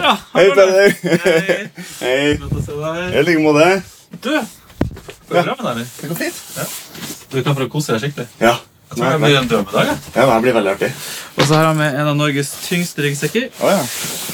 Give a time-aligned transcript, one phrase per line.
[0.00, 0.94] Ja, Hei, Peder.
[1.24, 1.56] Hei.
[2.00, 2.36] Hei.
[2.40, 3.14] Godt å se deg.
[3.20, 3.68] I like måte.
[4.24, 5.86] Du, går det bra med deg, eller?
[6.00, 6.40] Det går fint.
[7.30, 8.28] Du er klar for å kose deg skikkelig?
[8.42, 8.56] Ja.
[8.90, 9.86] Jeg tror det blir en drømmedag.
[9.86, 9.96] ja.
[10.16, 10.88] Ja, det blir veldig artig.
[11.36, 13.44] Og så har jeg med en av Norges tyngste ryggsekker.
[13.62, 13.84] Å ja.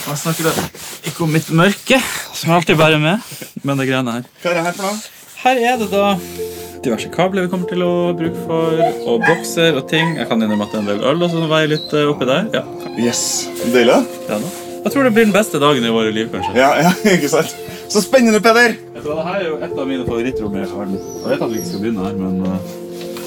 [0.06, 0.54] Jeg snakker da
[1.10, 1.98] ikke om mitt mørke,
[2.32, 3.34] som jeg alltid bærer med,
[3.66, 4.30] men det greiene her.
[4.40, 5.02] Hva er det her for noe?
[5.42, 6.06] Her er det da
[6.86, 8.80] diverse kabler vi kommer til å bruke for,
[9.10, 10.14] og bokser og ting.
[10.22, 12.30] Jeg kan innrømme at det er en del øl også som veier litt eh, oppi
[12.32, 12.48] der.
[12.56, 12.64] Ja,
[12.96, 13.26] Yes.
[13.74, 13.98] Deilig, da.
[14.30, 14.65] det er noe.
[14.86, 16.52] Jeg tror det blir den beste dagen i våre liv, kanskje.
[16.54, 17.54] Ja, ja, ikke sant?
[17.90, 18.76] Så spennende, Peder.
[18.94, 20.94] Vet du hva, det her er jo et av mine favorittrom i verden.
[21.00, 22.76] Jeg vet at vi ikke skal begynne her, men eh,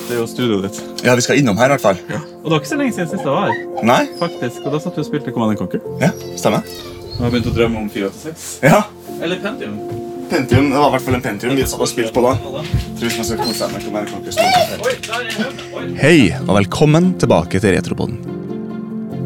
[0.07, 1.03] det er jo studioet ditt.
[1.03, 1.99] Ja, vi skal innom her i hvert fall.
[2.15, 3.59] Og det var ikke så lenge siden sist jeg var her,
[3.91, 3.99] Nei?
[4.23, 4.63] faktisk.
[4.63, 5.83] Og da satt vi og spilte Command Conquer.
[5.99, 6.63] Ja, stemmer.
[7.17, 8.47] Og jeg begynte å drømme om 486.
[8.63, 8.81] Ja.
[9.19, 9.75] Eller Pentium.
[10.31, 12.37] Pentium, det var i hvert fall en Pentium vi satt og spilte på da.
[12.39, 15.95] Tror man skal kose seg med Command Conquer er.
[16.07, 18.38] Hei, og velkommen tilbake til Retropoden.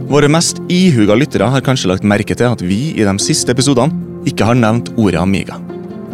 [0.10, 4.28] Våre mest ihuga lyttere har kanskje lagt merke til at vi i de siste episodene
[4.28, 5.56] ikke har nevnt ordet Amiga.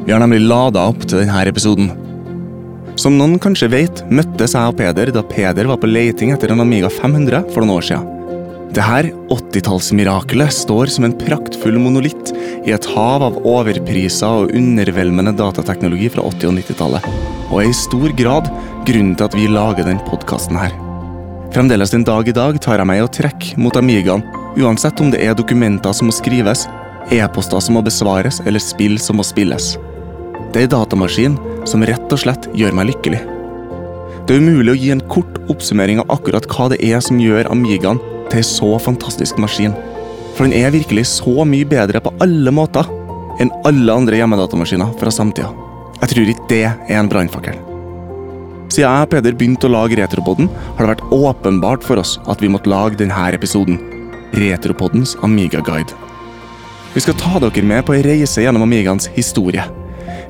[0.06, 1.90] Vi har nemlig lada opp til denne episoden.
[3.00, 6.62] Som noen kanskje vet, møttes jeg og Peder da Peder var på leiting etter en
[6.66, 8.16] Amiga 500 for noen år siden.
[8.70, 12.34] Dette 80-tallsmirakelet står som en praktfull monolitt
[12.68, 17.10] i et hav av overpriser og undervelmende datateknologi fra 80- og 90-tallet,
[17.50, 18.52] og er i stor grad
[18.86, 20.78] grunnen til at vi lager denne podkasten her.
[21.54, 24.22] Fremdeles den dag i dag tar jeg meg å trekke mot Amigaen,
[24.62, 26.68] uansett om det er dokumenter som må skrives,
[27.10, 29.72] e-poster som må besvares, eller spill som må spilles.
[30.54, 31.38] Det er en datamaskin
[31.70, 33.22] som rett og slett gjør meg lykkelig.
[34.30, 37.50] Det er umulig å gi en kort oppsummering av akkurat hva det er som gjør
[37.50, 39.74] Amigaen til en så fantastisk maskin.
[40.38, 42.86] For den er virkelig så mye bedre på alle måter
[43.42, 45.50] enn alle andre hjemmedatamaskiner fra samtida.
[46.04, 47.69] Jeg tror ikke det er en brannfakkel.
[48.70, 52.42] Siden jeg og Peder begynte å lage Retropodden, har det vært åpenbart for oss at
[52.44, 53.80] vi måtte lage denne episoden.
[54.38, 55.96] Retropoddens Amiga-guide.
[56.94, 59.66] Vi skal ta dere med på en reise gjennom Amigaens historie.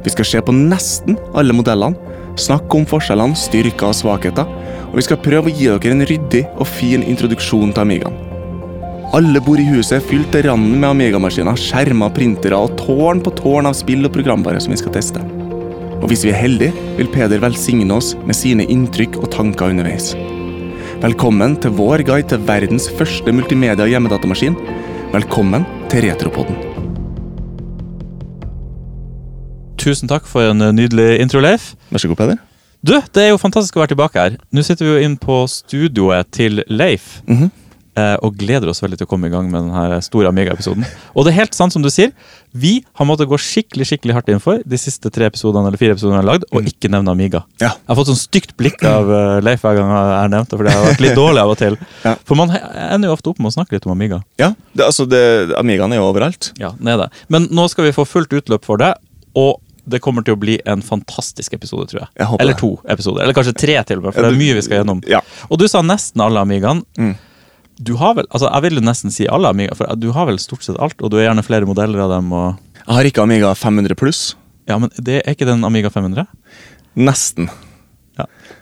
[0.05, 1.99] Vi skal se på nesten alle modellene,
[2.39, 4.47] snakke om forskjellene, styrker og svakheter,
[4.87, 8.15] og vi skal prøve å gi dere en ryddig og fin introduksjon til Amigaen.
[9.17, 13.67] Alle bor i huset fylt til randen med Amiga-maskiner, skjermer, printere og tårn på tårn
[13.67, 15.25] av spill og programvare som vi skal teste.
[15.99, 20.13] Og hvis vi er heldige, vil Peder velsigne oss med sine inntrykk og tanker underveis.
[21.03, 24.55] Velkommen til vår guide til verdens første multimedia hjemmedatamaskin.
[25.11, 26.55] Velkommen til Retropodden.
[29.79, 31.73] Tusen takk for en eh, nydelig intro, Leif.
[31.91, 32.41] Vær så god, Peder.
[32.79, 34.39] Du, det er jo fantastisk å være tilbake her.
[34.55, 37.17] Nå sitter vi jo inn på studioet til Leif.
[37.27, 37.58] Mm eh,
[38.25, 40.85] Og gleder oss veldig til å komme i gang med denne store Amiga-episoden.
[41.13, 42.13] Og det er helt sant som du sier,
[42.51, 45.93] vi har måttet gå skikkelig skikkelig hardt inn for de siste tre episodene eller fire
[45.93, 47.43] episodene jeg har lagd, og ikke nevne Amiga.
[47.61, 47.75] Ja.
[47.75, 50.57] Jeg har fått sånn stygt blikk av eh, Leif hver gang jeg har nevnt det,
[50.57, 51.77] for det har vært litt dårlig av og til.
[52.07, 52.15] Ja.
[52.25, 54.23] For man ender jo ofte opp med å snakke litt om Amiga.
[54.41, 55.21] Ja, det, altså, det,
[55.59, 56.51] Amigaen er jo overalt.
[56.61, 57.09] Ja, det er det.
[57.29, 58.95] Men nå skal vi få fullt utløp for det,
[59.37, 62.11] og det kommer til å bli en fantastisk episode, tror jeg.
[62.19, 63.23] Jeg Eller to episoder.
[63.23, 65.01] Eller kanskje tre, til og med, for det er mye vi skal gjennom.
[65.09, 65.21] Ja.
[65.49, 66.83] Og du sa nesten alle Amigaen.
[66.99, 67.15] Mm.
[67.79, 70.39] Du har vel, altså Jeg vil jo nesten si alle Amiga, for du har vel
[70.41, 72.33] stort sett alt, og du er gjerne flere modeller av dem.
[72.35, 72.59] og...
[72.81, 74.21] Jeg har ikke Amiga 500 pluss.
[74.69, 76.27] Ja, men det Er ikke den Amiga 500?
[76.99, 77.47] Nesten.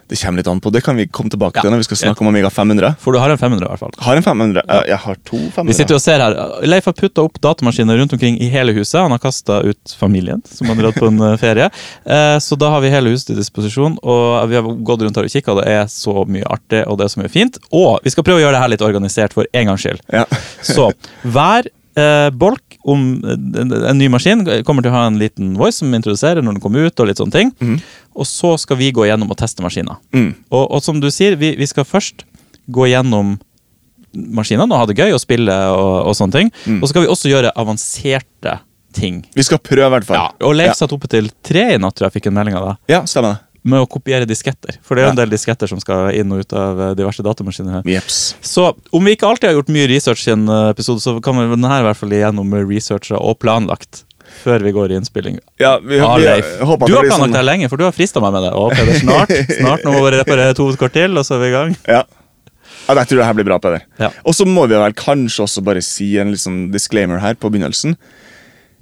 [0.08, 0.16] Ja.
[0.16, 0.72] Det kommer litt an på.
[0.72, 1.62] Det kan vi komme tilbake Ja.
[1.62, 2.96] til når vi skal snakke om Amiga 500.
[3.00, 3.92] For du har en 500, i hvert fall.
[4.06, 4.64] Har en 500.
[4.68, 5.68] Jeg, jeg har to 500.
[5.68, 6.36] Vi sitter og ser her.
[6.66, 9.02] Leif har putta opp datamaskiner rundt omkring i hele huset.
[9.02, 11.70] Han har kasta ut familien, som har dratt på en eh, ferie.
[12.06, 15.24] Eh, Så da har vi hele huset til disposisjon, og vi har gått rundt her
[15.28, 15.56] og kikka.
[15.62, 17.58] Det er så mye artig, og det er så mye fint.
[17.74, 20.00] Og vi skal prøve å gjøre det her litt organisert for en gangs skyld.
[20.14, 20.26] Ja.
[20.64, 20.92] Så
[21.24, 25.82] hver eh, bolk om en, en ny maskin kommer til å ha en liten voice
[25.82, 27.52] som introduserer når den kommer ut, og litt sånne ting.
[27.60, 27.78] Mm.
[28.16, 30.00] Og så skal vi gå gjennom og teste maskiner.
[30.16, 30.30] Mm.
[30.54, 32.24] Og, og som du sier, vi, vi skal først
[32.72, 33.36] gå gjennom
[34.38, 36.54] maskinene og ha det gøy og spille og, og sånne ting.
[36.66, 36.80] Mm.
[36.80, 38.56] Og så skal vi også gjøre avanserte
[38.98, 39.20] ting.
[39.36, 40.18] Vi skal prøve, i hvert fall.
[40.18, 40.78] Ja, og Leif Ja.
[40.80, 43.36] satt oppe til tre i natt, tror jeg fikk en melding av deg, Ja, stemmer
[43.36, 43.40] det.
[43.70, 44.80] Med å kopiere disketter.
[44.86, 47.24] For det er jo en del disketter som skal inn og ut av eh, diverse
[47.26, 47.80] datamaskiner.
[47.80, 47.90] her.
[47.98, 48.36] Jeps.
[48.42, 51.38] Så om vi ikke alltid har gjort mye research i en eh, episode, så kan
[51.40, 54.04] vi denne i hvert fall igjennom researcha og planlagt
[54.44, 55.40] før vi går i innspilling.
[55.62, 58.36] Ja, vi, ah, vi, Du har planlagt sånn- det lenge, for du har frista meg
[58.36, 58.54] med det.
[58.54, 61.50] Å, Peder, snart, snart nå må vi reparere to kort til, og så er vi
[61.52, 61.76] i gang.
[61.88, 62.04] Ja.
[62.88, 63.86] ja, jeg tror det her blir bra, Peder.
[64.02, 64.12] Ja.
[64.28, 67.96] Og så må vi vel kanskje også bare si en liksom disclaimer her på begynnelsen.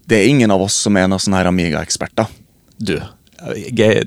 [0.05, 2.29] Det er ingen av oss som er noen sånne Amiga-eksperter.
[2.77, 2.97] Du,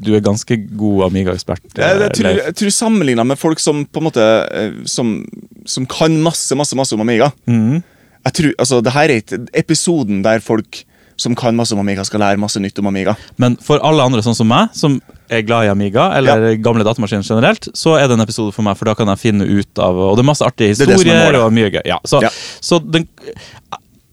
[0.02, 1.64] du er ganske god Amiga-ekspert.
[1.76, 5.20] Jeg, jeg, eh, jeg tror sammenligna med folk som på en måte eh, som,
[5.69, 7.81] som kan masse, masse, masse om Amiga mm.
[8.26, 10.82] Jeg tror, altså, det her er ikke episoden der folk
[11.19, 13.14] som kan masse om Amiga, skal lære masse nytt om Amiga.
[13.43, 14.99] Men for alle andre sånn som meg, som
[15.32, 18.79] er glad i Amiga, eller gamle datamaskiner generelt, så er det en episode for meg,
[18.79, 21.41] for da kan jeg finne ut av Og det er masse artige er er historier
[21.41, 21.82] og mye gøy.
[21.88, 22.31] Ja, så Ja.
[22.61, 23.08] så den,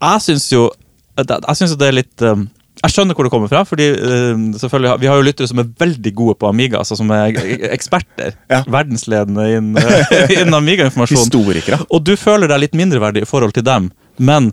[0.01, 0.69] jeg syns jo
[1.15, 2.49] jeg syns det er litt um,
[2.83, 6.11] Jeg skjønner hvor det kommer fra, fordi uh, vi har jo lyttere som er veldig
[6.17, 8.35] gode på Amiga, altså som er e- eksperter.
[8.51, 8.61] Ja.
[8.69, 9.77] Verdensledende innen,
[10.35, 11.23] innen Amiga-informasjon.
[11.23, 11.79] Historikere.
[11.89, 14.51] Og du føler deg litt mindreverdig i forhold til dem, men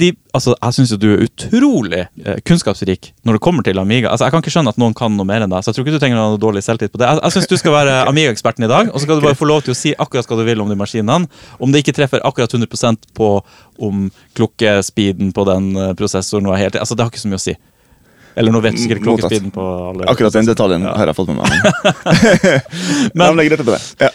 [0.00, 4.08] de, altså, jeg syns jo du er utrolig eh, kunnskapsrik når det kommer til Amiga.
[4.08, 5.84] Altså, Jeg kan ikke skjønne at noen kan noe mer enn deg, så jeg tror
[5.84, 7.10] ikke du trenger noe dårlig selvtillit på det.
[7.10, 9.50] Jeg, jeg syns du skal være Amiga-eksperten i dag, og så skal du bare få
[9.50, 11.28] lov til å si akkurat hva du vil om de maskinene.
[11.60, 13.30] Om det ikke treffer akkurat 100% på
[13.84, 14.08] om
[14.40, 17.56] klokkespeeden på den eh, prosessoren var helt Altså, det har ikke så mye å si.
[18.40, 21.44] Eller nå vet du sikkert klokkespiden på alle Akkurat den detaljen har jeg fått med
[21.44, 21.54] meg.
[23.20, 23.80] Men, Men- det.
[24.00, 24.12] Ja.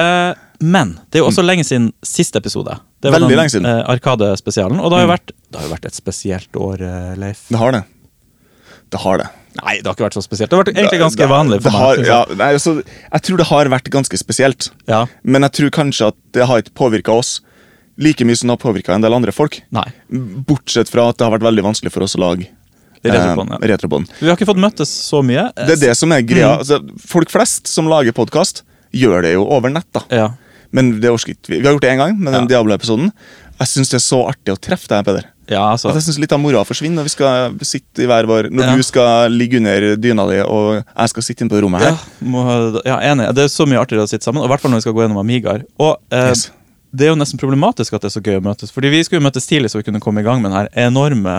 [0.00, 2.74] Eh, men det er jo også lenge siden siste episode.
[3.00, 3.66] Det var Veldig den, lenge siden.
[3.66, 4.78] eh, Arkadespesialen.
[4.80, 5.16] Og det har, jo Mm.
[5.16, 7.46] vært, det har jo vært et spesielt år, eh, Leif.
[7.48, 7.84] Det har det.
[8.90, 9.28] Det har det.
[9.62, 10.50] Nei, det har ikke vært så spesielt.
[10.50, 12.06] Det har vært egentlig ganske det- vanlig det for har, meg.
[12.06, 12.36] ja, synes jeg.
[12.38, 14.70] nei, altså, jeg tror det har vært ganske spesielt.
[14.86, 15.06] Ja.
[15.24, 17.40] Men jeg tror kanskje at det har ikke påvirka oss
[17.98, 19.60] like mye som det har påvirka en del andre folk.
[19.72, 19.84] Nei.
[20.10, 22.46] Bortsett fra at det har vært veldig vanskelig for oss å lage
[23.02, 24.06] Retrobånd, eh.
[24.20, 25.50] Vi har ikke fått møttes så mye.
[25.56, 26.52] Det er det som er greia.
[26.52, 26.58] Mm.
[26.58, 28.62] Altså, folk flest som lager podkast,
[28.92, 29.86] gjør det jo over nett.
[29.92, 30.00] da.
[30.10, 30.28] Ja.
[30.72, 31.60] Men det orker ikke vi.
[31.64, 32.48] Har gjort det én gang med den Ja.
[32.56, 33.10] Diablo-episoden.
[33.60, 35.24] Jeg syns det er så artig å treffe deg, Peder.
[35.50, 35.90] ja, altså.
[35.90, 38.64] At jeg synes Litt av moroa forsvinner når vi skal sitte i hver vår Når
[38.70, 38.76] Ja.
[38.76, 41.98] du skal ligge under dyna di, og jeg skal sitte inne på rommet Ja, her.
[42.24, 43.34] må, ja, enig.
[43.34, 44.92] Det er så mye artigere å sitte sammen, og i hvert fall når vi skal
[44.94, 45.64] gå gjennom Amigaer.
[45.78, 46.50] Og eh, Yes.
[46.92, 48.72] Det er jo nesten problematisk at det er så gøy å møtes.
[48.74, 50.68] Fordi vi skulle jo møtes tidlig, så vi kunne komme i gang med den her
[50.88, 51.34] enorme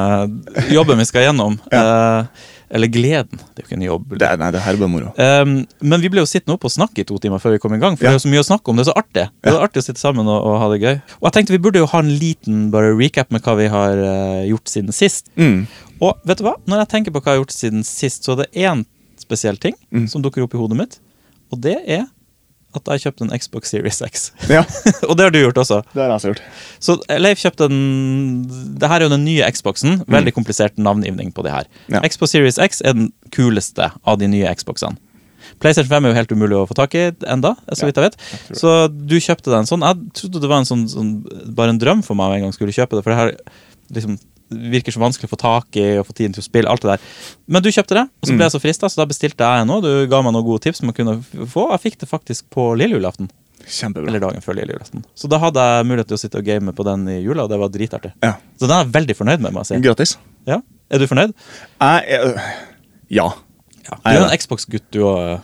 [0.71, 1.57] jobben vi skal gjennom.
[1.71, 2.25] Eh,
[2.71, 3.35] eller gleden.
[3.51, 4.13] Det er jo ikke en jobb.
[4.15, 5.09] Det, nei, det er bare moro.
[5.19, 7.73] Um, men vi ble jo sittende oppe og snakke i to timer før vi kom
[7.75, 7.97] i gang.
[7.99, 8.13] For Ja.
[8.13, 8.79] det er jo så mye å snakke om.
[8.79, 9.25] Det er så artig.
[9.43, 9.65] Det er ja.
[9.67, 10.95] artig å sitte sammen og, og ha det gøy.
[11.19, 13.99] Og jeg tenkte vi burde jo ha en liten bare recap med hva vi har
[13.99, 15.27] uh, gjort siden sist.
[15.35, 15.65] Mm.
[15.99, 16.55] Og vet du hva?
[16.71, 18.85] Når jeg tenker på hva jeg har gjort siden sist, så er det én
[19.19, 20.07] spesiell ting Mm.
[20.07, 20.99] som dukker opp i hodet mitt.
[21.51, 22.07] Og det er
[22.77, 24.25] at jeg kjøpte en Xbox Series X.
[24.51, 24.63] Ja,
[25.09, 25.81] og det har du gjort også.
[25.93, 26.41] det har jeg også gjort.
[26.79, 28.45] Så Leif kjøpte den
[28.79, 30.01] Det her er jo den nye Xboxen.
[30.11, 31.69] Veldig komplisert navngivning på de her.
[31.87, 31.99] Mm.
[31.99, 32.03] Ja.
[32.07, 34.97] Xbox Series X er den kuleste av de nye Xboxene.
[35.61, 38.15] PlayStation 5 er jo helt umulig å få tak i enda, så vidt jeg vet.
[38.49, 38.57] det.
[38.57, 39.83] Så du kjøpte den sånn.
[39.85, 41.11] Jeg trodde det var en sånn, sånn
[41.57, 43.33] bare en drøm for meg å en gang skulle kjøpe det, for det her
[43.97, 44.17] liksom
[44.51, 46.69] virker så vanskelig å få tak i og få tiden til å spille.
[46.69, 47.05] alt det der.
[47.47, 49.73] Men du kjøpte det, og så ble jeg så frista, så da bestilte jeg en
[49.75, 49.85] òg.
[49.85, 51.69] Du ga meg noen gode tips man kunne få.
[51.75, 53.29] Jeg fikk det faktisk på lille julaften.
[53.61, 54.09] Kjempebra.
[54.09, 55.03] Eller dagen før lille julaften.
[55.15, 57.51] Så da hadde jeg mulighet til å sitte og game på den i jula, og
[57.53, 58.13] det var dritartig.
[58.23, 58.35] Ja.
[58.57, 59.59] Så den er jeg veldig fornøyd med.
[59.67, 59.79] si.
[59.83, 60.17] Gratis.
[60.49, 60.61] Ja.
[60.91, 61.33] Er du fornøyd?
[61.79, 62.35] Jeg jeg,
[63.09, 63.29] Ja.
[63.85, 63.97] Ja.
[63.97, 65.41] Du er er en Xbox-gutt, du òg.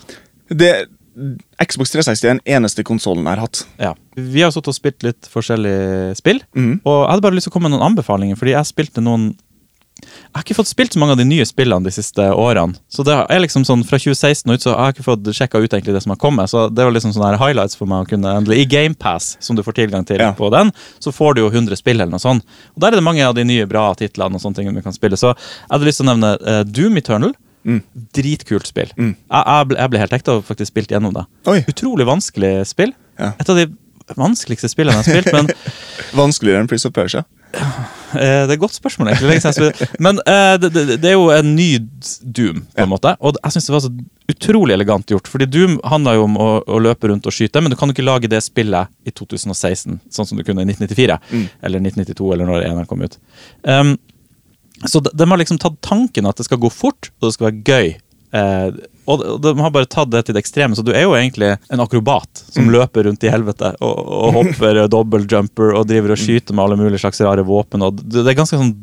[0.50, 0.88] Det,
[1.64, 3.64] Xbox 360 er den eneste konsollen jeg har hatt.
[3.81, 3.94] Ja.
[4.16, 6.81] Vi har satt og spilt litt forskjellige spill, Mm.
[6.86, 9.36] og jeg hadde bare lyst til å komme med noen anbefalinger, fordi jeg spilte noen
[9.98, 12.75] jeg har ikke fått spilt så mange av de nye spillene de siste årene.
[12.88, 15.58] Så det er liksom sånn Fra 2016 og ut så har jeg ikke fått sjekka
[15.58, 16.52] ut egentlig det som har kommet.
[16.52, 19.64] Så det var liksom sånne highlights for meg å kunne endelig I GamePass, som du
[19.64, 20.34] får tilgang til Ja.
[20.38, 22.44] på den, så får du jo 100 spill eller noe sånt.
[22.75, 24.94] Og der er det mange av de nye bra titlene og sånne ting du kan
[24.94, 25.18] spille.
[25.18, 27.34] Så jeg hadde lyst til å nevne uh, Doom Eternal.
[27.68, 27.81] Mm.
[28.16, 28.94] Dritkult spill.
[28.96, 29.12] Mm.
[29.14, 31.25] Jeg, jeg, ble, jeg ble helt ekte og faktisk spilt gjennom det.
[31.52, 31.60] Oi.
[31.68, 32.96] Utrolig vanskelig spill.
[33.19, 33.34] Ja.
[33.42, 33.68] Et av de
[34.16, 35.52] vanskeligste spillene jeg har spilt, men
[36.22, 37.25] Vanskeligere enn Prince of Persia.
[37.58, 39.88] Eh, det er et godt spørsmål, egentlig.
[40.04, 41.68] Men eh, det, det, det er jo en ny
[42.22, 43.12] Doom, på en måte.
[43.19, 43.92] Og jeg syns det var så
[44.31, 45.28] utrolig elegant gjort.
[45.31, 47.98] Fordi Doom handla jo om å, å løpe rundt og skyte, men du kan jo
[47.98, 51.19] ikke lage det spillet i 2016, sånn som du kunne i 1994.
[51.31, 51.46] Mm.
[51.68, 53.19] Eller 1992, eller når eneren kom ut.
[53.68, 53.97] Um,
[54.86, 57.50] så de, de har liksom tatt tanken at det skal gå fort, og det skal
[57.52, 57.96] være gøy.
[58.38, 58.72] Eh,
[59.07, 61.54] og de, de har bare tatt det til det ekstreme, så du er jo egentlig
[61.72, 62.74] en akrobat som Mm.
[62.76, 67.00] løper rundt i helvete og, og hopper dobbeltjumper og driver og skyter med alle mulige
[67.00, 67.86] slags rare våpen.
[67.88, 68.74] Og det, det er ganske sånn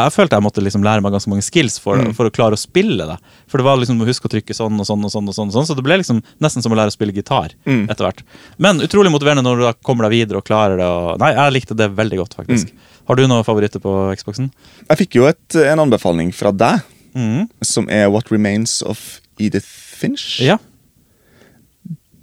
[0.00, 2.14] Jeg følte jeg måtte liksom lære meg ganske mange skills for, Mm.
[2.18, 3.16] for å klare å spille det.
[3.46, 5.52] For det var liksom å huske å trykke sånn og sånn, og sånn, og sånn,
[5.52, 7.86] og sånn så det ble liksom nesten som å lære å spille gitar Mm.
[7.88, 8.22] etter hvert.
[8.58, 10.86] Men utrolig motiverende når du da kommer deg videre og klarer det.
[10.90, 12.72] Og, nei, jeg likte det veldig godt, faktisk.
[12.74, 12.78] Mm.
[13.10, 14.52] Har du noen favoritter på Xboxen?
[14.86, 16.84] Jeg fikk jo et, en anbefaling fra deg,
[17.18, 17.48] mm.
[17.66, 20.36] som er What Remains of Edith Finch.
[20.46, 20.60] Ja.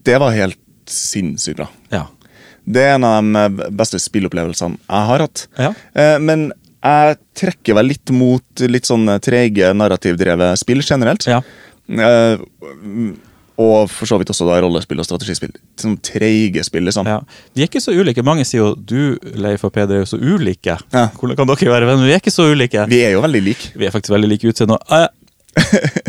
[0.08, 1.68] Det var helt sinnssykt bra.
[1.92, 2.06] Ja.
[2.64, 3.28] Det er en av
[3.60, 5.44] de beste spillopplevelsene jeg har hatt.
[5.60, 5.74] ja.
[5.92, 11.28] Eh, Men jeg trekker vel litt mot litt sånn trege, narrativdrevet spill generelt.
[11.28, 11.42] ja.
[13.58, 15.54] Og for så vidt også da rollespill og strategispill.
[15.82, 17.08] Sånn treige spill, liksom.
[17.10, 17.20] Ja.
[17.58, 18.22] De er ikke så ulike.
[18.26, 20.76] Mange sier jo du, Leif og Peder, er jo så ulike.
[20.94, 21.08] Ja.
[21.18, 22.06] Hvordan kan dere være venner?
[22.06, 22.86] Vi er ikke så ulike.
[22.92, 23.72] Vi er jo veldig like.
[23.74, 24.78] Vi er faktisk veldig like i utseende.
[24.78, 25.10] og Jeg,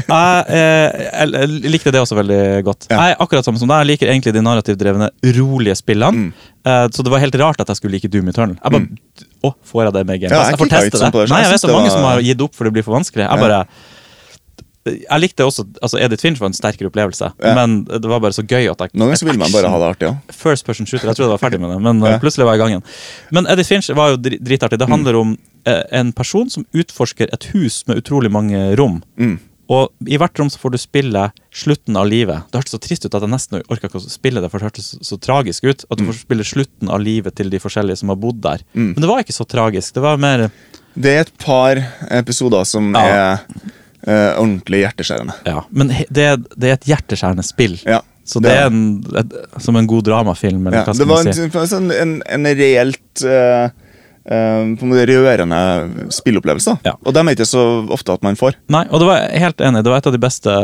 [0.09, 2.87] jeg, jeg, jeg likte det også veldig godt.
[2.91, 2.99] Ja.
[3.01, 3.81] Jeg er akkurat samme som deg.
[3.81, 6.29] Jeg liker egentlig de narrativdrevne, rolige spillene.
[6.29, 6.49] Mm.
[6.69, 8.59] Eh, så det var helt rart at jeg skulle like Doom Eternal.
[8.61, 10.53] Jeg bare, Å, får jeg det med Game Ja, Pass?
[10.53, 11.25] jeg får teste sånn det.
[11.25, 12.99] det, Nei, jeg vet det er mange som har gitt opp for det blir for
[12.99, 13.25] vanskelig.
[13.25, 13.61] Jeg bare
[14.97, 17.55] Jeg likte også altså Edith Finch var en sterkere opplevelse, Ja.
[17.55, 19.89] men det var bare så gøy at jeg Noen ganger vil man bare ha det
[19.97, 20.15] artig ja.
[20.33, 21.09] First person shooter.
[21.09, 22.19] Jeg trodde jeg var ferdig med det, men Ja.
[22.19, 22.83] plutselig var jeg i gangen.
[23.31, 24.79] Men Edith Finch var jo dritartig.
[24.79, 29.03] Det handler om eh, en person som utforsker et hus med utrolig mange rom.
[29.19, 29.39] Mm.
[29.69, 32.41] Og i hvert rom så får du spille slutten av livet.
[32.51, 34.71] Det hørtes så trist ut at jeg nesten orka ikke å spille det, for det
[34.71, 35.85] hørtes så, så tragisk ut.
[35.93, 38.65] At du får spille slutten av livet til de forskjellige som har bodd der.
[38.73, 38.95] Mm.
[38.95, 39.93] Men det var ikke så tragisk.
[39.93, 40.47] Det var mer
[40.99, 41.77] Det er et par
[42.11, 43.05] episoder som Ja.
[43.37, 43.39] er
[44.09, 45.35] eh, ordentlig hjerteskjærende.
[45.47, 45.63] Ja.
[45.71, 47.77] Men det, det er et hjerteskjærende spill.
[47.87, 48.01] Ja.
[48.29, 48.81] Så det er en,
[49.17, 51.47] et, som en god dramafilm, eller Ja, det var si?
[51.47, 53.69] en, sånn- en, en reelt eh,
[54.29, 55.59] Uh, på en måte rørende
[56.13, 56.75] spillopplevelse.
[56.85, 56.91] Ja.
[57.01, 57.63] Og dem er ikke så
[57.97, 58.59] ofte at man får.
[58.69, 59.81] Nei, og det var helt enig.
[59.87, 60.57] Det var et av de beste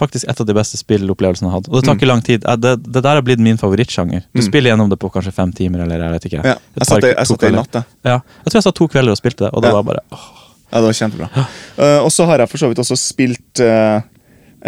[0.00, 1.68] Faktisk et av de beste spillopplevelsene jeg har hatt.
[1.68, 1.98] Og det tar Mm.
[2.00, 2.46] ikke lang tid.
[2.48, 4.22] Eh, Det, det der har blitt min favorittsjanger.
[4.32, 6.40] Du spiller gjennom det på kanskje fem timer, eller jeg vet ikke.
[6.48, 6.86] Ja, jeg
[7.28, 7.84] satt i natt, jeg.
[8.08, 9.76] Ja, jeg tror jeg satt to kvelder og spilte det, og det Ja.
[9.76, 10.39] var bare åh.
[10.70, 11.46] Ja, det var kjempebra.
[11.76, 14.00] Uh, og så har jeg for så vidt også spilt uh,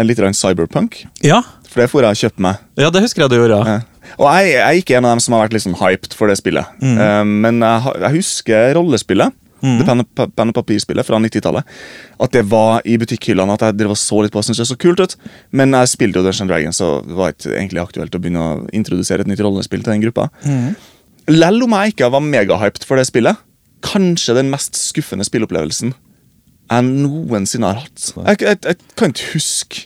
[0.03, 1.05] litt Cyberpunk.
[1.23, 2.63] Ja, For det får jeg kjøpt meg.
[2.77, 3.61] ja, det husker jeg du gjorde.
[3.69, 6.17] Eh, og jeg, jeg er ikke en av dem som har vært litt sånn hyped
[6.19, 6.67] for det spillet.
[6.83, 6.99] Mm.
[6.99, 9.39] Uh, men jeg, jeg husker rollespillet.
[9.63, 11.75] Det penn og, penn og papirspillet fra 90-tallet.
[12.23, 13.55] At det var i butikkhyllene.
[13.55, 15.15] At jeg drev og så litt på det, syntes det så kult ut.
[15.55, 18.57] Men jeg spilte jo Dungeons Dragons, så det var ikke egentlig aktuelt å begynne å
[18.75, 20.27] introdusere et nytt rollespill til den gruppa.
[20.43, 20.73] Mm.
[21.31, 23.39] Lell om jeg ikke var megahyped for det spillet,
[23.85, 25.93] kanskje den mest skuffende spillopplevelsen
[26.73, 28.05] jeg noensinne har hatt.
[28.17, 29.83] Jeg, jeg, jeg kan ikke huske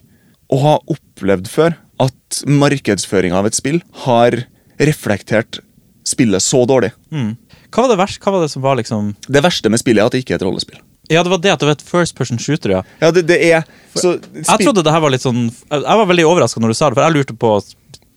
[0.55, 1.75] å ha opplevd før
[2.05, 4.37] at markedsføringa av et spill har
[4.79, 5.59] reflektert
[6.07, 6.93] spillet så dårlig.
[7.11, 7.33] Mm.
[7.73, 8.21] Hva var det verste?
[8.23, 10.39] Hva var det som var liksom Det verste med spillet er at det ikke er
[10.39, 10.79] et rollespill.
[11.11, 12.85] Ja, det var det at det var et first person shooter, ja.
[13.03, 16.25] Ja, det, det er så, Jeg trodde det her var litt sånn Jeg var veldig
[16.29, 17.53] overraska når du sa det, for jeg lurte på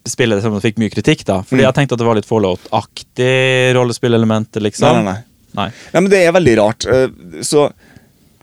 [0.09, 1.39] spillet som fikk mye kritikk, da.
[1.45, 1.65] Fordi Mm.
[1.67, 4.87] jeg tenkte at det var litt Fallout-aktig rollespillelementer, liksom.
[4.89, 5.25] Nei, nei, nei.
[5.57, 5.69] Nei.
[5.93, 6.85] Nei, men det er veldig rart.
[6.85, 7.07] Eh,
[7.45, 7.69] Så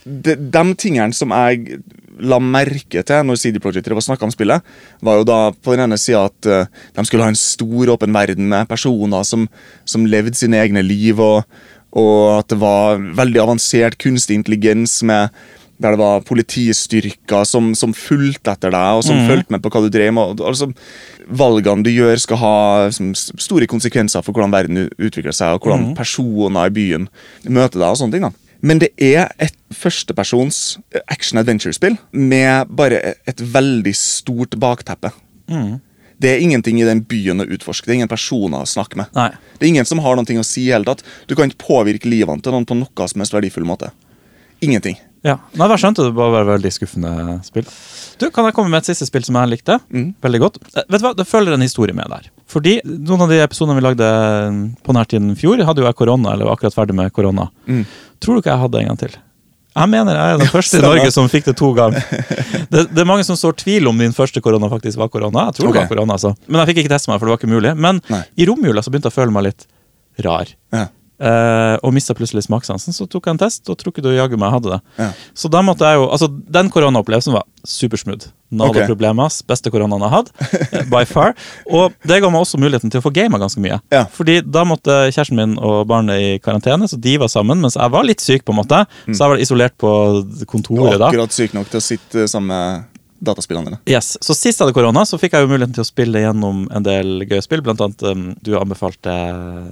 [0.07, 1.81] de, de tingene som jeg
[2.17, 4.65] la merke til når CD Projekt snakka om spillet,
[5.05, 8.15] var jo da på den ene sida at eh, de skulle ha en stor, åpen
[8.17, 9.49] verden med personer som,
[9.85, 11.45] som levde sine egne liv, og,
[11.97, 15.35] og at det var veldig avansert kunstig intelligens med
[15.83, 19.83] der det var politistyrker som, som fulgte etter deg, og som fulgte med på hva
[19.85, 20.41] du drev med.
[20.41, 20.71] Altså,
[21.27, 22.57] valgene du gjør, skal ha
[22.95, 27.09] som, store konsekvenser for hvordan verden utvikler seg, og hvordan personer i byen
[27.45, 27.89] møter deg.
[27.91, 28.33] og sånne ting da.
[28.67, 30.79] Men det er et førstepersons
[31.13, 35.13] action-adventure-spill med bare et, et veldig stort bakteppe.
[35.53, 35.77] Mm.
[36.17, 37.85] Det er ingenting i den byen å utforske.
[37.85, 39.13] Det er ingen personer å snakke med.
[39.17, 39.29] Nei.
[39.59, 41.05] Det er ingen som har noe å si i hele tatt.
[41.29, 43.93] Du kan ikke påvirke livene til noen på noe som helst verdifull måte.
[44.65, 44.97] Ingenting.
[45.27, 45.35] Ja.
[45.59, 47.13] Nei, jeg skjønte det bare var veldig skuffende
[47.47, 47.67] spill.
[48.21, 49.79] Du, Kan jeg komme med et siste spill som jeg likte?
[49.93, 50.09] Mm.
[50.23, 50.59] Veldig godt.
[50.73, 52.29] Eh, vet du hva, Det følger en historie med der.
[52.49, 54.11] Fordi noen av de episodene vi lagde
[54.87, 57.49] på denne tiden i fjor, hadde jo jeg korona, eller var akkurat ferdig med korona.
[57.67, 57.83] Mm.
[58.23, 59.17] Tror du ikke jeg hadde en gang til?
[59.77, 60.85] Jeg mener jeg er den første i.
[60.87, 62.07] Norge som fikk det to ganger.
[62.67, 65.45] Det, det er mange som står tvil om min første korona faktisk var korona.
[65.51, 66.33] Jeg tror det var korona, altså.
[66.51, 67.71] Men jeg fikk ikke teste meg, for det var ikke mulig.
[67.79, 68.23] Men Nei.
[68.43, 69.67] i romjula så begynte jeg å føle meg litt
[70.27, 70.51] rar.
[70.75, 70.89] Ja.
[71.17, 72.93] Eh, og mista plutselig smakssansen.
[72.93, 74.81] Så tok jeg en test, og tror ikke du jaggu meg hadde det.
[75.01, 75.11] Ja.
[75.37, 78.29] Så da måtte jeg jo, altså Den koronaopplevelsen var supersmooth.
[78.53, 78.87] Nada okay.
[78.87, 79.41] problemas.
[79.49, 80.33] Beste koronaen jeg hatt.
[80.73, 81.33] eh, by far.
[81.73, 83.81] Og det ga meg også muligheten til å få gama ganske mye.
[83.95, 84.05] Ja.
[84.13, 87.95] Fordi da måtte kjæresten min og barnet i karantene, så de var sammen, mens jeg
[87.97, 88.85] var litt syk, på en måte.
[89.09, 89.91] Så jeg var isolert på
[90.51, 91.11] kontoret da.
[91.11, 93.79] Akkurat syk nok til å sitte sammen med dataspillene dine.
[93.89, 94.17] Yes.
[94.21, 96.85] Så sist jeg hadde korona, så fikk jeg jo muligheten til å spille gjennom en
[96.87, 97.63] del gøye spill.
[97.65, 99.15] Blant annet um, du anbefalte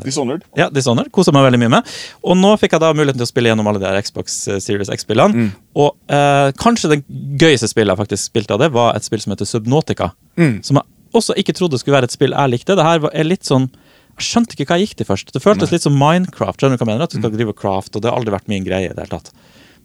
[0.05, 0.45] Dishonored.
[0.59, 1.11] Ja, Dishonored.
[1.15, 1.93] Kosa meg veldig mye med.
[2.25, 4.61] Og nå fikk jeg da muligheten til å spille gjennom alle de her Xbox eh,
[4.65, 5.51] Series X-spillene.
[5.77, 7.01] Og uh, kanskje det
[7.41, 10.13] gøyeste spillet jeg faktisk spilte av det, var et spill som heter Subnautica.
[10.41, 10.59] Mm.
[10.67, 12.77] Som jeg også ikke trodde skulle være et spill jeg likte.
[12.79, 13.69] Det her var- er litt sånn
[14.15, 15.33] Jeg skjønte ikke hva jeg gikk til først.
[15.35, 16.61] Det føltes litt som Minecraft.
[16.61, 17.03] Skjønner du hva jeg mener?
[17.09, 18.87] At du skal drive craft, og det har aldri vært min greie.
[18.87, 19.33] i det hele tatt.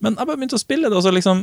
[0.05, 1.41] Men jeg bare begynte å spille det, og så liksom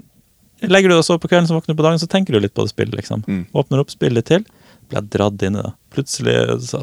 [0.65, 2.41] Legger du deg og sover på kvelden, så våkner du på dagen, så tenker du
[2.41, 2.97] litt på det spillet.
[2.97, 3.25] liksom.
[3.53, 4.47] Åpner opp, spiller litt til.
[4.87, 5.73] Ble jeg dratt inn i det.
[5.97, 6.35] Plutselig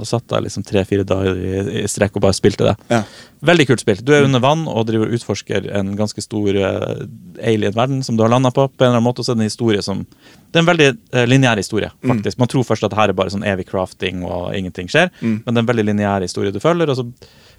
[0.10, 2.74] satt jeg liksom tre-fire dager i, i strekk og bare spilte det.
[2.92, 3.00] Ja.
[3.48, 4.02] Veldig kult spill.
[4.04, 7.06] Du er under vann og driver og utforsker en ganske stor eh,
[7.54, 8.68] alien-verden som du har landa på.
[8.68, 10.70] på en eller annen måte, og så er det en historie som Det er en
[10.70, 12.38] veldig uh, lineær historie, faktisk.
[12.38, 15.48] Man tror først at det her er bare sånn evig crafting og ingenting skjer, men
[15.48, 17.08] det er en veldig lineær historie du følger, og så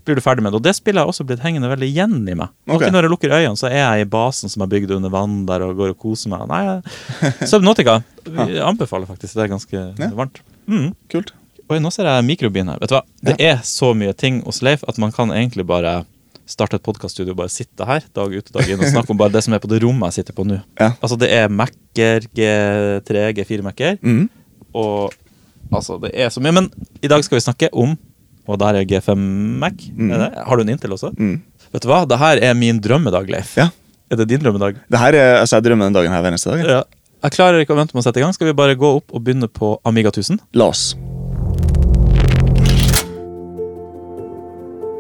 [0.05, 0.61] blir du ferdig med det.
[0.61, 2.53] Og det spillet har også blitt hengende veldig igjen i meg.
[2.69, 2.91] Okay.
[2.93, 5.65] Når jeg lukker øynene, så er jeg i basen som er bygd under vann der
[5.67, 6.45] og går og koser meg.
[6.51, 6.63] Nei,
[8.25, 9.35] jeg- anbefaler faktisk.
[9.35, 10.11] Det er ganske Ja.
[10.17, 10.41] varmt.
[10.69, 10.95] Mm.
[11.13, 11.33] Kult.
[11.71, 12.79] Oi, nå ser jeg mikrobien her.
[12.81, 13.05] Vet du hva?
[13.25, 16.05] Det er så mye ting hos Leif at man kan egentlig bare
[16.47, 19.17] starte et podkaststudio og bare sitte her dag ut og dag inn og snakke om
[19.17, 20.59] bare det som er på det rommet jeg sitter på nå.
[20.77, 20.91] Ja.
[21.01, 24.27] Altså, det er Mac-er, G3, G4 Mac-er, mm.
[24.77, 25.15] og
[25.73, 26.53] altså, det er så mye.
[26.53, 26.69] Men
[27.01, 27.97] i dag skal vi snakke om
[28.49, 29.17] Og der er G5
[29.63, 29.87] Mac.
[29.97, 30.31] Er det?
[30.47, 31.13] Har du en Intel også?
[31.17, 31.39] Mm.
[31.73, 32.03] Vet du hva?
[32.09, 33.57] Det her er min drømmedag, Leif.
[33.57, 33.71] Ja.
[34.13, 34.77] Er det din drømmedag?
[34.91, 36.61] Det her er, altså Jeg drømmer den dagen her hver eneste dag.
[36.69, 36.83] Ja.
[37.25, 38.35] jeg klarer ikke å vente med å sette i gang.
[38.37, 40.43] Skal vi bare gå opp og begynne på Amiga 1000?
[40.61, 40.93] La oss.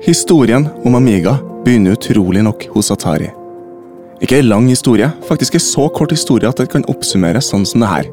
[0.04, 3.30] Historien om Amiga begynner utrolig nok hos Atari.
[4.24, 7.84] Ikke ei lang historie, faktisk ei så kort historie at det kan oppsummeres sånn som
[7.84, 8.10] det her.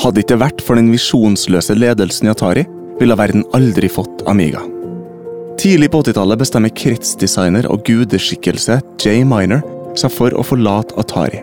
[0.00, 2.64] Hadde ikke det vært for den visjonsløse ledelsen i Atari,
[3.00, 4.60] ville verden aldri fått Amiga.
[5.60, 9.64] Tidlig på 80-tallet bestemmer kretsdesigner og gudeskikkelse Jay Miner
[9.98, 11.42] seg for å forlate Atari.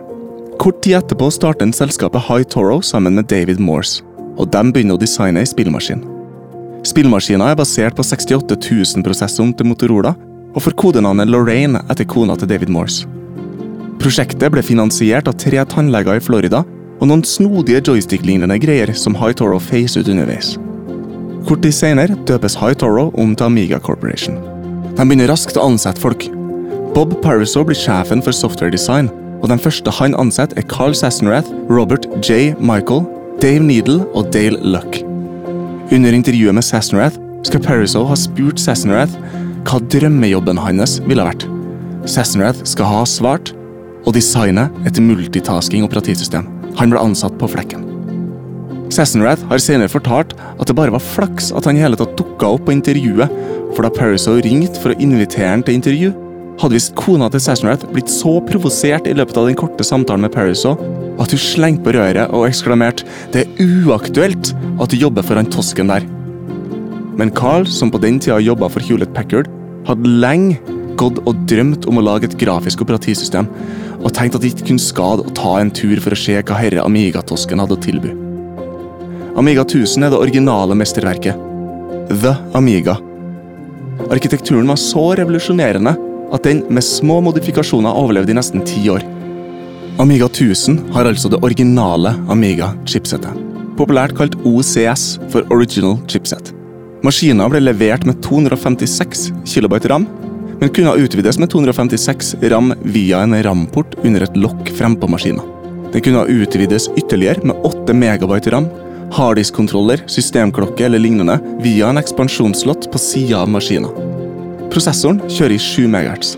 [0.61, 4.01] Kort tid etterpå starter selskapet High Toro sammen med David Morse,
[4.37, 6.01] og de begynner å designe ei spillmaskin.
[6.87, 10.15] Spillmaskina er basert på 68 000-prosessoren til Motorola,
[10.55, 13.05] og får kodenavnet Lorraine etter kona til David Morse.
[14.01, 16.63] Prosjektet ble finansiert av tre tannleger i Florida,
[16.97, 20.55] og noen snodige joystick-lignende greier som High Toro feiser ut underveis.
[21.47, 24.35] Kort tid senere døpes High Toro om til Amiga Corporation.
[24.97, 26.25] De begynner raskt å ansette folk.
[26.91, 29.07] Bob Pariso blir sjefen for software design,
[29.39, 32.51] og den første han ansetter er Carl Sassenrath, Robert J.
[32.59, 33.05] Michael,
[33.39, 34.99] Dave Needle og Dale Luck.
[35.95, 37.15] Under intervjuet med Sassenrath
[37.47, 39.15] skal Pariso ha spurt Sassenrath
[39.63, 41.47] hva drømmejobben hans ville vært.
[42.11, 43.53] Sassenrath skal ha svart
[44.03, 46.49] og designe et multitasking operativsystem.
[46.75, 47.86] Han ble ansatt på flekken.
[48.93, 52.53] Sassenrath har senere fortalt at det bare var flaks at han i hele tatt dukka
[52.55, 53.33] opp på intervjuet,
[53.75, 56.13] for da Pariso ringte for å invitere han til intervju,
[56.57, 60.33] hadde visst kona til Sassenrath blitt så provosert i løpet av den korte samtalen med
[60.33, 60.73] Pariso
[61.21, 65.45] at hun slengte på røret og eksklamerte 'Det er uaktuelt at du jobber for han
[65.45, 66.07] tosken der'.
[67.17, 69.47] Men Carl, som på den tida jobba for Hewlett Packard,
[69.85, 70.59] hadde lenge
[70.97, 73.47] gått og drømt om å lage et grafisk operativsystem,
[74.01, 76.57] og tenkte at det ikke kunne skade å ta en tur for å se hva
[76.57, 78.26] herre Amiga-tosken hadde å tilby.
[79.37, 81.35] Amiga 1000 er det originale mesterverket.
[82.09, 82.95] The Amiga.
[84.09, 85.91] Arkitekturen var så revolusjonerende
[86.33, 89.05] at den med små modifikasjoner overlevde i nesten ti år.
[90.01, 93.43] Amiga 1000 har altså det originale Amiga-chipsettet.
[93.77, 96.49] Populært kalt OCS for Original Chipset.
[97.05, 100.09] Maskinen ble levert med 256 KB ram,
[100.57, 105.45] men kunne utvides med 256 ram via en RAM-port under et lokk frempå maskinen.
[105.93, 108.65] Den kunne utvides ytterligere med 8 MB ram,
[109.15, 113.93] harddisk-kontroller, systemklokke eller lignende via en ekspansjonsslott på sida av maskinen.
[114.73, 116.35] Prosessoren kjører i 7 MHz.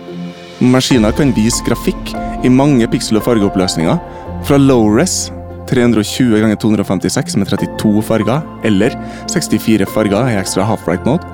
[0.60, 4.00] Maskinen kan vise grafikk i mange piksel- og fargeoppløsninger,
[4.48, 5.30] fra low-res
[5.70, 8.96] 320 ganger 256 med 32 farger, eller
[9.30, 11.26] 64 farger i extra half-bright mode,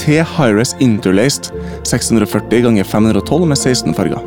[0.00, 1.50] til high-res interlaced
[1.88, 4.22] 640 ganger 512 med 16 farger.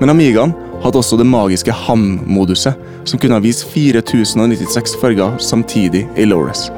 [0.00, 2.76] Men Amigaen hadde også det magiske ham-moduset,
[3.08, 6.68] som kunne ha vist 4096 farger samtidig i Lores.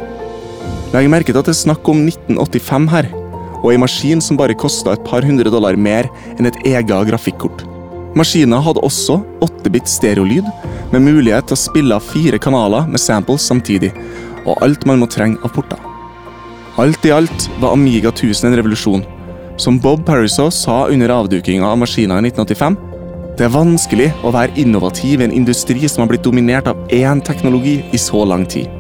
[0.95, 3.09] Legg merke til at det er snakk om 1985 her,
[3.63, 7.65] og ei maskin som bare kosta et par hundre dollar mer enn et eget grafikkort.
[8.17, 10.47] Maskinen hadde også 8-bit stereolyd,
[10.93, 13.91] med mulighet til å spille av fire kanaler med samples samtidig,
[14.47, 15.81] og alt man må trenge av porter.
[16.81, 19.05] Alt i alt var Amiga 1000 en revolusjon.
[19.61, 22.77] Som Bob Pariso sa under avdukinga av maskina i 1985,
[23.37, 27.21] det er vanskelig å være innovativ i en industri som har blitt dominert av én
[27.21, 28.71] teknologi i så lang tid.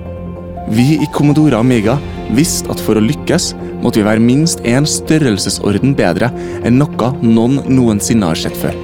[0.73, 1.99] Vi i Commodore Amiga
[2.35, 3.53] visste at for å lykkes
[3.85, 6.33] måtte vi være minst én størrelsesorden bedre
[6.64, 8.75] enn noe noen noensinne har sett før.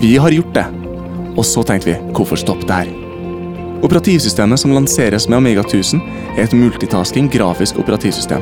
[0.00, 0.66] Vi har gjort det,
[1.36, 3.03] og så tenkte vi hvorfor stoppe der?
[3.84, 6.00] Operativsystemet som lanseres med Amiga 1000,
[6.38, 8.40] er et multitasking grafisk operativsystem,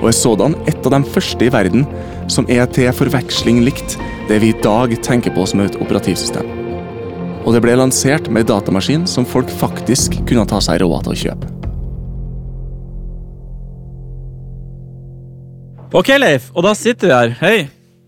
[0.00, 1.84] og er sådan et av de første i verden
[2.26, 3.94] som er til forveksling likt
[4.26, 6.50] det vi i dag tenker på som et operativsystem.
[7.46, 11.14] Og det ble lansert med en datamaskin som folk faktisk kunne ta seg råd til
[11.14, 11.54] å kjøpe.
[15.94, 17.36] Ok, Leif, og da sitter vi her.
[17.38, 17.58] Hei.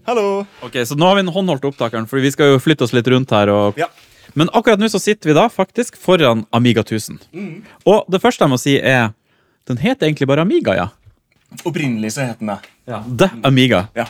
[0.07, 0.42] Hallo!
[0.66, 3.07] Ok, Så nå har vi den håndholdte opptakeren, for vi skal jo flytte oss litt
[3.07, 3.51] rundt her.
[3.55, 3.79] Og...
[3.79, 3.87] Ja.
[4.35, 7.18] Men akkurat nå så sitter vi da faktisk foran Amiga 1000.
[7.85, 9.12] Og det første jeg må si, er
[9.68, 10.88] Den heter egentlig bare Amiga, ja.
[11.64, 12.61] Opprinnelig så het den det.
[13.18, 13.85] The Amiga.
[13.95, 14.07] Ja.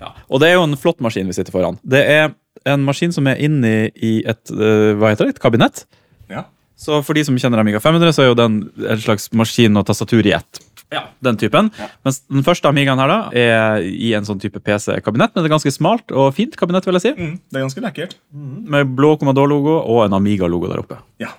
[0.00, 0.08] Ja.
[0.28, 1.76] Og det er jo en flott maskin vi sitter foran.
[1.86, 2.32] Det er
[2.66, 5.84] en maskin som er inni i et øh, hva heter det, et kabinett.
[6.30, 6.44] ja.
[6.82, 8.56] Så for de som kjenner Amiga 500, så er jo den
[8.88, 10.58] en slags maskin og tastatur i ett.
[10.92, 11.70] Ja, den typen.
[11.78, 11.88] Ja.
[12.04, 15.54] Mens den første Amigaen her da, er i en sånn type PC-kabinett, men det er
[15.54, 17.14] ganske smalt og fint kabinett, vil jeg si.
[17.16, 18.18] Mm, det er ganske lekkert.
[18.32, 21.00] Med blå Commodore-logo og en Amiga-logo der oppe.
[21.22, 21.32] Ja.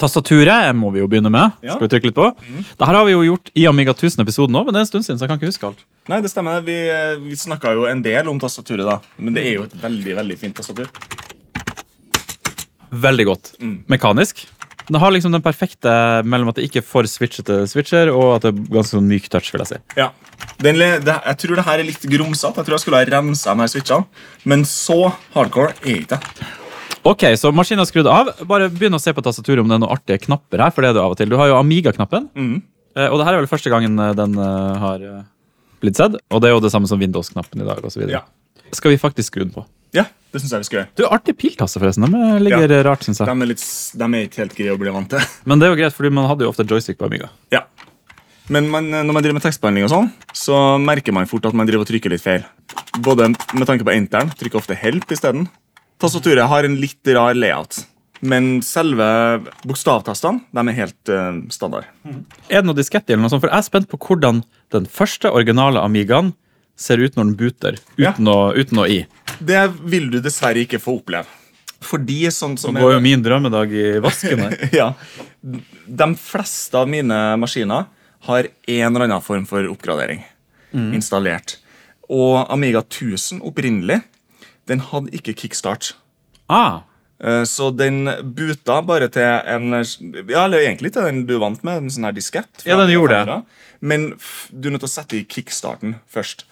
[0.00, 1.52] Tastaturet må vi jo begynne med.
[1.62, 1.76] Ja.
[1.76, 2.26] Skal vi trykke litt på?
[2.34, 2.62] Mm.
[2.72, 5.20] Dette har vi jo gjort i Amiga 1000-episoden òg, men det er en stund siden,
[5.20, 5.84] så jeg kan ikke huske alt.
[6.10, 6.64] Nei, det stemmer.
[6.66, 6.78] Vi,
[7.28, 8.98] vi snakka jo en del om tastaturet, da.
[9.20, 10.90] Men det er jo et veldig veldig fint tastatur.
[13.04, 13.54] Veldig godt.
[13.60, 13.78] Mm.
[13.90, 14.44] Mekanisk.
[14.84, 15.90] Det har liksom den perfekte
[16.28, 19.30] mellom at det ikke er for switchete switcher, og at det er ganske sånn myk
[19.32, 19.48] touch.
[19.54, 19.78] vil Jeg si.
[19.96, 20.10] Ja.
[20.60, 22.60] Den, det, jeg tror det her er litt grumsete.
[22.60, 24.04] Jeg tror jeg skulle ha rensa de her switchene.
[24.44, 24.98] Men så
[25.32, 26.50] hardcore er ikke det.
[27.04, 28.30] Ok, så maskinen er skrudd av.
[28.48, 30.70] Bare begynn å se på tastaturet om det er noen artige knapper her.
[30.72, 31.28] for det er det av og til.
[31.32, 32.28] Du har jo Amiga-knappen.
[32.34, 32.62] Mhm.
[32.96, 35.00] Eh, Og det her er vel første gangen eh, den eh, har
[35.80, 36.14] blitt sett.
[36.30, 37.80] Og det er jo det samme som Windows-knappen i dag.
[37.84, 38.20] Og så videre.
[38.20, 38.68] Ja.
[38.72, 39.64] Skal vi faktisk skru den på?
[39.94, 40.04] Ja,
[40.34, 40.88] det syns jeg vi skal gjøre.
[40.98, 42.06] Du, Artig piltasse, forresten.
[42.10, 42.82] De ligger Ja.
[42.88, 43.28] rart, syns jeg.
[43.30, 43.62] De er, litt,
[43.94, 45.22] de er ikke helt greie å bli vant til.
[45.48, 47.30] Men det er jo greit, fordi man hadde jo ofte joystick på Amiga.
[47.54, 47.62] Ja.
[48.52, 51.68] Men man, når man driver med tekstbehandling, og sånn, så merker man fort at man
[51.70, 52.42] driver og trykker litt feil.
[53.00, 55.46] Både med tanke på enteren, trykker ofte help isteden.
[56.02, 57.84] Tastaturet har en litt rar layout.
[58.24, 59.04] Men selve
[59.68, 61.88] bokstavtastene de er helt uh, standard.
[62.48, 63.42] Er det noe diskett i eller noe sånt?
[63.44, 64.42] For jeg er spent på hvordan
[64.74, 66.32] den første originale Amigaen
[66.76, 68.12] ser ut når den booter, Ja.
[68.12, 69.04] uten, å, uten å i.
[69.38, 71.26] Det vil du dessverre ikke få oppleve.
[71.84, 72.74] Fordi sånn som...
[72.74, 74.54] Nå går jo min drømmedag i vasken her.
[74.80, 74.86] ja,
[75.42, 77.86] De fleste av mine maskiner
[78.24, 80.22] har en eller annen form for oppgradering
[80.74, 81.58] installert.
[82.10, 84.00] Og Amiga 1000 opprinnelig,
[84.66, 85.92] den hadde ikke kickstart.
[86.50, 86.80] Ah,
[87.46, 89.70] Så den buta bare til en
[90.28, 92.64] Ja, eller egentlig til den du vant med, en sånn her diskett.
[92.66, 93.36] Ja, den gjorde det.
[93.80, 94.08] Men
[94.50, 96.44] du er nødt til å sette i kickstarten først.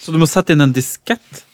[0.00, 1.44] så du må sette inn en diskett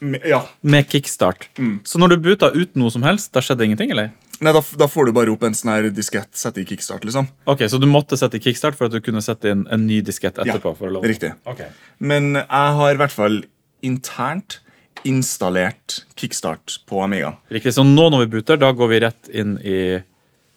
[0.00, 1.48] med, Ja, med kickstart.
[1.84, 4.12] Så når du buta uten noe som helst, da skjedde ingenting, eller?
[4.40, 7.26] Nei, da, da får du bare opp en sånn her diskett, sette i kickstart, liksom.
[7.50, 9.98] Ok, Så du måtte sette i kickstart for at du kunne sette inn en ny
[10.06, 10.76] diskett etterpå?
[10.78, 11.32] å riktig.
[11.44, 11.72] Okay.
[11.98, 13.40] Men jeg har i hvert fall
[13.82, 14.60] internt
[15.04, 17.36] installert kickstart på Amiga.
[17.52, 20.02] Riktig, Så nå når vi booter, da går vi rett inn i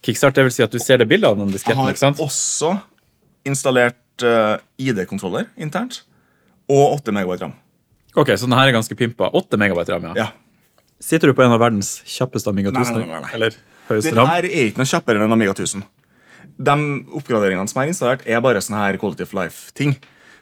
[0.06, 0.36] kickstart.
[0.36, 2.18] Det vil si at du ser det bildet av den Jeg disketten, har ikke sant?
[2.20, 2.80] også
[3.46, 6.02] installert uh, ID-kontroller internt.
[6.72, 7.54] Og 8 megabyte ram.
[8.16, 9.30] Ok, Så den her er ganske pimpa.
[9.34, 10.14] 8 megabyte ram, ja.
[10.26, 10.28] Ja.
[11.02, 13.00] Sitter du på en av verdens kjappeste Amiga 1000?
[13.00, 13.32] nei, nei, nei.
[13.34, 13.56] Eller
[13.90, 15.84] høyeste Den her er ikke noe kjappere enn Amiga 1000.
[16.62, 16.76] De
[17.18, 19.96] oppgraderingene som er installert, er bare sånne her quality of life-ting.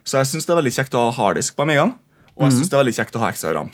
[0.04, 1.94] Så jeg syns det er veldig kjekt å ha harddisk på Amigaen,
[2.36, 2.50] og Mhm.
[2.50, 3.72] jeg synes det er veldig kjekt å ha ekstra ram.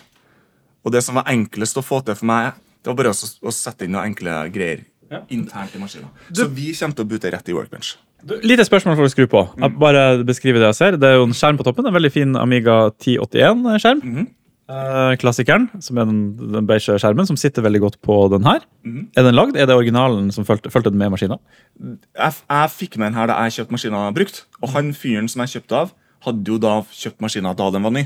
[0.86, 3.18] Og det som var enklest å få til for meg, det var bare å,
[3.50, 5.20] å sette inn noen enkle greier Ja.
[5.30, 6.10] internt i maskinen.
[6.34, 7.96] Så vi kommer til å bute rett i Workbench.
[8.26, 9.44] Du, Lite spørsmål for å skru på.
[9.62, 10.98] Jeg bare beskriver det jeg ser.
[10.98, 11.86] Det er jo en skjerm på toppen.
[11.86, 14.02] En veldig fin Amiga 1081-skjerm.
[14.02, 14.28] Mhm.
[14.66, 18.64] Eh, klassikeren, som er den, den beige skjermen, som sitter veldig godt på den her.
[18.82, 19.04] Mhm.
[19.16, 19.56] Er den lagd?
[19.62, 21.38] Er det originalen som fulgte, den med maskinen?
[21.78, 25.46] Jeg, jeg fikk med den her da jeg kjøpte maskinen brukt, og han fyren som
[25.46, 25.94] jeg kjøpte av,
[26.26, 28.06] hadde jo da kjøpt maskinen da den var ny.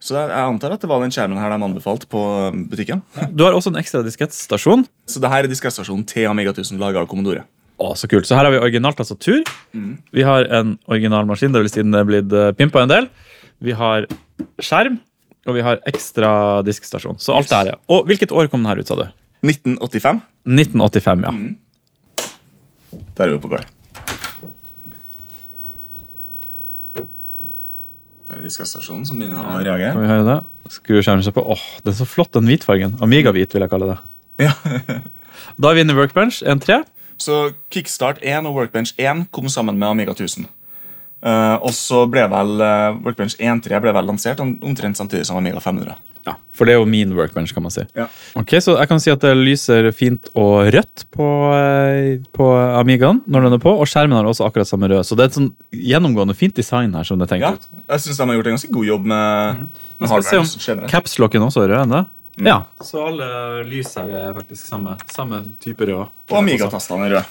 [0.00, 2.20] Så jeg, antar at det var den skjermen her de anbefalte på
[2.72, 3.02] butikken.
[3.36, 4.86] Du har også en ekstra diskettstasjon.
[5.04, 7.44] Så det her er diskettstasjonen til Amiga 1000 laga av Commodore.
[7.80, 8.28] Å, så kult.
[8.28, 9.44] Så her har vi originalt tastatur.
[9.76, 9.92] Mm.
[10.16, 13.08] Vi har en original maskin, det vil si den er blitt uh, pimpa en del.
[13.64, 14.08] Vi har
[14.60, 14.98] skjerm,
[15.48, 16.30] og vi har ekstra
[16.64, 17.20] diskstasjon.
[17.20, 17.80] Så alt det her er.
[17.92, 19.06] Og hvilket år kom den her ut, sa du?
[19.44, 20.20] 1985.
[20.48, 21.34] 1985, ja.
[21.36, 21.52] Mm.
[23.16, 23.68] Der er vi på gang.
[28.30, 29.90] Der er diskrettstasjonen som begynner å reagere.
[29.96, 30.38] Kan vi høre det?
[30.70, 31.42] Skrur skjermen seg på.
[31.50, 32.94] Åh, den er så flott, den hvitfargen.
[33.02, 33.96] Amiga-hvit, vil jeg kalle det.
[34.46, 34.52] Ja.
[35.58, 36.84] Da vinner Workbench 1-3.
[37.20, 37.40] Så
[37.74, 40.46] Kickstart 1 og Workbench 1 kom sammen med Amiga 1000.
[41.22, 45.36] Eh, og så ble vel uh, Workbench 1.3 ble vel lansert om, omtrent samtidig som
[45.36, 45.94] Amiga 500.
[46.24, 47.80] Ja, for det er jo min Workbench, kan man si.
[47.96, 48.06] Ja.
[48.36, 52.46] Ok, Så jeg kan si at det lyser fint og rødt på, eh, på
[52.80, 55.04] Amigaen når den er på, og skjermen har også akkurat samme rød.
[55.08, 57.04] Så det er et sånn gjennomgående fint design her.
[57.04, 57.68] som det er tenkt Ja, ut.
[57.88, 59.56] jeg syns de har gjort en ganske god jobb med,
[59.98, 60.88] med vi se hardware.
[60.88, 61.88] Capslocken også er rød
[62.40, 62.46] Mm.
[62.46, 66.06] Ja, så alle lys her er faktisk samme, samme type rød.
[66.30, 67.24] Og Amiga-tastene er røde.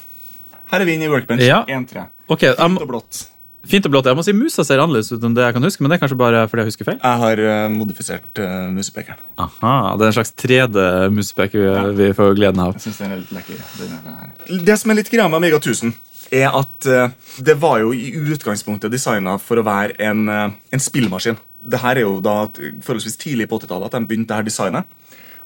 [0.70, 1.64] Her er vi inne i Workbench Ja.
[1.66, 2.06] 1.3.
[2.28, 3.24] Okay, fint Og blått.
[3.68, 4.06] Fint og blått.
[4.08, 6.02] Jeg må si Musa ser annerledes ut enn det jeg kan huske, men det er
[6.02, 7.00] kanskje bare fordi jeg husker feil.
[7.02, 9.20] Jeg har uh, modifisert uh, musepekeren.
[9.44, 11.66] Aha, Det er en slags 3D-musepek vi,
[11.98, 12.78] vi får gleden av.
[12.78, 13.60] Jeg synes den er litt lekker.
[13.82, 14.64] Den.
[14.70, 15.92] Det som er litt greia med Amiga 1000,
[16.40, 17.12] er at uh,
[17.44, 21.36] det var jo i utgangspunktet designa for å være en, uh, en spillmaskin.
[21.60, 24.96] Det her er jo da forholdsvis tidlig på 80-tallet at de begynte det her designet.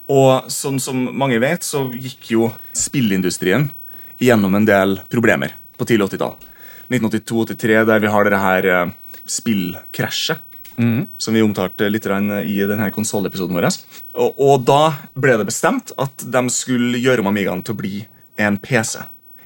[0.06, 3.70] Og sånn som mange vet, så gikk jo spillindustrien
[4.22, 6.36] gjennom en del problemer på tidlig 80-tall.
[6.90, 8.68] 1982-83, der vi har det her
[9.24, 10.42] spillkrasjet.
[10.74, 11.06] Mm.
[11.22, 13.68] Som vi omtalte litt i denne konsollepisoden vår.
[14.18, 14.80] Og, og da
[15.14, 18.00] ble det bestemt at de skulle gjøre om Amigaen til å bli
[18.42, 18.98] en PC.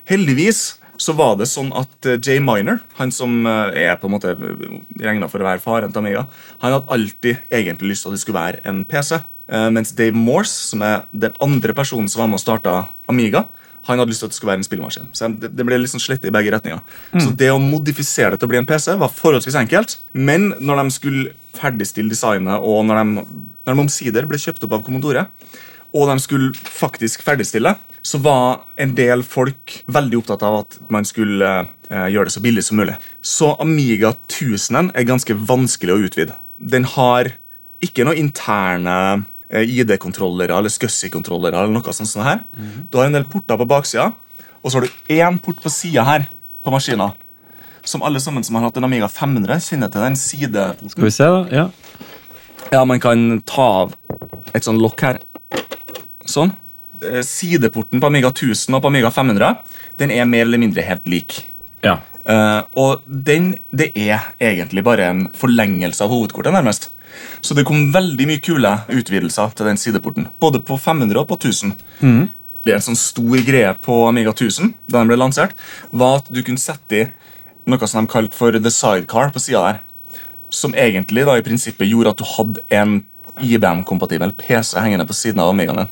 [0.09, 4.17] Heldigvis så var det sånn at eh, Jay Miner, han som eh, er på en
[4.17, 6.25] måte regna for å være faren til Amiga,
[6.63, 9.21] han hadde alltid egentlig lyst til at det skulle være en PC.
[9.49, 12.75] Eh, mens Dave Morse, som er den andre personen som var med og starta
[13.11, 13.47] Amiga,
[13.89, 15.11] han hadde lyst til at det skulle være en spillemaskin.
[15.17, 16.81] Så det, det ble sånn slett i begge retninger.
[17.17, 19.99] Så det å modifisere det til å bli en PC var forholdsvis enkelt.
[20.13, 23.27] Men når de skulle ferdigstille designet, og når de,
[23.67, 25.27] når de omsider ble kjøpt opp av Commodore,
[25.97, 27.73] og de skulle faktisk ferdigstille,
[28.05, 31.49] så var en del folk veldig opptatt av at man skulle
[31.89, 32.95] eh, gjøre det så billig som mulig.
[33.25, 36.37] Så Amiga 1000 er ganske vanskelig å utvide.
[36.59, 37.33] Den har
[37.85, 38.95] ikke noe interne
[39.51, 41.57] ID-kontrollere eller SCSI-kontrollere.
[41.57, 42.43] eller noe sånt sånt her.
[42.91, 44.13] Du har en del porter på baksida,
[44.63, 46.29] og så har du én port på sida her
[46.65, 47.13] på maskina.
[47.83, 50.65] Som alle sammen som har hatt en Amiga 500, kjenner til den side...
[50.93, 51.47] Skal vi se, da.
[51.49, 51.69] Ja.
[52.73, 53.95] Ja, man kan ta av
[54.53, 55.23] et sånn lokk her.
[56.29, 56.53] Sånn.
[57.01, 59.63] Eh, Sideporten på Amiga 1000 og på Amiga 500
[59.99, 61.43] den er mer eller mindre helt lik.
[61.87, 62.01] ja.
[62.29, 66.53] Uh, og den det er egentlig bare en forlengelse av hovedkortet.
[66.53, 66.91] nærmest.
[67.41, 70.29] Så det kom veldig mye kule utvidelser til den sideporten.
[70.41, 71.75] Både på 500 og på 1000.
[72.65, 75.55] Det er en sånn stor greie på Amiga 1000 da den ble lansert,
[75.93, 77.07] var at du kunne sette i
[77.69, 79.79] noe som de kalte for the sidecar på sida der.
[80.51, 82.99] Som egentlig da i prinsippet gjorde at du hadde en
[83.39, 85.91] IBM-kompatibel PC hengende på siden av Amigaen din.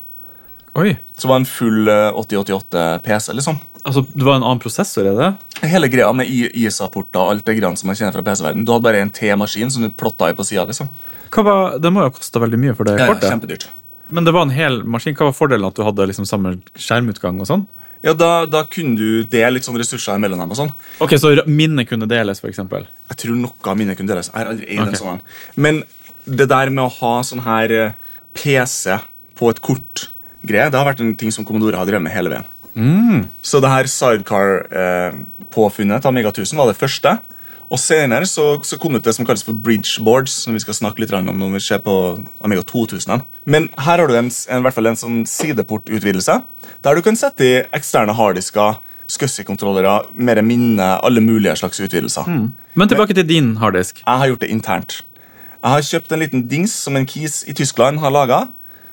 [0.77, 0.95] Oi.
[1.17, 3.33] Så var det en full eh, 8088 PC.
[3.33, 3.57] liksom.
[3.83, 5.29] Altså, det var en annen prosessor, er det?
[5.67, 8.65] Hele greia med I- ISA-porter og alt det grann som man kjenner fra PC-verden.
[8.65, 10.65] Du hadde bare en T-maskin som du plotta i på sida.
[10.69, 10.89] Liksom.
[11.33, 13.67] Var, det må jo ha kosta veldig mye for det Ja, ja, kjempedyrt.
[14.09, 15.15] Men det var en hel maskin.
[15.17, 17.67] Hva var fordelen at du hadde liksom samme skjermutgang og sånn?
[18.05, 20.51] Ja, da, da kunne du dele litt sånn ressurser mellom dem.
[20.53, 20.73] og sånn.
[21.03, 22.85] Ok, Så minnet kunne deles, eksempel?
[23.09, 24.29] Jeg tror noe av minnet kunne deles.
[24.31, 24.99] Jeg har aldri okay.
[25.01, 25.23] sånn.
[25.55, 25.81] Men
[26.27, 27.95] det der med å ha sånn her eh,
[28.37, 28.99] PC
[29.37, 32.47] på et kort-greie, det har vært en ting som Commodore har drevet med hele veien.
[33.41, 37.17] Så det her sidecar-påfunnet til Amiga 1000 var det første.
[37.67, 40.73] Og senere så, så kom det til det som kalles for bridgeboards, som vi skal
[40.77, 41.93] snakke litt om når vi ser på
[42.45, 43.21] Amiga 2000.
[43.45, 46.41] Men her har du en, en, hvert fall en sånn sideportutvidelse,
[46.85, 48.73] der du kan sette i eksterne harddisker,
[49.07, 52.23] SCSI-kontrollere, mer minne, alle mulige slags utvidelser.
[52.75, 53.99] Men tilbake til din harddisk.
[54.05, 54.91] Jeg har gjort det internt.
[55.57, 58.45] Jeg har kjøpt en liten dings som en kis i Tyskland har laga,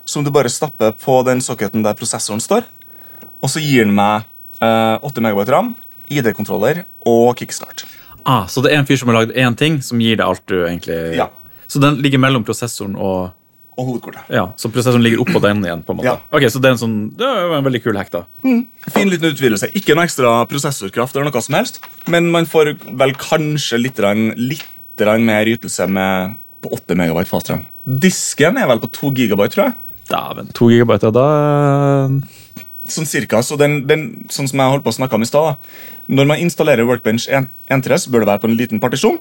[0.07, 2.63] som du bare stapper på den socketen der prosessoren står.
[3.45, 4.25] Og så gir den meg
[4.65, 5.75] eh, 8 MB ram,
[6.09, 7.85] ID-kontroller og kickstart.
[8.25, 10.45] Ah, Så det er en fyr som har lagd én ting, som gir deg alt
[10.49, 11.29] du egentlig Ja.
[11.69, 13.33] Så den ligger mellom prosessoren og
[13.77, 14.29] Og hovedkortet.
[14.31, 15.83] Ja, Så prosessoren ligger oppå den igjen?
[15.85, 16.17] på en måte Ja.
[16.33, 18.23] Ok, Så det er en sånn Det er jo en veldig kul hack, da.
[18.95, 19.69] Fin liten utvidelse.
[19.75, 24.33] Ikke noe ekstra prosessorkraft, eller noe som helst, men man får vel kanskje litt, grann-
[24.37, 24.65] litt
[24.97, 27.65] grann mer ytelse med på 8 MB faststrøm.
[27.85, 29.75] Disken er vel på 2 GB, tror jeg.
[30.09, 32.09] Dæven, to gigabyte, ja, da
[32.91, 35.61] Sånn cirka, så den, den, sånn som jeg holdt på å snakke om i stad.
[36.13, 39.17] Når man installerer Workbench 1.3, så bør det være på en liten partisjon.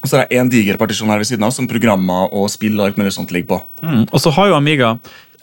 [0.00, 2.78] Og så er det en diger partisjon her ved siden av som programmer og spill
[2.78, 3.58] og alt mulig sånt ligger på.
[3.84, 4.04] Mm.
[4.06, 4.94] Og så har jo Amiga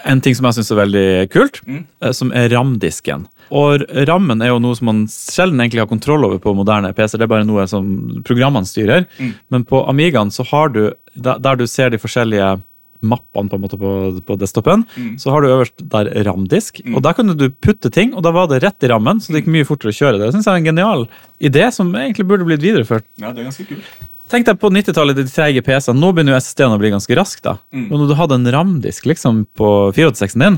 [0.06, 1.82] en ting som jeg syns er veldig kult, mm.
[2.13, 3.26] som er RAM-disken.
[3.58, 7.16] Og rammen er jo noe som man sjelden egentlig har kontroll over på moderne PC.
[7.16, 7.88] Det er bare noe som
[8.28, 9.08] programmene styrer.
[9.54, 10.82] Men på Amigaen så har du,
[11.16, 12.58] der du ser de forskjellige
[13.01, 13.93] mappene på, en måte på,
[14.27, 14.86] på desktopen,
[15.21, 16.97] så har du øverst der ramdisk, mm.
[16.97, 19.43] Og der kunne du putte ting, og da var det rett i rammen, så det
[19.43, 20.27] gikk mye fortere å kjøre det.
[20.27, 21.07] Det synes jeg er en genial
[21.49, 23.05] idé som egentlig burde blitt videreført.
[23.21, 23.91] Ja, det er ganske kult.
[24.27, 26.01] Tenk deg på 90-tallet, de treige PC-ene.
[26.01, 27.39] Nå begynner jo SSD-en å bli ganske rask.
[27.45, 27.53] da.
[27.86, 30.57] Og når du hadde en RAM-disk liksom, på 486-en din,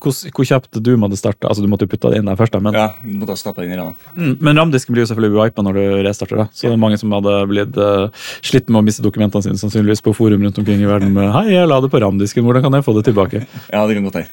[0.00, 2.56] hvor, hvor kjapt du måtte starte Altså, du måtte jo putte det inn der først,
[2.64, 3.94] men, Ja, du måtte ta stappe inn i rammen.
[4.16, 6.36] mm, men RAM-disken blir jo selvfølgelig wipa når du restarter.
[6.42, 6.46] da.
[6.52, 8.08] Så det er mange som hadde blitt uh,
[8.42, 11.12] slitt med å miste dokumentene sine sannsynligvis på forum rundt omkring i verden.
[11.14, 13.44] med, Hei, jeg la det på RAM-disken, hvordan kan jeg få det tilbake?
[13.74, 14.30] Ja, det kan godt være.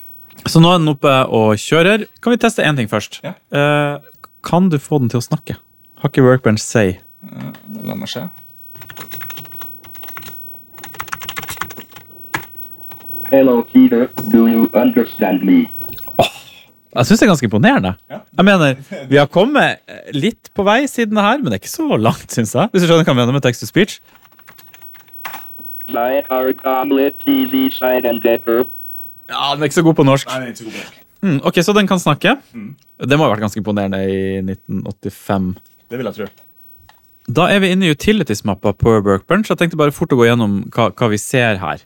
[0.47, 2.07] Så nå er den oppe og kjører.
[2.23, 3.19] Kan vi teste én ting først?
[3.25, 3.33] Ja.
[3.51, 3.99] Uh,
[4.45, 5.57] kan du få den til å snakke?
[5.99, 6.99] Har ikke Workbench si?
[7.83, 8.23] La meg se.
[13.31, 14.07] Hello, Peter.
[14.31, 15.67] Do you understand me?
[16.97, 17.91] Jeg syns det er ganske imponerende.
[18.09, 18.19] Ja.
[18.37, 18.77] Jeg mener,
[19.09, 19.83] Vi har kommet
[20.15, 22.71] litt på vei siden det her, men det er ikke så langt, syns jeg.
[22.71, 23.99] Hvis du skjønner hva jeg mener med text to speech.
[29.29, 30.31] Ja, Den er ikke så god på norsk.
[30.31, 31.03] Nei, den er ikke så god på norsk.
[31.27, 32.35] Mm, ok, Så den kan snakke.
[33.03, 35.55] Det må ha vært ganske imponerende i 1985.
[35.91, 36.27] Det vil jeg tro.
[37.27, 39.49] Da er vi inne i utilities-mappa på Workbench.
[39.51, 41.83] Jeg tenkte bare fort å gå gjennom hva, hva vi ser her.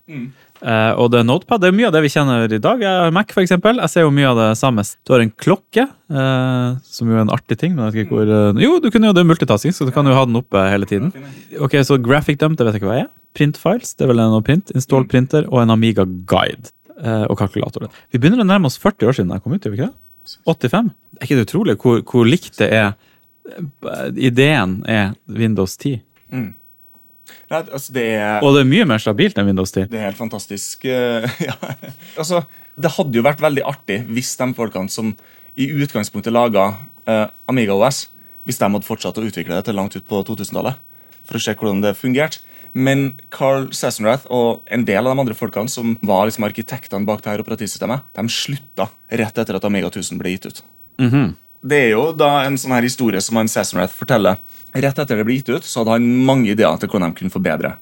[0.62, 1.62] Eh, og det er Notepad.
[1.64, 2.82] Det er mye av det vi kjenner i dag.
[2.84, 3.80] Jeg har Mac, eksempel.
[3.82, 4.86] Jeg ser jo mye av det samme.
[5.08, 7.74] Du har en klokke, uh, som jo er en artig ting.
[7.74, 9.94] Men jeg vet ikke hvor, Uh, jo, du kunne jo det er multitasking, så du
[9.96, 11.10] kan jo ha den oppe hele tiden.
[11.60, 13.10] Ok, Så Graphic Dump, det vet jeg ikke hva er.
[13.34, 14.72] Print files, det er vel en å print.
[14.78, 16.72] Install printer og en Amiga Guide.
[17.02, 17.88] og kalkulator.
[18.14, 19.64] Vi begynner å nærme oss 40 år siden jeg kom ut.
[19.66, 19.96] gjør vi ikke det?
[20.46, 20.92] 85?
[21.18, 22.94] Er ikke det utrolig hvor, hvor likt det er?
[24.14, 25.98] Ideen er Windows 10.
[27.52, 28.38] Nei, altså, det er...
[28.46, 29.90] Og det er mye mer stabilt enn Windows 10.
[29.92, 30.86] Det er helt fantastisk.
[30.88, 31.58] eh, ja.
[32.16, 32.46] altså,
[32.80, 35.12] det hadde jo vært veldig artig hvis de folkene som
[35.60, 36.70] i utgangspunktet laga
[37.10, 38.06] uh, Amiga OS,
[38.48, 40.80] hvis de hadde fortsatt å utvikle det til langt ut på 2000-tallet.
[41.28, 42.46] For å se hvordan det fungerte.
[42.72, 47.20] Men Carl Sassenrath og en del av de andre folkene som var liksom arkitektene bak
[47.20, 50.62] det her operativsystemet, de slutta rett etter at Amiga 1000 ble gitt ut.
[51.62, 54.40] Det er jo da en sånn her historie som han Sassenrath forteller.
[54.74, 57.34] Rett etter det ble gitt ut, så hadde han mange ideer til hvordan de kunne
[57.34, 57.74] forbedre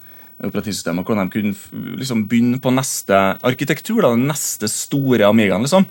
[0.42, 1.04] operativsystemet.
[1.06, 3.14] Hvordan de kunne liksom begynne på neste
[3.46, 4.00] arkitektur.
[4.02, 5.62] da, Den neste store Amigaen.
[5.62, 5.86] liksom.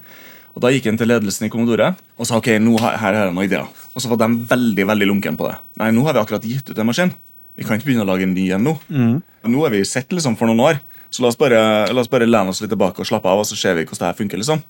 [0.56, 3.26] Og Da gikk han til ledelsen i Commodore og sa ok, nå har, her er
[3.28, 3.68] det noen ideer.
[3.96, 5.58] Og så var de veldig veldig lunken på det.
[5.78, 7.14] Nei, nå har vi akkurat gitt ut en maskin.
[7.56, 8.74] Vi kan ikke begynne å lage en ny en nå.
[8.90, 10.80] Nå er vi sett liksom for noen år,
[11.12, 13.46] så la oss bare, la oss bare lene oss litt tilbake og slappe av, og
[13.46, 14.38] så ser vi hvordan det her funker.
[14.38, 14.64] liksom.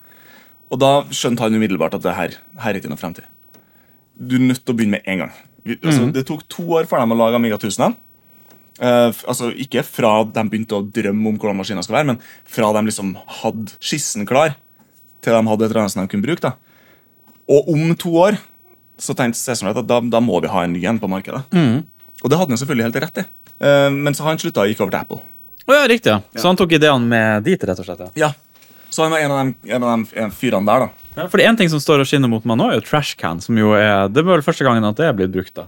[0.70, 3.26] Og da skjønte han umiddelbart at det her, her er ikke noe fremtid.
[4.20, 5.32] Du er nødt til å begynne med en gang.
[5.84, 7.96] Altså, Det tok to år for dem å lage Amiga 1000.
[8.80, 12.70] Uh, altså Ikke fra de begynte å drømme om hvordan maskinen skal være, men fra
[12.78, 14.56] de liksom hadde skissen klar,
[15.22, 16.42] til de hadde et eller annet som de kunne bruke.
[16.42, 16.54] da.
[17.50, 18.38] Og om to år
[19.00, 21.42] så tenkte Sesam at da, da må vi ha en ny en på markedet.
[22.24, 23.26] Og det hadde han selvfølgelig helt rett i.
[23.64, 25.22] uh, men så har han slutta og gikk over til Apple.
[25.68, 26.10] Oh, ja, riktig.
[26.10, 26.22] ja.
[26.40, 28.00] Så han tok ideene med dit, rett og slett.
[28.16, 28.30] ja.
[28.30, 28.32] Ja.
[28.90, 31.09] Så han var en av de, en av de fyrene der, da.
[31.20, 32.86] Ja, for det er en ting som står og skinner mot meg nå, er jo
[32.88, 35.54] trashcan, som jo er Det er vel første gangen at det er blitt brukt.
[35.60, 35.68] da.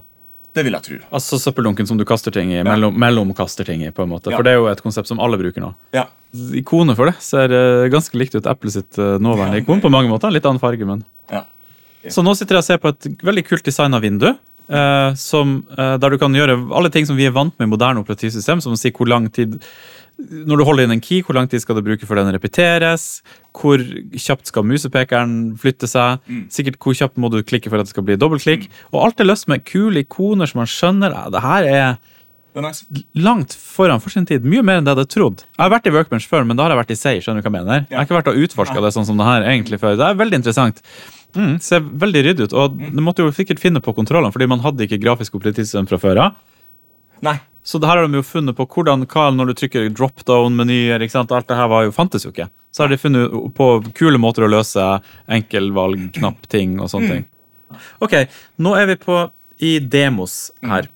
[0.52, 0.96] Det vil jeg tro.
[1.16, 4.28] Altså søppeldunken som du kaster ting i, mellom, mellom kaster ting i, på en måte.
[4.32, 4.36] Ja.
[4.36, 5.70] For det er jo et konsept som alle bruker nå.
[5.96, 6.06] Ja.
[6.60, 10.12] Ikonet for det ser eh, ganske likt ut Apple sitt eh, nåværende ikon på mange
[10.12, 10.32] måter.
[10.32, 11.44] Litt annen farge, men ja.
[12.12, 14.28] Så nå sitter jeg og ser på et veldig kult designa vindu.
[14.68, 18.04] eh, som, der du kan gjøre alle ting som vi er vant med i moderne
[18.04, 18.60] operativsystem.
[18.64, 19.56] Som å si hvor lang tid
[20.30, 23.22] Når du holder inn en key, hvor lang tid skal du bruke før den repeteres?
[23.56, 23.82] Hvor
[24.14, 26.22] kjapt skal musepekeren flytte seg?
[26.52, 28.68] Sikkert hvor kjapt må du klikke for at det skal bli dobbeltklikk?
[28.92, 31.14] Og alt er løst med kule ikoner som man skjønner.
[31.16, 32.84] Ja, det her er nice.
[33.14, 34.44] langt foran for sin tid.
[34.44, 35.44] Mye mer enn det jeg hadde trodd.
[35.50, 37.16] Jeg har vært i Workbench før, men da har jeg vært i Sei.
[37.20, 37.86] skjønner du hva Jeg mener?
[37.88, 39.96] Jeg har ikke vært og utforska det sånn som det her egentlig før.
[40.00, 40.82] Det er veldig interessant.
[41.36, 42.56] Mm, ser veldig ryddig ut.
[42.56, 46.00] Og det måtte jo sikkert finne på kontrollene, fordi man hadde ikke grafisk operativsystem fra
[46.00, 46.42] før av.
[47.24, 47.38] Nei.
[47.62, 51.02] Så det her har de jo funnet på hvordan, hva når du trykker drop-down-menyer.
[51.02, 51.34] ikke sant?
[51.34, 52.48] Alt det her var jo, fantes jo ikke.
[52.74, 54.82] Så har de funnet på kule måter å løse
[55.30, 57.28] enkeltvalg-knapp-ting og sånne ting.
[58.02, 58.16] Ok,
[58.60, 59.20] nå er vi på
[59.62, 60.88] i demos her.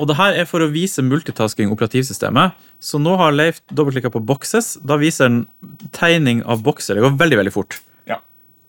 [0.00, 2.54] Og det her er for å vise multitasking operativsystemet.
[2.82, 4.76] Så nå har Leif dobbeltklikka på boxes.
[4.80, 5.42] Da viser den
[5.94, 6.96] tegning av bokser.
[6.96, 7.80] Det går veldig, veldig fort.
[8.08, 8.22] Ja.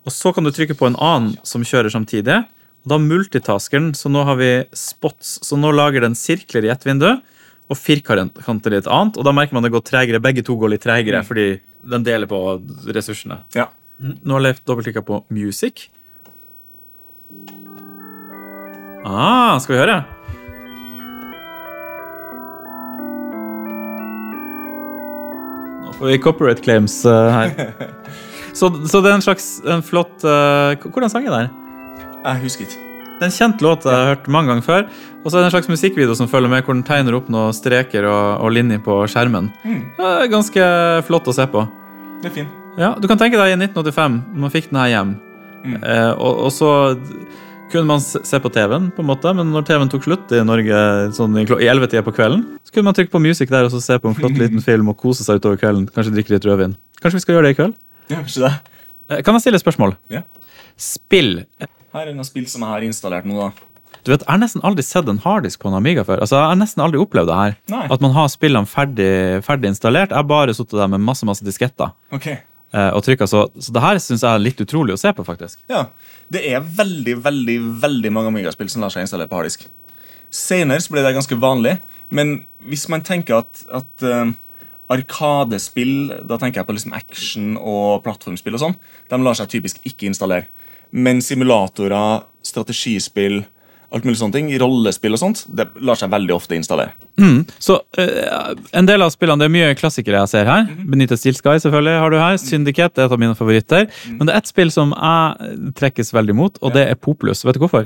[0.04, 2.42] Og så kan du trykke på en annen som kjører samtidig.
[2.84, 5.38] Og da multitasker den, så nå har vi spots.
[5.48, 7.13] Så nå lager den sirkler i ett vindu
[7.71, 9.17] og firkanter litt et annet.
[9.17, 10.21] Og da merker man det går tregere.
[10.23, 11.47] Begge to går litt tregere fordi
[11.84, 12.41] den deler på
[12.95, 13.43] ressursene.
[13.58, 13.69] ja.
[14.04, 15.86] Nå har Leif dobbeltklikka på music.
[19.06, 19.97] Ah, skal vi høre?
[25.84, 27.54] Nå får vi copyright claims uh, her.
[28.54, 31.47] Så, så det er en slags en flott uh, Hvordan sang er det her?
[32.21, 32.93] Jeg husker ikke.
[33.24, 34.82] Det er en kjent låt jeg har hørt mange ganger før.
[35.24, 37.56] Og så er det en slags musikkvideo som følger med, hvor den tegner opp noen
[37.56, 39.48] streker og, og linjer på skjermen.
[39.64, 40.66] Det er ganske
[41.08, 41.64] flott å se på.
[42.20, 42.50] Det er fin.
[42.76, 45.14] Ja, Du kan tenke deg i 1985, når man fikk den her hjem.
[45.64, 46.74] Eh, og, og så
[47.72, 50.84] kunne man se på TV-en, på en måte, men når TV-en tok slutt i Norge
[51.16, 53.98] sånn i, 11-tida på kvelden, så kunne man trykke på music der og så se
[54.04, 55.88] på en flott liten film og kose seg utover kvelden.
[55.96, 56.76] Kanskje drikke litt rødvin.
[57.00, 57.80] Kanskje vi skal gjøre det i kveld?
[58.12, 58.54] Ja, kanskje det.
[59.08, 59.96] Eh, kan jeg stille et spørsmål?
[60.12, 60.26] Ja.
[60.80, 61.36] Spill.
[61.94, 63.70] Her er noen spill som jeg har installert nå, da.
[64.04, 66.20] Du vet, Jeg har nesten aldri sett en harddisk på en Amiga før.
[66.26, 67.54] Altså, Jeg har nesten aldri opplevd det her.
[67.72, 67.84] Nei.
[67.94, 69.12] At man har spillene ferdig,
[69.46, 70.10] ferdig installert.
[70.12, 71.94] Jeg har bare sittet der med masse masse disketter.
[72.12, 72.28] Ok.
[72.34, 75.24] eh, og trykket, så, så det her syns jeg er litt utrolig å se på,
[75.24, 75.62] faktisk.
[75.72, 75.86] Ja.
[76.34, 79.68] Det er veldig, veldig veldig mange Amiga-spill som lar seg installere på harddisk.
[80.34, 81.78] Senere så ble det ganske vanlig,
[82.10, 84.34] men hvis man tenker at, at uh,
[84.94, 88.76] Arkadespill, da tenker jeg på liksom action og plattformspill, og sånn,
[89.12, 90.50] de lar seg typisk ikke installere.
[90.94, 93.42] Men simulatorer, strategispill,
[93.94, 96.96] alt mulig sånne ting, rollespill og sånt, det lar seg veldig ofte installere.
[97.62, 100.66] Så uh, En del av spillene, det er mye klassikere jeg ser her.
[100.90, 102.38] Benita Steel Sky selvfølgelig har du her.
[102.42, 103.90] Syndicate er et av mine favoritter.
[104.10, 107.46] Men det er ett spill som jeg trekkes veldig mot, og det er Populus.
[107.46, 107.86] Vet du hvorfor?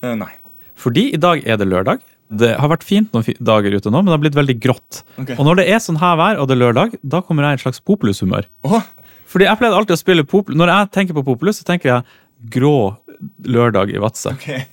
[0.00, 0.32] Uh, nei.
[0.78, 2.00] Fordi i dag er det lørdag.
[2.28, 5.02] Det har vært fint noen dager ute nå, men det har blitt veldig grått.
[5.16, 5.36] Okay.
[5.38, 7.60] Og når det er sånn her vær, og det er lørdag, da kommer jeg i
[7.60, 8.48] et slags Populus-humør.
[8.68, 8.90] Åh,
[9.28, 12.52] Fordi jeg pleide alltid å spille Populus Når jeg tenker på Populus, så tenker jeg
[12.54, 12.96] grå
[13.50, 14.30] lørdag i Vadsø.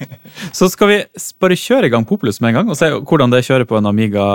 [0.58, 0.98] Så skal vi
[1.42, 3.90] bare kjøre i gang Populus med en gang, og se hvordan det kjører på en
[3.90, 4.26] Amiga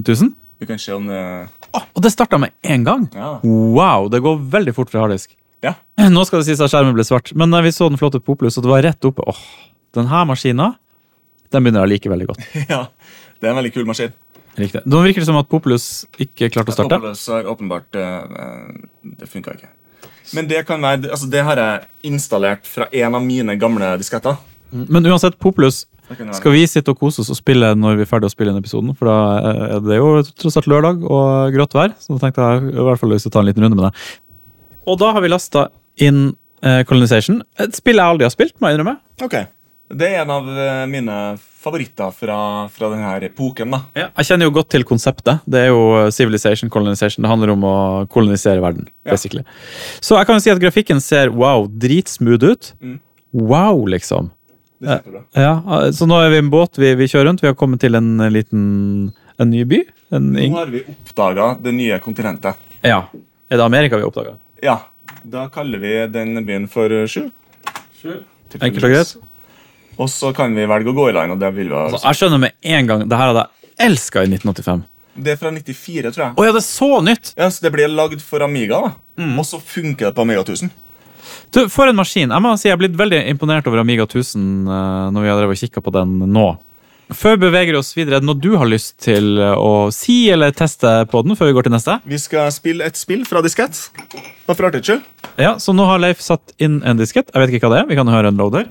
[0.00, 0.32] 1000?
[0.58, 1.48] vi kan se om det
[1.92, 3.08] Og det starta med en gang!
[3.12, 3.34] Ja.
[3.44, 5.36] Wow, det går veldig fort fra harddisk.
[5.64, 5.74] Ja.
[6.14, 8.64] Nå skal det sies at skjermen ble svart, men vi så den flotte Populus, og
[8.64, 9.42] det var rett oppe Åh,
[9.96, 10.72] den her maskina,
[11.52, 12.46] den begynner jeg å like veldig godt.
[12.72, 12.86] ja.
[13.36, 14.14] Det er en veldig kul maskin.
[14.56, 14.82] Riktig.
[14.88, 16.96] Nå virker det som at Populus ikke klarte å starte.
[16.96, 19.68] Populus har åpenbart eh, eh, Det funka ikke.
[20.34, 24.38] Men det kan være Altså, det har jeg installert fra en av mine gamle disketter.
[24.72, 28.30] Men uansett, Populus skal vi sitte og kose oss og spille når vi er ferdig
[28.30, 28.94] å spille inn episoden.
[28.96, 32.48] For da eh, er det jo tross alt lørdag og grått vær, så da tenkte
[32.48, 34.06] jeg i hvert fall lyst til å ta en liten runde med deg.
[34.86, 35.68] Og da har vi lasta
[36.00, 36.28] inn
[36.88, 37.36] Colonization.
[37.62, 38.96] Et spill jeg aldri har spilt, må jeg innrømme.
[39.22, 39.34] Ok.
[39.88, 42.38] Det er en av eh, mine favoritter fra,
[42.70, 43.70] fra denne epoken.
[43.74, 43.80] da.
[43.94, 45.42] Ja, jeg kjenner jo godt til konseptet.
[45.46, 47.22] Det er jo uh, civilization, colonization.
[47.22, 47.74] Det handler om å
[48.10, 48.88] kolonisere verden.
[49.06, 49.44] basically.
[50.00, 52.72] Så jeg kan jo si at grafikken ser wow, dritsmooth ut.
[52.82, 52.98] Mm.
[53.32, 54.32] Wow, liksom.
[54.82, 55.22] Det er kjempebra.
[55.38, 55.52] Ja,
[55.94, 57.42] Så nå er vi i en båt vi, vi kjører rundt.
[57.42, 58.66] Vi har kommet til en uh, liten
[59.38, 59.80] en ny by.
[60.16, 62.58] En, Nå har vi oppdaga det nye kontinentet.
[62.82, 63.04] ja.
[63.46, 64.32] Er det Amerika vi har oppdaga?
[64.62, 64.80] Ja,
[65.22, 67.28] Da kaller vi den byen for eh, Sju.
[68.58, 69.12] Enkelt og greit.
[69.96, 71.88] Og så kan vi velge å gå i land, og det vil vi ha.
[71.94, 74.84] Så jeg skjønner med en gang det her hadde jeg elska i 1985.
[75.16, 76.34] Det er fra 94, tror jeg.
[76.36, 77.30] Oh, ja, det er så nytt!
[77.38, 78.92] Ja, så Det blir lagd for Amiga, da.
[79.16, 79.38] Mm.
[79.40, 80.68] og så funker det på Amiga 1000.
[81.54, 82.30] Du, For en maskin.
[82.30, 85.60] Jeg må si jeg er blitt veldig imponert over Amiga 1000 eh, når vi har
[85.62, 86.46] kikket på den nå.
[87.14, 90.26] Før vi beveger oss videre, er det noe du har lyst til eh, å si
[90.34, 91.36] eller teste på den?
[91.38, 91.98] før vi går til neste?
[92.04, 93.78] Vi skal spille et spill fra diskett.
[94.46, 95.04] Bare for artighets skyld.
[95.38, 97.30] Ja, Så nå har Leif satt inn en diskett.
[97.32, 97.88] Jeg vet ikke hva det er.
[97.92, 98.66] Vi kan høre en loader.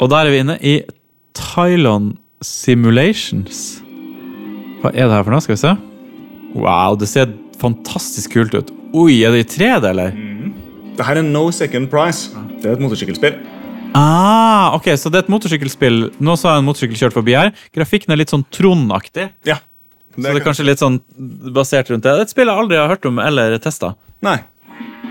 [0.00, 0.74] Og der er vi inne i
[1.36, 3.80] Tylon Simulations.
[4.80, 5.44] Hva er det her for noe?
[5.44, 5.72] Skal vi se.
[6.56, 8.70] Wow, det ser fantastisk kult ut.
[8.96, 10.14] Oi, er det i 3D, eller?
[10.96, 12.32] Det her er No Second Prize.
[12.62, 13.36] Det er et motorsykkelspill.
[13.96, 15.98] Ah, ok, Så det er et motorsykkelspill.
[16.22, 17.52] Nå så jeg en motorsykkel kjørt forbi her.
[17.76, 19.28] Grafikken er litt sånn Trond-aktig.
[19.48, 19.58] Ja.
[20.14, 20.98] Så det er kanskje litt sånn
[21.54, 22.14] basert rundt det.
[22.16, 23.92] Det er et spill jeg aldri har hørt om eller testa.
[24.24, 24.38] Nei.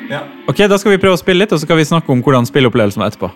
[0.09, 0.23] Ja.
[0.49, 2.47] Ok, da skal vi prøve å spille litt, og så skal vi snakke om hvordan
[2.49, 3.29] spillopplevelsen var etterpå.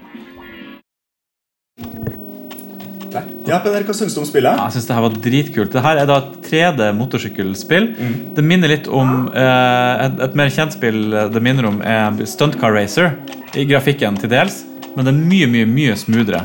[3.46, 4.58] Ja, Peder, hva syns du om spillet?
[4.58, 5.74] Jeg synes det her var dritkult.
[5.76, 7.90] Det her er da et 3D motorsykkelspill.
[8.38, 12.58] Det minner litt om eh, et, et mer kjent spill det minner om er Stunt
[12.62, 13.14] Car Racer.
[13.54, 14.64] I grafikken til dels,
[14.96, 16.42] men det er mye, mye, mye smoothere.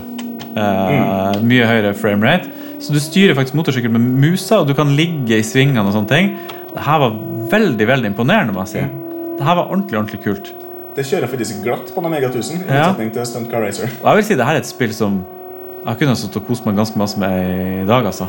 [0.58, 2.50] Eh, Mye høyere framerate.
[2.82, 6.10] Så du styrer faktisk motorsykkel med musa, og du kan ligge i svingene og sånne
[6.12, 6.28] ting.
[6.74, 7.16] Det her var
[7.50, 8.84] veldig, veldig imponerende, må jeg si.
[9.38, 10.52] Det her var ordentlig, ordentlig kult.
[10.98, 12.64] Det kjører faktisk glatt på en Amiga 1000.
[12.66, 12.92] i Ja.
[12.98, 13.86] til Stunt Car Racer.
[14.02, 15.24] Og jeg vil si det her er et spill som
[15.86, 18.04] jeg kunne sittet og kost meg ganske masse med i dag.
[18.04, 18.26] altså.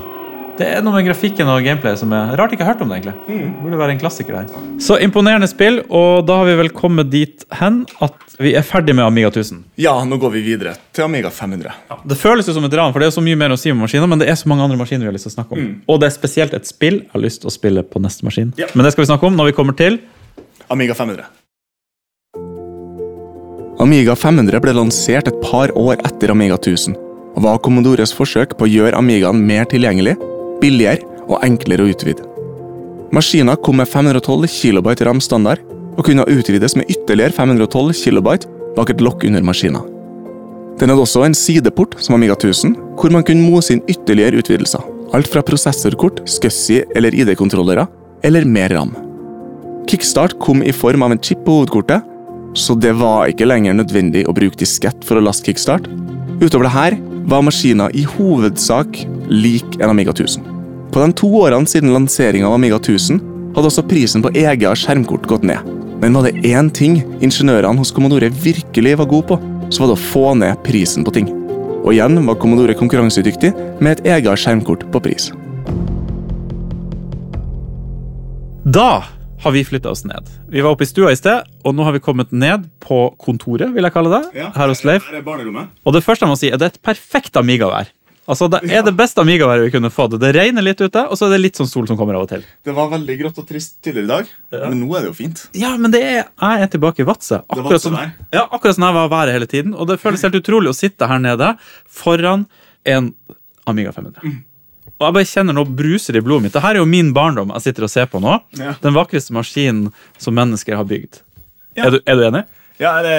[0.60, 3.00] Det er noe med grafikken og gameplay som er rart ikke har hørt om det.
[3.02, 3.14] egentlig.
[3.26, 4.46] Det burde være en klassiker der.
[4.78, 8.94] Så imponerende spill, og da har vi vel kommet dit hen at vi er ferdig
[8.94, 9.64] med Amiga 1000.
[9.78, 11.72] Ja, nå går vi videre til Amiga 500.
[12.06, 13.80] Det føles jo som et ran, for det er så mye mer å si om
[13.80, 15.82] maskiner, men det er så mange andre maskiner vi har lyst til å snakke om.
[15.88, 18.54] Og det er spesielt et spill jeg har lyst til å spille på neste maskin.
[18.58, 18.68] Ja.
[18.76, 20.00] Men det skal vi snakke om når vi kommer til
[20.70, 21.39] Amiga 500.
[23.80, 26.98] Amiga 500 ble lansert et par år etter Amiga 1000,
[27.38, 30.18] og var Commodores forsøk på å gjøre Amigaen mer tilgjengelig,
[30.60, 32.26] billigere og enklere å utvide.
[33.16, 35.64] Maskinen kom med 512 KB ram standard,
[35.96, 38.36] og kunne utvides med ytterligere 512 KB
[38.76, 39.88] bak et lokk under maskinen.
[40.76, 44.84] Den hadde også en sideport som Amiga 1000, hvor man kunne mose inn ytterligere utvidelser.
[45.16, 47.88] Alt fra prosessorkort, SCSI eller ID-kontrollere,
[48.28, 48.92] eller mer ram.
[49.88, 52.04] Kickstart kom i form av en chip på hovedkortet,
[52.54, 55.88] så det var ikke lenger nødvendig å bruke diskett for å laste kickstart.
[56.42, 56.98] Utover det her
[57.30, 60.46] var maskiner i hovedsak lik en Amiga 1000.
[60.90, 63.20] På de to årene siden lanseringen av Amiga 1000
[63.56, 65.66] hadde også prisen på eget skjermkort gått ned.
[66.00, 69.40] Men var det én ting ingeniørene hos Commodore virkelig var gode på,
[69.70, 71.30] så var det å få ned prisen på ting.
[71.84, 73.52] Og igjen var Commodore konkurransedyktig
[73.84, 75.30] med et eget skjermkort på pris.
[78.70, 80.28] Da har vi flytta oss ned.
[80.52, 83.72] Vi var oppe i stua i sted, og nå har vi kommet ned på kontoret.
[83.74, 85.08] vil jeg kalle det, her hos Leif.
[85.08, 85.72] Her er barnerommet.
[85.86, 87.94] Og det første jeg må si, er det er et perfekt Amiga-vær.
[88.30, 90.20] Altså, Det er det beste Amiga-været vi kunne fått.
[90.22, 92.30] Det regner litt ute, og så er det litt sånn sol som kommer av og
[92.30, 92.44] til.
[92.66, 94.34] Det var veldig grått og trist tidligere i dag,
[94.70, 95.42] men nå er det jo fint.
[95.58, 97.40] Ja, men det er, jeg er tilbake i Vadsø.
[97.48, 97.96] Akkurat Vadsø
[98.36, 99.74] ja, akkurat som jeg var været hele tiden.
[99.74, 101.56] Og det føles helt utrolig å sitte her nede
[101.90, 102.46] foran
[102.86, 103.14] en
[103.70, 104.22] Amiga 500.
[104.22, 104.38] Mm.
[105.00, 106.56] Og jeg bare kjenner noe bruser i blodet mitt.
[106.56, 108.36] Dette er jo min barndom jeg sitter og ser på nå.
[108.60, 108.76] Ja.
[108.84, 111.22] Den vakreste maskinen som mennesker har bygd.
[111.78, 111.88] Ja.
[111.88, 112.44] Er, du, er du enig?
[112.84, 113.14] Ja, det,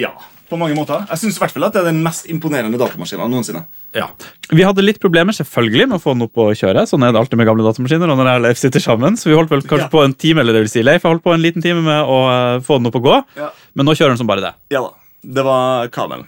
[0.00, 0.10] ja,
[0.50, 1.04] på mange måter.
[1.06, 3.62] Jeg syns at det er den mest imponerende datamaskinen noensinne.
[3.94, 4.08] Ja.
[4.50, 6.82] Vi hadde litt problemer selvfølgelig med å få den opp og kjøre.
[6.90, 8.10] Sånn er det alltid med gamle datamaskiner.
[8.10, 10.42] og når jeg og Leif sitter sammen, Så vi holdt vel kanskje på en time
[10.42, 12.82] eller det vil si Leif, jeg holdt på en liten time med å eh, få
[12.82, 13.22] den opp og gå.
[13.74, 14.54] Men nå kjører den som bare det.
[14.74, 14.92] Ja da.
[15.22, 16.26] Det var kabelen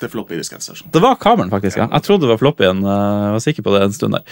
[0.00, 0.90] til floppy diskettstasjon.
[0.92, 1.76] Det var kabelen, faktisk.
[1.80, 1.86] ja.
[1.92, 2.80] Jeg trodde det var floppyen.
[2.84, 4.24] eh, Jeg var sikker på det en stund der.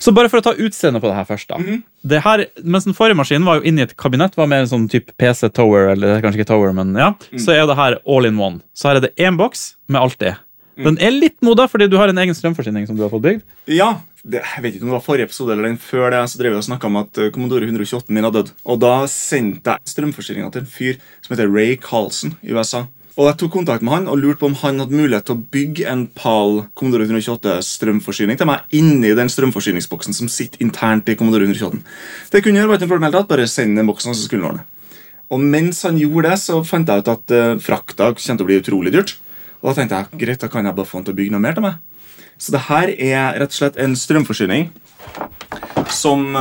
[0.00, 1.48] Så bare for å ta utseendet på det her først.
[1.48, 1.58] da.
[2.06, 4.86] det her, mens den forrige maskinen var jo inni et kabinett, var mer en sånn
[4.88, 8.38] type PC Tower, eller kanskje ikke Tower, men ja, så er det her all in
[8.40, 8.60] one.
[8.72, 10.32] Så her er det én boks med alt i.
[10.80, 13.42] Den er litt moda fordi du har en egen strømforsyning som du har fått bygd.
[13.68, 16.38] Ja, det, jeg vet ikke om det var forrige episode eller den før det, så
[16.40, 18.50] drev jeg og snakka om at eh, Commodore 128 min har dødd.
[18.64, 22.86] Og da sendte jeg strømforsyninga til en fyr som heter Ray Carlson i USA.
[23.18, 25.44] Og jeg tok kontakt med han og lurte på om han hadde mulighet til å
[25.54, 31.16] bygge en PAL Commodore 128 strømforsyning til meg inni den strømforsyningsboksen som sitter internt i
[31.18, 31.82] Commodore 128.
[32.30, 34.68] Det kunne gjøre, noe problem bare send den boksen, så skulle han ordne.
[35.30, 38.48] Og mens han gjorde det, så fant jeg ut at eh, frakta kom til å
[38.48, 39.16] bli utrolig dyrt.
[39.60, 41.42] Og da tenkte jeg greit, da kan jeg bare få han til å bygge noe
[41.44, 41.78] mer til meg.
[42.40, 44.70] Så det her er rett og slett en strømforsyning
[45.92, 46.32] som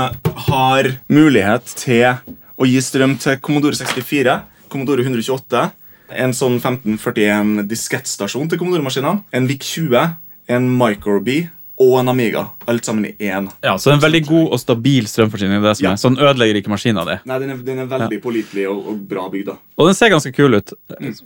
[0.48, 2.22] har mulighet til
[2.60, 4.38] å gi strøm til Commodore 64,
[4.72, 5.66] Commodore 128,
[6.12, 10.16] en sånn 1541 diskettstasjon til Commodore-maskinene, en VIC-20,
[10.50, 11.50] en Microbee
[11.80, 12.42] og en Amiga.
[12.68, 13.46] Alt sammen i én.
[13.64, 15.62] Ja, Så en veldig god og stabil strømforsyning.
[15.64, 15.92] det som Ja.
[15.94, 15.96] er.
[15.96, 17.16] Så den ødelegger ikke maskina di.
[17.26, 19.46] Nei, den er, den er veldig pålitelig og, og bra bygd.
[19.46, 19.54] da.
[19.78, 20.74] Og den ser ganske kul ut,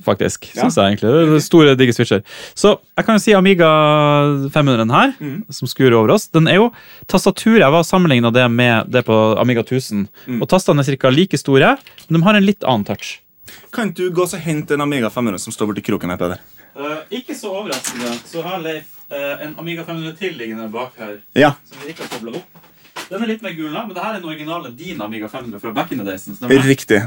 [0.05, 0.45] faktisk.
[0.53, 0.61] Ja.
[0.69, 1.09] Synes jeg egentlig.
[1.09, 2.21] Det er Store, digge switcher.
[2.53, 3.65] Så jeg kan jo si Amiga
[4.53, 5.13] 500 her,
[5.49, 6.27] som skurer over oss.
[6.27, 6.71] Den er jo
[7.07, 10.07] Tastaturet jeg var sammenligna det med det på Amiga 1000.
[10.39, 11.09] Og tastene er ca.
[11.09, 11.77] like store,
[12.09, 13.21] men de har en litt annen touch.
[13.73, 16.41] Kan du gå og hente en Amiga 500 som står borti kroken her, Peder?
[17.13, 21.19] ikke så overraskende så har Leif en Amiga 500 til liggende bak her.
[21.37, 21.51] Ja.
[21.69, 22.61] som vi ikke har koblet opp.
[23.09, 25.71] Den er litt mer gul, men det her er den originale din Amiga 500 fra
[25.75, 26.25] back in the days.
[26.65, 27.01] Riktig.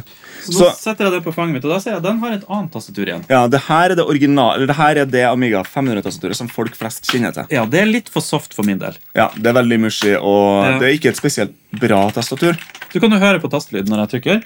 [0.44, 2.32] Så Så setter jeg den på fanget mitt, og da ser jeg at den har
[2.36, 3.24] et annet tastatur igjen.
[3.28, 7.06] ja, det her er det original, det her er det Amiga 500-tastaturet som folk flest
[7.10, 7.46] kjenner til.
[7.50, 8.94] Ja, det er litt for soft for min del.
[9.14, 10.78] Ja, Det er veldig mushy, og Ja.
[10.78, 12.54] det er ikke et spesielt bra tastatur.
[12.92, 14.42] Du kan jo høre på tastelyden når jeg trykker.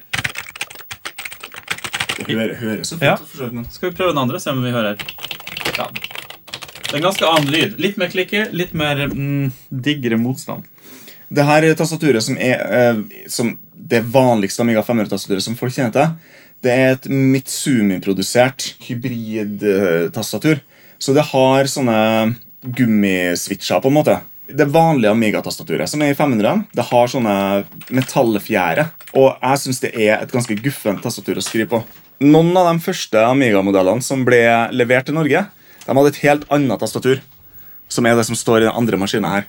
[2.28, 3.72] Hører, så fint ut.
[3.72, 5.00] Skal vi prøve den andre, se om vi hører.
[5.76, 5.88] Ja.
[6.90, 7.78] Det er en ganske annen lyd.
[7.78, 10.66] Litt mer klikke, litt mer mm, diggere motstand.
[11.30, 13.52] Det her er tastaturet som er eh, som
[13.90, 16.34] det vanligste Amiga 500-tastaturet som folk kjenner til.
[16.60, 20.60] Det er et Mitsumi-produsert hybrid-tastatur.
[21.00, 22.00] Så det har sånne
[22.60, 24.18] gummiswitcher, på en måte.
[24.50, 27.34] Det vanlige Amiga-tastaturet som er i 500, det har sånne
[27.94, 28.88] metallfjære.
[29.14, 31.82] Og jeg syns det er et ganske guffent tastatur å skrive på.
[32.20, 34.42] Noen av de første Amiga-modellene som ble
[34.76, 35.40] levert til Norge,
[35.86, 37.22] de hadde et helt annet tastatur
[37.90, 39.46] som er det som står i den andre maskinen her.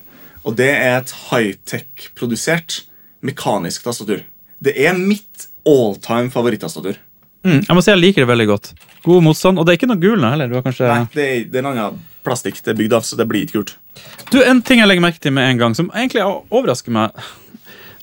[0.47, 2.85] Og det er et high-tech-produsert
[3.27, 4.23] mekanisk tastatur.
[4.63, 6.95] Det er mitt all-time favorittastatur.
[7.43, 8.71] Mm, jeg må si jeg liker det veldig godt.
[9.03, 10.47] God motstand, og det er ikke noe gulende heller.
[10.47, 10.87] Du har kanskje...
[10.87, 13.43] Nei, det er, det er en annen plastikk det er bygd av, så det blir
[13.43, 13.75] ikke kult.
[14.31, 17.19] Du, En ting jeg legger merke til med en gang, som egentlig overrasker meg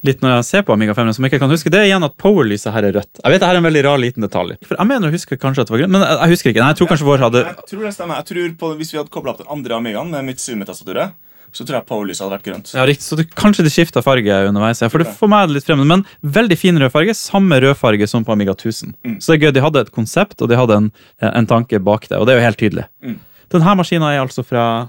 [0.07, 2.05] litt når jeg ser på Amiga 500, som jeg ikke kan huske, det er igjen
[2.07, 3.21] at powerlyset her er rødt.
[3.25, 4.57] Jeg vet det her er en veldig rar liten detalj.
[4.67, 6.63] For Jeg mener å huske kanskje at det var grønt, men jeg, husker ikke.
[6.63, 8.21] Nei, jeg tror kanskje vår hadde Jeg tror det stemmer.
[8.23, 11.17] Jeg tror på, Hvis vi hadde kobla opp den andre Amigaen med Mitsumi-tastaturet,
[11.53, 12.71] så tror jeg powerlyset hadde vært grønt.
[12.77, 14.83] Ja, riktig, så det, Kanskje det skifta farge underveis.
[14.85, 17.15] ja, For det, får meg litt fremmed, Men veldig fin rød farge.
[17.17, 18.93] Samme rød farge som på Amiga 1000.
[19.19, 20.91] Så det er gøy, De hadde et konsept og de hadde en,
[21.25, 22.19] en tanke bak det.
[22.21, 22.85] Og det er jo helt tydelig.
[23.03, 23.17] Mm.
[23.49, 24.89] Denne maskina er altså fra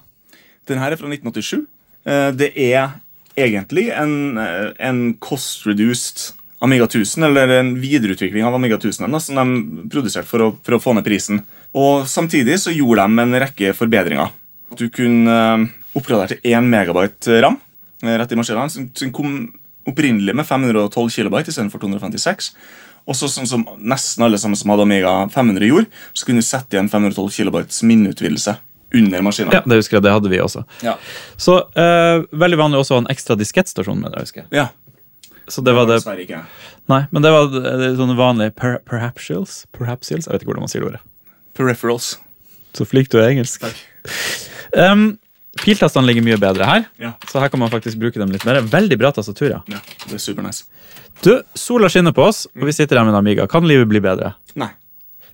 [0.68, 1.64] Den her er fra 1987.
[2.06, 3.00] Eh, Det er
[3.46, 9.86] egentlig en, en cost-reduced Amiga 1000, eller en videreutvikling av Amiga 1000 da, som de
[9.92, 11.40] produserte for å, for å få ned prisen.
[11.72, 14.34] Og Samtidig så gjorde de en rekke forbedringer.
[14.76, 15.64] Du kunne eh,
[15.96, 17.56] oppgradere til 1 megabyte ram
[18.04, 19.40] eh, rett i maskinen, som kom
[19.88, 22.52] opprinnelig med 512 kilobyte istedenfor 256.
[23.10, 26.50] Og så sånn som nesten alle sammen som hadde Amiga 500 gjorde, så kunne du
[26.50, 28.60] sette igjen 512 kilobytes minneutvidelse
[28.96, 29.54] under maskinen.
[29.54, 30.64] Ja, det husker jeg, det hadde vi også.
[30.86, 30.96] Ja.
[31.38, 34.26] Så eh, Veldig vanlig også å ha en ekstra diskettstasjon med det.
[34.28, 34.52] husker jeg.
[34.64, 34.70] ja.
[35.50, 36.44] Så det var det Dessverre ikke.
[36.90, 39.64] Nei, men det var det, det, sånne vanlige per, perhapsils?
[39.74, 40.28] Perhapsils?
[40.28, 41.00] Jeg vet ikke hvordan man sier det ordet.
[41.58, 42.12] Peripherals.
[42.78, 43.66] Så flink du er engelsk.
[44.78, 45.18] Um,
[45.64, 47.12] Piltastene ligger mye bedre her, Ja.
[47.28, 48.62] så her kan man faktisk bruke dem litt mer.
[48.62, 49.62] Veldig bra tastatur, ja.
[49.74, 50.70] ja, det er super nice.
[51.26, 53.48] Du, sola skinner på oss, og vi sitter her med en Amiga.
[53.50, 54.36] Kan livet bli bedre?
[54.54, 54.70] Nei.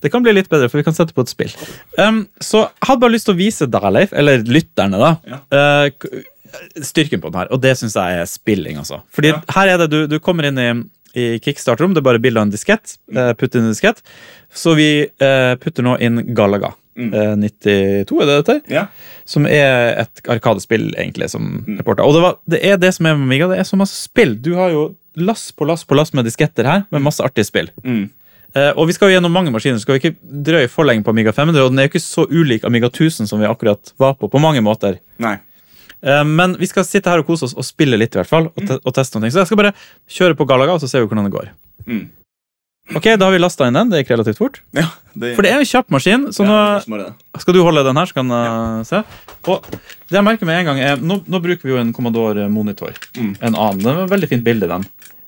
[0.06, 1.52] Det kan bli litt bedre, for vi kan sette på et spill.
[1.98, 5.42] Um, så jeg hadde bare lyst til å vise deg, Leif, eller lytterne, da, Ja.
[5.52, 6.22] Uh,
[6.80, 7.50] styrken på den her.
[7.52, 9.02] Og det syns jeg er spilling, altså.
[9.12, 9.42] Fordi Ja.
[9.58, 10.70] her er det, du, du kommer inn i,
[11.16, 12.98] i Kickstarter-rom, det er bare bilde av en diskett.
[13.12, 14.00] eh, Putt inn en diskett.
[14.56, 16.74] Så vi eh, putter nå inn Galaga.
[16.96, 17.12] Mm.
[17.44, 18.56] 92, er det dette?
[18.72, 18.86] Ja.
[19.28, 21.82] Som er et arkadespill, egentlig, som mm.
[21.84, 24.38] Og det, var, det er det som er med Amiga, det er så masse spill.
[24.40, 24.86] Du har jo
[25.20, 27.68] lass på lass på lass med disketter her, med masse artige spill.
[27.84, 28.06] Mm.
[28.56, 30.16] Eh, og vi skal jo gjennom mange maskiner, skal vi ikke
[30.48, 31.66] drøye for lenge på Amiga 500.
[31.66, 34.42] Og den er jo ikke så ulik Amiga 1000 som vi akkurat var på, på
[34.42, 35.02] mange måter.
[35.22, 35.36] Nei.
[36.06, 38.52] Eh, men vi skal sitte her og kose oss og spille litt, i hvert fall.
[38.54, 39.36] Og, te og teste noen ting.
[39.36, 39.74] Så jeg skal bare
[40.08, 41.52] kjøre på Galaga, og så ser vi hvordan det går.
[41.90, 42.06] Mm.
[42.94, 43.90] Ok, Da har vi lasta inn den.
[43.90, 44.60] Det gikk relativt fort.
[44.78, 44.86] Ja,
[45.18, 47.82] det, For det er jo en kjapp maskin, så ja, nå bare skal du holde
[47.88, 49.02] den her, så kan jeg se.
[49.50, 52.46] Og det jeg merker med en gang er, nå, nå bruker vi jo en Commodore
[52.54, 52.94] monitor.
[53.18, 53.34] Mm.
[53.42, 53.82] En annen.
[53.82, 54.86] Det var et veldig fint bilde, den.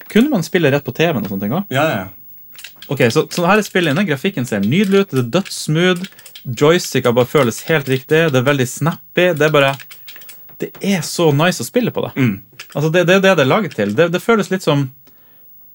[0.07, 1.65] Kunne man spille rett på TV-en og sånne ting òg?
[1.73, 2.13] Ja, ja, ja.
[2.87, 4.05] Ok, så, så her er spillet inne.
[4.07, 5.13] Grafikken ser nydelig ut.
[5.13, 6.07] Det er dødssmooth.
[6.47, 8.21] Joysticka bare føles helt riktig.
[8.31, 9.31] Det er veldig snappy.
[9.35, 9.73] Det er bare
[10.61, 12.13] Det er så nice å spille på det.
[12.17, 12.35] Mm.
[12.73, 13.91] Altså, det, det er det det er laget til.
[13.97, 14.87] Det, det føles litt som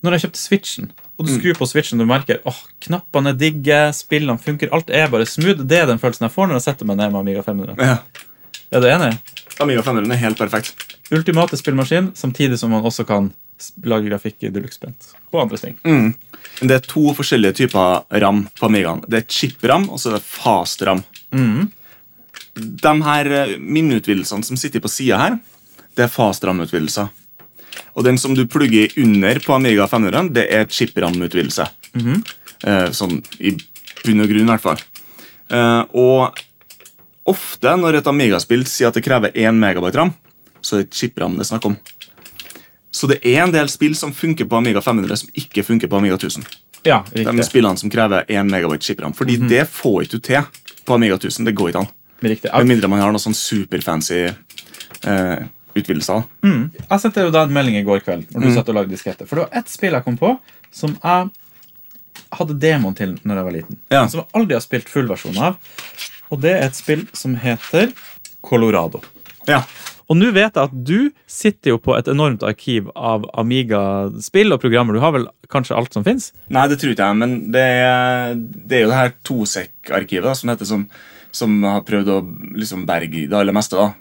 [0.02, 0.88] når jeg kjøpte Switchen.
[1.14, 5.06] Og du skrur på Switchen, du merker åh, knappene er digge, spillene funker, alt er
[5.12, 5.62] bare smooth.
[5.70, 7.78] Det er den følelsen jeg får når jeg setter meg ned med Amiga 500.
[7.78, 8.00] ja.
[8.72, 9.12] Er du enig?
[9.60, 10.86] Amiga 500 er helt perfekt.
[11.12, 13.28] Ultimate spillmaskin, samtidig som man også kan
[13.88, 15.12] lage grafikk i Deluxe-spent.
[15.32, 15.78] Og andre ting.
[15.86, 16.12] Mm.
[16.62, 19.02] Det er to forskjellige typer ram på Amigaen.
[19.08, 21.02] Det er chip-ram, og så er det fast-ram.
[22.54, 25.38] De her eh, minneutvidelsene som sitter på sida her,
[25.96, 27.10] det er fast-ram-utvidelser.
[27.96, 31.68] Og den som du plugger under på Amiga 500, det er chip-ram-utvidelse.
[32.64, 33.54] eh, sånn i
[34.04, 34.82] bunn og grunn, i hvert fall.
[35.52, 36.42] Eh, og
[37.28, 40.14] ofte når et Amiga-spill sier at det krever 1 megabyte ram,
[40.62, 41.76] så er det chip-ram det er snakk om.
[42.92, 45.96] Så det er en del spill som funker på Amiga 500 som ikke funker på
[45.96, 46.44] Amiga 1000.
[46.84, 47.36] Ja, riktig.
[47.38, 49.14] De spillene som krever 1 megabyte chipram.
[49.16, 51.46] Fordi det får ikke du til på Amiga 1000.
[51.48, 51.90] Det går ikke an.
[52.22, 52.50] riktig.
[52.52, 56.26] Med mindre man har noe sånn superfancy eh, utvidelser.
[56.44, 59.26] Jeg sendte jo deg en melding i går kveld når du satt og lagde disketter.
[59.30, 60.34] For det var ett spill jeg kom på
[60.72, 61.30] som jeg
[62.32, 63.80] hadde demoen til når jeg var liten.
[63.92, 64.02] Ja.
[64.08, 65.56] Som jeg aldri har spilt full versjon av.
[66.32, 67.92] Og det er et spill som heter
[68.44, 69.02] Colorado.
[69.48, 69.62] Ja.
[70.10, 74.60] Og nå vet jeg at du sitter jo på et enormt arkiv av Amiga-spill og
[74.60, 74.94] programmer.
[74.94, 76.32] Du har vel kanskje alt som fins?
[76.52, 80.52] Nei, det tror ikke jeg, men det er, det er jo det her Tosek-arkivet som
[80.52, 80.86] heter, som,
[81.32, 82.18] som har prøvd å
[82.58, 83.76] liksom berge det aller meste.
[83.78, 83.92] da.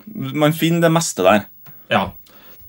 [0.45, 1.45] Man finner det meste der.
[1.91, 2.07] Ja.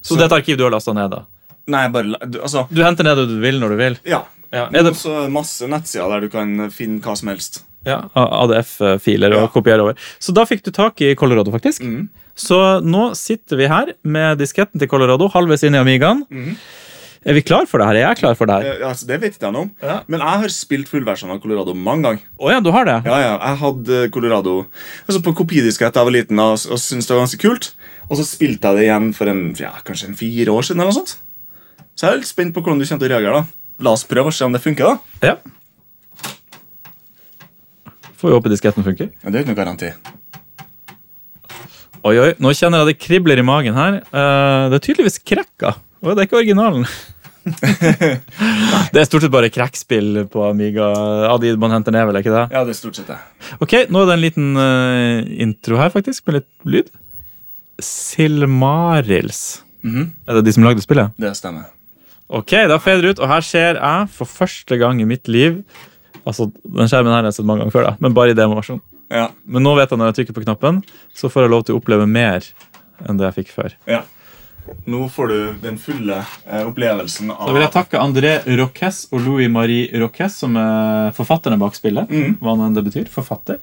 [0.03, 1.11] Så, det er et arkiv du har lasta ned?
[1.15, 1.25] da?
[1.73, 3.99] Nei, bare du, Altså, Du henter ned det du vil når du vil?
[4.05, 4.25] ja.
[4.53, 4.67] Ja.
[4.69, 7.63] Det Er det også masse nettsider der du kan finne hva som helst.
[7.89, 9.49] ja, ADF-filer og Ja.
[9.49, 9.95] kopiere over.
[10.21, 11.81] Så da fikk du tak i Colorado, faktisk.
[11.83, 12.09] Mhm.
[12.39, 16.25] Så nå sitter vi her med disketten til Colorado halvveis inn i Amigaen.
[16.31, 16.57] Mhm.
[17.23, 17.95] Er vi klar for det her?
[17.95, 18.65] Er jeg klar for det her?
[18.81, 19.71] Ja, altså, det vet ikke jeg noe om.
[19.81, 20.01] Ja.
[20.11, 22.25] Men jeg har spilt fullversjonen av Colorado mange ganger.
[22.41, 22.97] Oh, ja, du har det?
[23.07, 24.55] Ja, ja, jeg hadde Colorado
[25.07, 27.69] altså på kopidiskett da jeg var liten og, og syntes det var ganske kult.
[28.11, 30.83] Og så spilte jeg det igjen for en, ja, kanskje en fire år siden.
[30.83, 31.15] eller noe sånt.
[31.95, 33.45] Så jeg er litt spent på hvordan du kommer til å reagere.
[33.45, 33.87] da.
[33.87, 34.91] La oss prøve å se om det funker.
[34.91, 34.99] da.
[35.23, 35.37] Ja.
[38.19, 39.13] Får vi håpe disketten funker.
[39.23, 39.93] Ja, det er ikke noe garanti.
[42.03, 44.01] Oi, oi, nå kjenner jeg det kribler i magen her.
[44.03, 45.77] Eh, det er tydeligvis krekka.
[46.03, 46.87] Og det er ikke originalen.
[48.93, 50.89] det er stort sett bare krekkspill på Amiga.
[51.43, 52.43] De man henter ned, vel, ikke det?
[52.55, 53.21] Ja, det er stort sett det.
[53.63, 56.91] Ok, nå er det en liten uh, intro her, faktisk, med litt lyd.
[57.83, 59.63] Silmarils.
[59.87, 60.11] Mhm.
[60.27, 61.15] Er det de som lagde spillet?
[61.23, 61.71] Det stemmer.
[62.33, 65.63] Ok, da fader ut, og her ser jeg for første gang i mitt liv
[66.23, 68.79] Altså, den skjermen her har jeg sett mange ganger før, da, men bare i demoversjon.
[69.13, 70.81] Ja, Men nå vet jeg når jeg trykker på knappen,
[71.15, 72.47] så får jeg lov til å oppleve mer
[73.05, 73.79] enn det jeg fikk før.
[73.91, 74.03] ja.
[74.87, 79.25] Nå får du den fulle eh, opplevelsen av Da vil jeg takke André Roques og
[79.25, 82.07] Louis Marie Roques, som er forfatterne bak spillet.
[82.07, 82.37] Mm.
[82.39, 83.09] Hva nå enn det betyr.
[83.11, 83.59] Forfatter.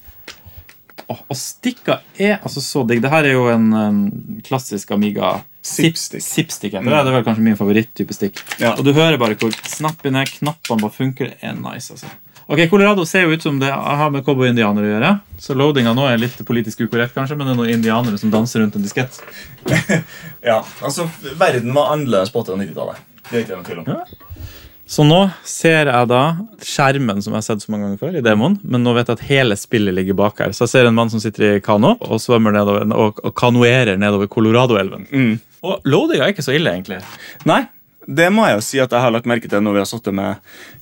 [1.08, 3.00] Og, og stikka er altså så digg.
[3.02, 4.02] Det her er jo en um,
[4.46, 6.24] klassisk Amiga Zip-stick.
[6.24, 6.84] Zip-stick det.
[6.86, 8.40] Det er vel kanskje min favoritttype stikk.
[8.62, 8.76] Ja.
[8.78, 11.34] Og du hører bare hvor snappene, knappene bare funker.
[11.34, 12.12] Det er nice, altså.
[12.50, 15.10] Ok, Colorado ser jo ut som det har med cowboy-indianere å gjøre.
[15.38, 18.64] Så loadinga nå er litt politisk ukorrekt, kanskje, men det er noen indianere som danser
[18.64, 19.22] rundt en diskett.
[20.42, 21.06] Ja, altså,
[21.38, 23.06] Verden var annerledes på 80- og 90-tallet.
[23.28, 23.90] Det er ikke noe tvil om.
[23.92, 24.46] Ja.
[24.90, 26.22] Så nå ser jeg da
[26.66, 29.20] skjermen som jeg har sett så mange ganger før, i demoen, men nå vet jeg
[29.20, 30.56] at hele spillet ligger bak her.
[30.56, 34.00] Så jeg ser en mann som sitter i kano og svømmer nedover, og, og kanoerer
[34.02, 35.06] nedover Colorado-elven.
[35.12, 35.36] Mm.
[35.70, 37.04] Og loadinga er ikke så ille, egentlig.
[37.46, 37.68] Nei,
[38.10, 40.16] det må jeg jo si at jeg har lagt merke til når vi har sittet
[40.18, 40.42] med,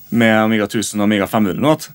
[0.10, 1.74] med Amiga 1000 og Amiga 500 nå.
[1.78, 1.88] At,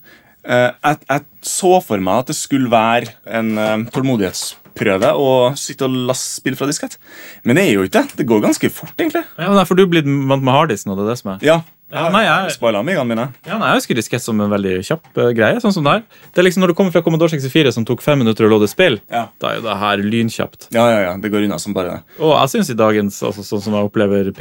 [0.44, 6.00] eh, jeg, så for meg at det skulle være en eh, tålmodighetsprøve å sitte og
[6.10, 6.98] laste spill fra diskett.
[7.46, 8.18] Men det er jo ikke det.
[8.22, 9.24] Det går ganske fort, egentlig.
[9.38, 11.46] Ja, nei, for du blitt vant med harddisken, og det er det som er.
[11.46, 11.60] Ja,
[11.93, 13.28] Ja, nei, jeg- spoila mine.
[13.47, 15.61] Ja, nei, Jeg husker diskett som en veldig kjapp uh, greie.
[15.61, 16.03] sånn som det her.
[16.32, 18.68] Det er liksom Når du kommer fra Commodore 64, som tok fem minutter å låde
[18.68, 19.26] spill, Ja.
[19.38, 20.68] da er jo det her lynkjapt.
[20.72, 22.03] Ja, ja, ja, det går unna som bare det.
[22.18, 24.32] Og jeg synes i dagens, altså, sånn som jeg opplever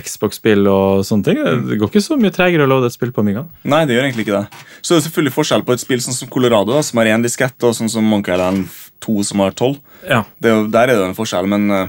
[0.00, 1.36] Xbox-spill og sånne ting,
[1.68, 3.44] det går ikke så mye tregere å låde et spill på Amiga.
[3.64, 4.46] Nei, det gjør egentlig ikke det.
[4.82, 7.22] Så det er selvfølgelig forskjell på et spill sånn som Colorado, da, som har én
[7.22, 8.68] diskett, og sånn som Monkey Island
[9.04, 9.78] 2, som har tolv.
[10.08, 11.88] Ja, er Der er det en forskjell, men eh,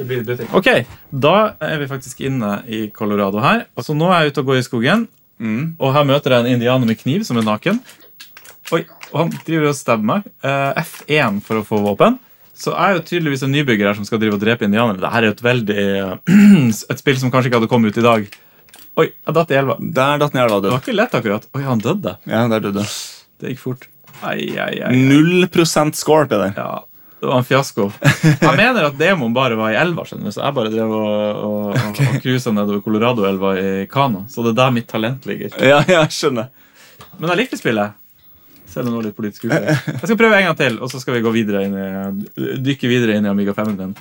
[0.00, 0.42] det blir litt.
[0.56, 0.68] Ok,
[1.12, 3.66] da er vi faktisk inne i Colorado her.
[3.84, 5.04] Så nå er jeg ute og går i skogen,
[5.42, 7.82] mm, og her møter jeg en indianer med kniv som er naken.
[8.72, 10.26] Oi, og han driver og stabber meg.
[10.46, 12.18] Eh, F1 for å få våpen.
[12.60, 15.00] Så jeg er jo tydeligvis en nybygger her som skal drive og drepe indianere.
[15.00, 15.84] Dette er jo et veldig
[16.92, 18.26] Et spill som kanskje ikke hadde kommet ut i dag.
[19.00, 19.76] Oi, jeg datt i elva.
[19.80, 21.48] der datt den i elva Det var ikke lett, akkurat.
[21.56, 22.16] Oi, han døde.
[22.28, 22.84] Ja, der døde
[23.40, 23.88] Det gikk fort.
[24.20, 24.92] Ai, ai, ai.
[24.96, 26.52] Null prosent score, Peder.
[26.58, 26.82] Ja,
[27.20, 27.90] det var en fiasko.
[28.24, 31.08] Jeg mener at demoen bare var i elva, skjønner så jeg bare drev og,
[31.44, 34.24] og, og, og cruisa nedover Colorado-elva i kano.
[34.32, 35.52] Så det er der mitt talent ligger.
[35.60, 36.48] Ja, ja, jeg skjønner.
[37.18, 37.98] Men jeg likte spillet.
[38.70, 39.68] Selv om det var litt politisk ufør.
[39.68, 42.88] Jeg skal prøve en gang til, og så skal vi gå videre inn i, dykke
[42.88, 43.92] videre inn i Amiga 500.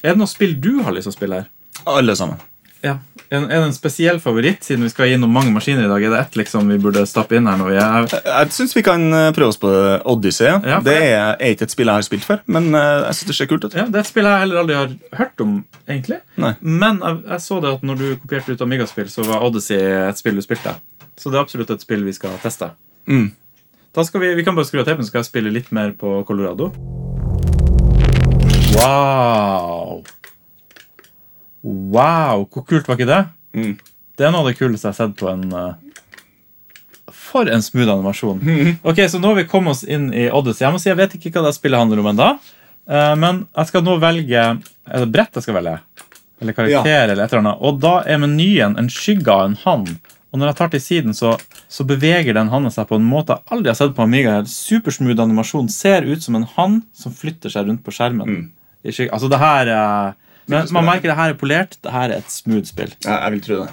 [0.00, 1.50] Er det noe spill du har lyst til å spille her?
[1.90, 2.40] Alle sammen.
[2.84, 2.98] Ja.
[3.26, 6.04] Er det en spesiell favoritt, siden vi skal innom mange maskiner i dag?
[6.06, 7.72] Er det ett liksom vi burde stappe inn her nå?
[7.74, 9.70] Jeg, Jeg syns vi kan eh, prøve oss på
[10.12, 10.46] Odyssey.
[10.46, 10.78] Ja.
[10.84, 13.38] Det er, er ikke et spill jeg har spilt før, men eh, jeg synes det
[13.40, 13.74] ser kult ut.
[13.74, 15.56] ja, det er et spill jeg heller aldri har hørt om,
[15.88, 16.20] egentlig.
[16.38, 16.52] Nei.
[16.60, 20.22] Men jeg, jeg så det at når du kopierte ut Amiga-spill, så var Odyssey et
[20.22, 20.76] spill du spilte.
[21.18, 22.70] Så det er absolutt et spill vi skal teste.
[23.10, 23.32] Mm.
[23.96, 25.96] Da skal vi, vi kan bare skru av tapen, så skal jeg spille litt mer
[25.98, 26.70] på Colorado.
[28.76, 30.02] Wow!
[31.66, 33.22] Wow, hvor kult var ikke det?
[33.56, 33.72] Mm.
[34.16, 35.72] Det er noe av det kuleste jeg har sett på en eh,
[37.12, 38.40] For en smooth animasjon.
[38.86, 40.64] Ok, Så nå har vi kommet oss inn i Odyssey.
[40.64, 42.28] Jeg må si, jeg vet ikke hva det spillet handler om ennå.
[43.18, 45.80] Men jeg skal nå velge Er det brett jeg skal velge?
[46.40, 47.62] Eller karakter, eller et eller annet.
[47.64, 49.86] Og da er menyen en skygge av en hann.
[50.30, 51.32] Og når jeg tar til siden, så,
[51.72, 54.36] så beveger den hannen seg på en måte jeg aldri har sett på Amiga.
[54.50, 55.70] Supersmooth animasjon.
[55.72, 58.50] Ser ut som en hann som flytter seg rundt på skjermen.
[58.84, 58.92] I.
[59.08, 60.14] Altså, det her er
[60.48, 61.76] Men man merker det her er polert.
[61.82, 62.92] Det her er et smooth spill.
[63.04, 63.72] Ja, jeg vil tro det.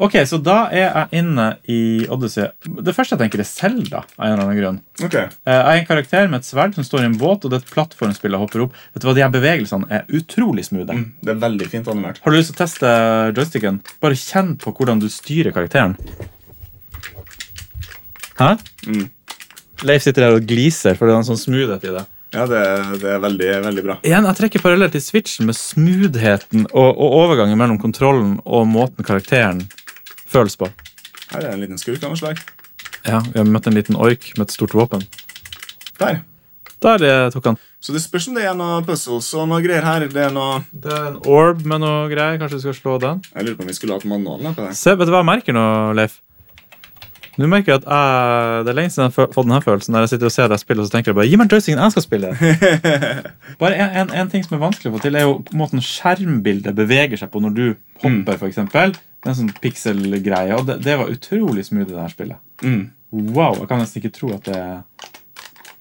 [0.00, 2.46] Ok, så da er jeg inne i Odyssey.
[2.64, 3.98] Det første jeg tenker, er Selda.
[4.16, 4.78] av en eller annen grunn.
[5.04, 5.14] Ok.
[5.18, 7.58] Eh, Jeg er en karakter med et sverd som står i en båt, og det
[7.58, 8.78] er et plattformspill jeg hopper opp.
[8.94, 10.96] Vet du hva, De her bevegelsene er utrolig smoothe.
[11.20, 12.22] Det er veldig fint animert.
[12.24, 12.94] Har du lyst til å teste
[13.36, 13.82] joysticken?
[14.00, 15.98] Bare kjenn på hvordan du styrer karakteren.
[18.40, 18.54] Hæ?
[18.88, 19.10] Mm.
[19.84, 22.06] Leif sitter der og gliser, for det er en sånn smoothhet i det.
[22.30, 22.60] Ja, det,
[23.02, 23.96] det er veldig, veldig bra.
[24.06, 29.06] Igjen, Jeg trekker paralleller til Switchen med smoothheten og, og overgangen mellom kontrollen og måten
[29.06, 29.64] karakteren
[30.30, 30.68] føles på.
[31.32, 32.38] Her er en liten skurk av noe slag.
[33.06, 35.02] Ja, Vi har møtt en liten ork med et stort våpen.
[35.98, 36.22] Der.
[36.80, 37.58] Der det tok han.
[37.80, 40.06] Så det spørs om det er noe puzzles og noe greier her.
[40.12, 40.62] Det er noe...
[40.70, 42.38] Det er en orb med noe greier.
[42.40, 43.22] Kanskje du skal slå den?
[43.34, 44.74] Jeg lurer på om vi skulle hatt manualen på det.
[44.78, 45.64] Se, vet du hva jeg merker nå,
[45.98, 46.20] Leif?
[47.40, 50.04] Nå merker jeg at jeg, Det er lenge siden jeg har fått denne følelsen der
[50.04, 51.94] jeg sitter og ser deg spille, og så tenker jeg bare Gi meg joysticken, jeg
[51.94, 52.32] skal spille.
[53.62, 56.76] Bare en, en, en ting som er vanskelig å få til, er jo måten skjermbildet
[56.76, 57.64] beveger seg på når du
[58.02, 58.92] hopper, for eksempel.
[59.24, 60.56] Den sånn pixel-greie.
[60.56, 62.42] Og det, det var utrolig smooth i det her spillet.
[62.64, 62.84] Mm.
[63.32, 65.08] Wow, jeg kan nesten ikke tro at det er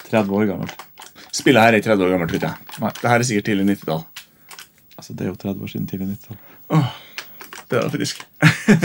[0.09, 0.87] 30 år gammelt.
[1.35, 2.79] Spillet her er 30 år gammelt, tror jeg.
[2.81, 2.91] Nei.
[3.01, 4.01] Det her er sikkert tidlig 90-tall.
[4.99, 6.41] Altså, Det er jo 30 år siden tidlig 90-tall.
[7.69, 8.23] Det er det faktisk.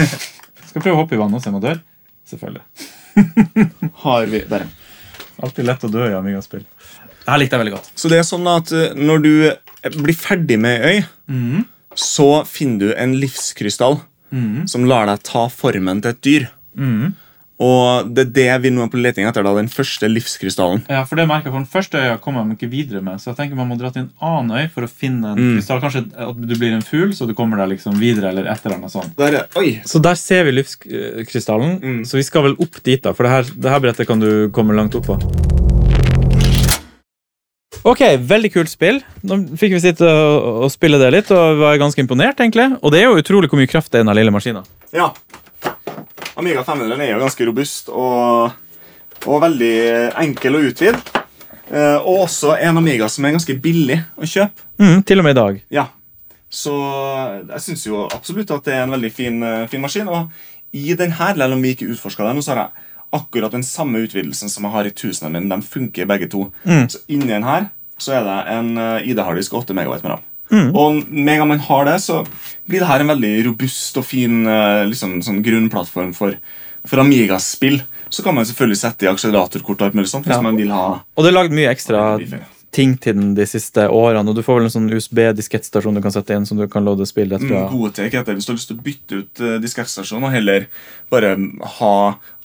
[0.69, 1.83] Skal prøve å hoppe i vannet og se om jeg dør.
[2.29, 2.65] Selvfølgelig.
[4.05, 4.43] Har vi...
[4.51, 4.67] Der.
[5.43, 6.65] Alltid lett å dø i Amiga-spill.
[7.25, 7.91] Det her likte jeg veldig godt.
[7.99, 11.63] Så det er sånn at eh, når du eh, blir ferdig med ei øy,
[11.95, 14.01] så finner du en livskrystall
[14.67, 16.47] som lar deg ta formen til et dyr.
[17.63, 20.81] Og det er det vi nå er på leting etter, da, den første livskrystallen.
[20.91, 23.23] Ja, for det merker jeg, for Den første øya kommer man ikke videre med.
[23.23, 25.83] Så jeg tenker man må dra til en annen øy for å finne en krystall.
[25.85, 28.33] Kanskje at du blir en fugl, så du kommer deg liksom videre.
[28.33, 29.15] eller et eller annet sånt.
[29.21, 29.77] Der er, oi!
[29.87, 32.03] Så der ser vi livskrystallen.
[32.09, 33.15] Så vi skal vel opp dit, da.
[33.15, 35.21] For det her, det her brettet kan du komme langt opp på.
[37.85, 39.03] Ok, veldig kult spill.
[39.29, 42.71] Nå fikk vi sitte og, og spille det litt, og var ganske imponert, egentlig.
[42.81, 44.65] Og det er jo utrolig hvor mye kraft det er i den lille maskinen.
[44.97, 45.11] Ja.
[46.35, 48.55] Amiga 500 er jo ganske robust og,
[49.25, 49.75] og veldig
[50.25, 50.99] enkel å utvide.
[51.71, 54.67] Eh, og også en Amiga som er ganske billig å kjøpe.
[54.83, 55.61] Mm, til og med i dag.
[55.73, 55.87] Ja.
[56.55, 56.75] Så
[57.49, 60.11] jeg syns jo absolutt at det er en veldig fin, eh, fin maskin.
[60.11, 63.63] Og i den her, selv om vi ikke utforska den, så har jeg akkurat den
[63.63, 65.49] samme utvidelsen som jeg har i 1000 min.
[65.49, 66.49] De funker begge to.
[66.67, 70.25] Så inni den her så er det en eh, ID-harddisk 8 MW med RAM.
[70.75, 72.23] Og med en gang man har det, så
[72.69, 76.37] blir det her en veldig robust og fin eh, liksom, sånn grunnplattform for,
[76.89, 77.81] for Amiga-spill.
[78.09, 80.43] Så kan man selvfølgelig sette i akseleratorkort og alt mulig sånt hvis Ja.
[80.45, 82.19] man vil ha Og det er lagd mye ekstra
[82.75, 84.29] ting til den de siste årene.
[84.31, 87.07] Og du får vel en sånn USB-diskettstasjon du kan sette inn, som du kan låde
[87.07, 87.67] spill rett fra.
[87.71, 90.67] Mm, heter det hvis du har lyst til å bytte ut uh, diskettstasjonen og heller
[91.13, 91.37] bare
[91.79, 91.95] ha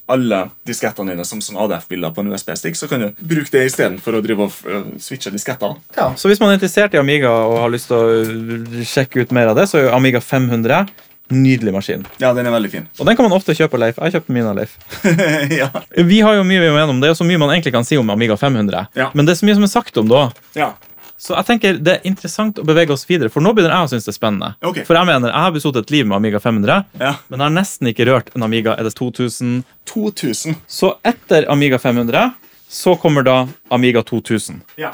[0.10, 4.18] alle diskettene dine som sånn ADF-bilder på en USB-stikk, så kan du bruke det istedenfor
[4.18, 5.78] å drive og uh, switche disketter.
[6.18, 9.36] Så hvis man er interessert i Amiga og har lyst til å uh, sjekke ut
[9.36, 10.90] mer av det, så er Amiga 500
[11.30, 12.06] nydelig maskin.
[12.18, 12.88] Ja, den er veldig fin.
[12.98, 14.00] Og den kan man ofte kjøpe av Leif.
[14.02, 14.76] Jeg kjøpte min av Leif.
[15.62, 15.70] ja.
[15.94, 17.02] Vi har jo mye vi må gjennom.
[17.02, 18.90] Det er jo så mye man egentlig kan si om Amiga 500.
[18.98, 19.12] Ja.
[19.14, 20.40] Men det er så mye som er sagt om det òg.
[20.58, 20.74] ja.
[21.20, 23.92] Så jeg tenker det er interessant å bevege oss videre, for nå begynner jeg å
[23.92, 24.54] synes det er spennende.
[24.64, 24.86] Okay.
[24.88, 27.14] For jeg mener, jeg har besøkt et liv med Amiga 500, Ja.
[27.28, 29.64] men jeg har nesten ikke rørt en Amiga er det 2000.
[29.86, 30.56] 2000.
[30.68, 32.32] Så etter Amiga 500
[32.70, 34.62] så kommer da Amiga 2000.
[34.80, 34.92] Ja.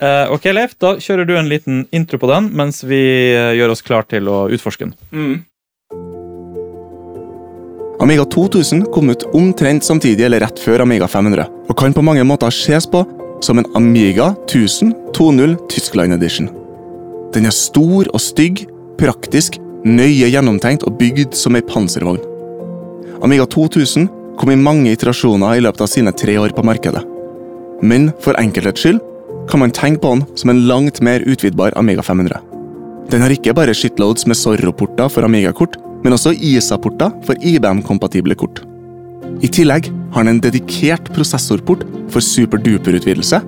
[0.00, 3.00] Eh, ok, Leif, da kjører du en liten intro på den mens vi
[3.32, 5.44] eh, gjør oss klar til å utforske den.
[8.04, 12.24] Amiga 2000 kom ut omtrent samtidig eller rett før Amiga 500, og kan på mange
[12.26, 13.04] måter ses på
[13.44, 16.48] som en Amiga 1000 2.0 Tyskland Edition.
[17.34, 18.64] Den er stor og stygg,
[18.98, 22.22] praktisk, nøye gjennomtenkt og bygd som ei panservogn.
[23.24, 24.08] Amiga 2000
[24.40, 27.04] kom i mange iterasjoner i løpet av sine tre år på markedet.
[27.84, 29.02] Men for enkelhets skyld
[29.50, 32.40] kan man tenke på den som en langt mer utvidbar Amiga 500.
[33.12, 38.64] Den har ikke bare shitloads med Zorro-porter for Amiga-kort, men også ISA-porter for IBM-kompatible kort.
[39.44, 43.40] I tillegg har den en dedikert prosessorport for superduper-utvidelse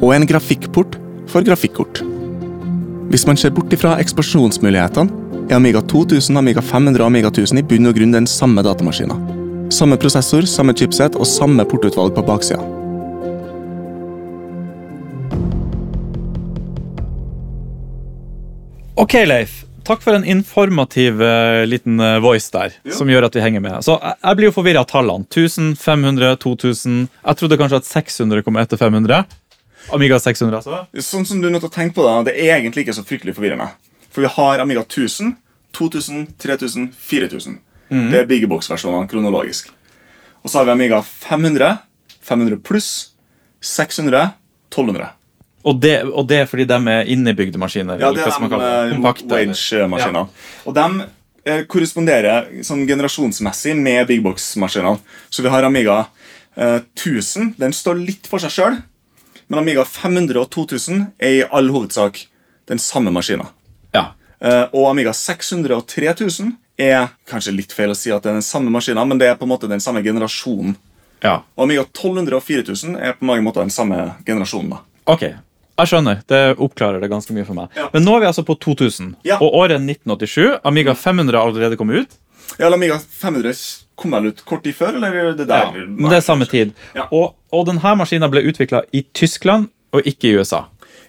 [0.00, 0.98] og en grafikkport
[1.30, 2.00] for grafikkort.
[3.12, 7.66] Hvis man ser bort ifra eksplosjonsmulighetene, er Amiga 2000, Amiga 500 og Amiga 1000 i
[7.68, 9.18] bunn og grunn den samme datamaskina.
[9.74, 12.62] Samme prosessor, samme chipset og samme portutvalg på baksida.
[18.96, 19.64] Ok, Leif.
[19.84, 23.82] Takk for en informativ uh, liten eh, voice der, som gjør at vi henger med.
[23.84, 25.28] Så jeg, jeg blir jo forvirra av tallene.
[25.28, 29.26] 1000, 500, 2000 Jeg trodde kanskje at 600 kom etter 500.
[29.92, 31.04] Amiga 600, altså.
[31.04, 33.04] Sånn som du er nødt til å tenke på Det Det er egentlig ikke så
[33.04, 33.68] fryktelig forvirrende.
[34.08, 35.36] For vi har Amiga 1000,
[35.76, 37.58] 2000, 3000, 4000.
[37.90, 39.68] Det er Big Box-versjonene kronologisk.
[40.42, 41.76] Og så har vi Amiga 500,
[42.24, 43.12] 500 pluss,
[43.60, 44.32] 600,
[44.72, 45.12] 1200.
[45.64, 47.96] Og det, og det er fordi de er innebygde maskiner?
[48.00, 48.98] Ja, det er de kalle det?
[50.24, 50.24] Ja.
[50.68, 51.06] Og de
[51.48, 54.98] eh, korresponderer sånn generasjonsmessig med Big Box-maskinene.
[55.32, 56.02] Så vi har Amiga
[56.56, 57.54] eh, 1000.
[57.60, 58.76] Den står litt for seg sjøl.
[59.48, 62.26] Men Amiga 500 og 2000 er i all hovedsak
[62.68, 63.48] den samme maskina.
[63.96, 64.10] Ja.
[64.40, 68.40] Eh, og Amiga 600 og 3000 er kanskje litt feil å si at det er
[68.40, 70.76] den samme maskina, men det er på en måte den samme generasjonen.
[71.24, 71.42] ja.
[71.56, 74.76] Og Amiga 1200 og 4000 er på mange måter den samme generasjonen.
[74.76, 74.80] da.
[75.06, 75.24] Ok,
[75.78, 76.20] jeg skjønner.
[76.30, 77.68] Det oppklarer det ganske mye for meg.
[77.76, 77.88] Ja.
[77.92, 79.38] Men nå er vi altså på 2000, Ja.
[79.42, 80.60] og året 1987.
[80.64, 82.18] Amiga 500 har allerede kommet ut.
[82.58, 83.54] Ja, eller Amiga 500
[83.96, 85.72] kom vel ut kort tid før, eller er det der?
[85.74, 86.72] Ja, men det er samme tid.
[86.94, 87.08] Ja.
[87.10, 90.64] Og, og denne maskinen ble utvikla i Tyskland og ikke i USA.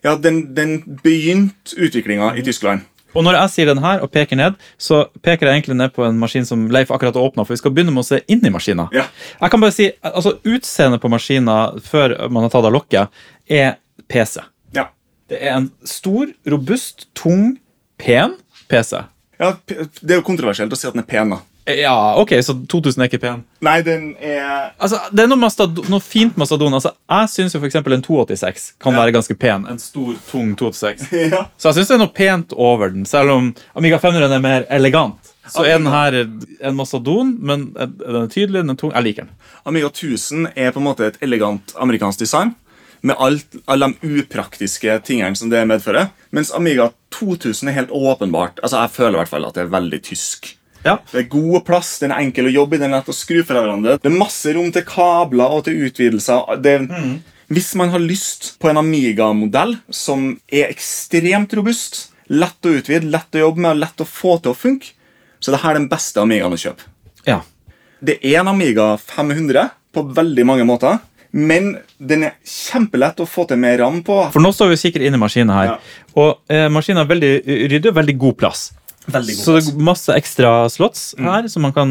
[0.06, 2.86] Ja, den, den begynte utviklinga i Tyskland.
[3.16, 6.04] Og når jeg sier den her og peker ned, så peker jeg egentlig ned på
[6.04, 8.52] en maskin som Leif akkurat åpna, for vi skal begynne med å se inn i
[8.52, 8.90] maskinen.
[8.94, 9.06] Ja.
[9.40, 13.78] Jeg kan bare si, altså Utseendet på maskinen før man har tatt av lokket, er
[14.12, 14.44] PC.
[15.30, 17.58] Det er en stor, robust, tung,
[17.98, 18.36] pen
[18.70, 19.00] PC.
[19.40, 21.40] ja, Det er jo kontroversielt å si at den er pen, da.
[21.66, 23.40] Ja, ok, så 2000 er ikke pen.
[23.66, 26.72] Nei, den er Altså, Det er noe, mastado- noe fint mastodon.
[26.78, 27.62] Altså, jeg syns en
[28.04, 29.00] 286 kan Ja.
[29.02, 29.66] være ganske pen.
[29.68, 31.10] En stor, tung 286.
[31.32, 31.48] Ja.
[31.58, 34.66] Så jeg syns det er noe pent over den, selv om Amiga 500 er mer
[34.70, 35.16] elegant.
[35.50, 36.28] Så er den her
[36.62, 38.92] en mastodon, men den er tydelig, den er tung.
[38.94, 39.32] Jeg liker den.
[39.66, 42.56] Amiga 1000 er på en måte et elegant amerikansk design.
[43.06, 46.10] Med alt, alle de upraktiske tingene som det medfører.
[46.34, 49.74] Mens Amiga 2000 er helt åpenbart Altså Jeg føler i hvert fall at det er
[49.76, 50.50] veldig tysk.
[50.86, 50.98] Ja.
[51.12, 53.40] Det er god plass, den er enkel å jobbe i, den er lett å skru
[53.46, 53.96] fra hverandre.
[54.02, 56.60] Det er masse rom til kabler og til utvidelser.
[56.62, 56.76] Det,
[57.50, 63.38] Hvis man har lyst på en Amiga-modell som er ekstremt robust, lett å utvide, lett
[63.38, 64.94] å jobbe med lett å få til å funke,
[65.42, 66.90] så er den beste Amigaen å kjøpe.
[67.26, 67.42] ja.
[68.06, 71.00] Det er en Amiga 500 på veldig mange måter,
[71.36, 74.16] men den er kjempelett å få til mer ram på.
[74.32, 75.74] For nå står vi sikkert inne i maskinen her.
[75.74, 76.02] Ja.
[76.16, 78.70] Og eh, maskinen har veldig ryddig og veldig god plass.
[79.12, 81.90] Veldig Så det er masse ekstra slots her som man kan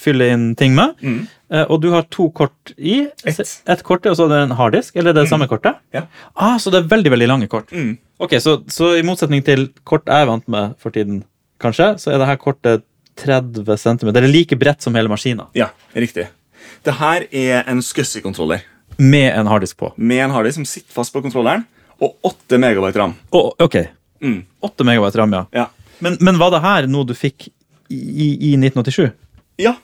[0.00, 0.94] fylle inn ting med.
[1.02, 3.02] Eh, og du har to kort i.
[3.26, 3.42] Ett.
[3.42, 4.94] Et kort, og så er det en harddisk?
[4.94, 5.32] Eller er det mm.
[5.34, 5.82] samme kortet?
[5.94, 6.06] Ja.
[6.32, 7.74] Ah, så det er veldig veldig lange kort.
[7.74, 7.96] Mm.
[8.22, 11.24] Ok, så, så i motsetning til kort jeg er vant med for tiden,
[11.60, 12.86] kanskje, så er det her kortet
[13.18, 14.14] 30 cm.
[14.14, 15.50] Det er like bredt som hele maskinen.
[15.58, 16.30] Ja, riktig.
[16.86, 18.64] Det her er en SCSI-kontroller
[18.98, 19.92] Med en harddisk på.
[19.96, 21.64] med en harddisk som sitter fast på kontrolleren,
[22.00, 23.14] og 8 megabyte ram.
[23.30, 23.76] Oh, ok.
[24.20, 24.44] Mm.
[24.64, 25.46] 8 megabyte ram, ja.
[25.52, 25.66] Ja.
[25.98, 27.48] Men, men var det her noe du fikk
[27.88, 29.10] i, i 1987?
[29.62, 29.76] ja.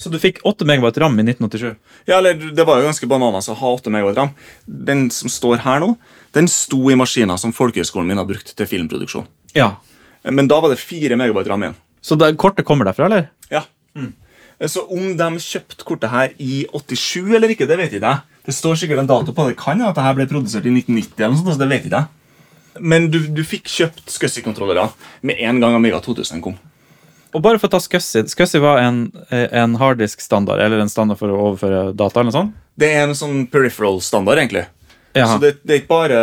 [0.00, 1.74] Så du fikk 8 megabyte ram i 1987?
[2.08, 4.30] Ja, eller Det var jo ganske bananas å ha 8 megabyte ram.
[4.64, 5.90] Den som står her nå,
[6.32, 9.26] den sto i maskiner som folkehøgskolen min har brukt til filmproduksjon.
[9.52, 9.74] Ja.
[10.24, 11.76] Men da var det 4 megabyte ram igjen.
[12.00, 13.28] Så det, kortet kommer derfra, eller?
[13.52, 13.60] Ja.
[14.68, 18.24] Så om de kjøpte kortet her i 87 eller ikke, det vet ikke jeg.
[18.44, 19.56] Det står sikkert en dato på det.
[19.60, 21.86] Kan hende at det her ble produsert i 1990, eller noe sånt, så det vet
[21.88, 22.16] ikke jeg.
[22.80, 24.90] Men du, du fikk kjøpt SCSI-kontrollere
[25.26, 26.58] med en gang Amiga 2000 kom.
[27.30, 31.30] Og bare for å ta SCSI SCSI var en, en harddisk-standard, eller en standard for
[31.30, 32.56] å overføre data, eller noe sånt?
[32.80, 34.64] Det er en sånn peripheral-standard, egentlig.
[35.14, 35.36] Jaha.
[35.36, 36.18] Så det, det er ikke bare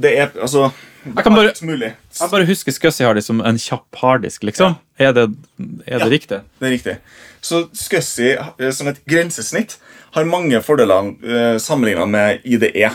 [0.00, 0.70] Det er altså
[1.04, 1.50] Jeg kan bare-.
[1.52, 4.78] Jeg bare husker SCSI harddisk som en kjapp harddisk, liksom.
[5.00, 5.26] Er det,
[5.86, 6.10] er det Ja.
[6.12, 6.38] riktig?
[6.60, 6.96] Det er riktig.
[7.40, 9.78] Så SCSI eh, som et grensesnitt
[10.16, 12.90] har mange fordeler eh, sammenlignet med IDE.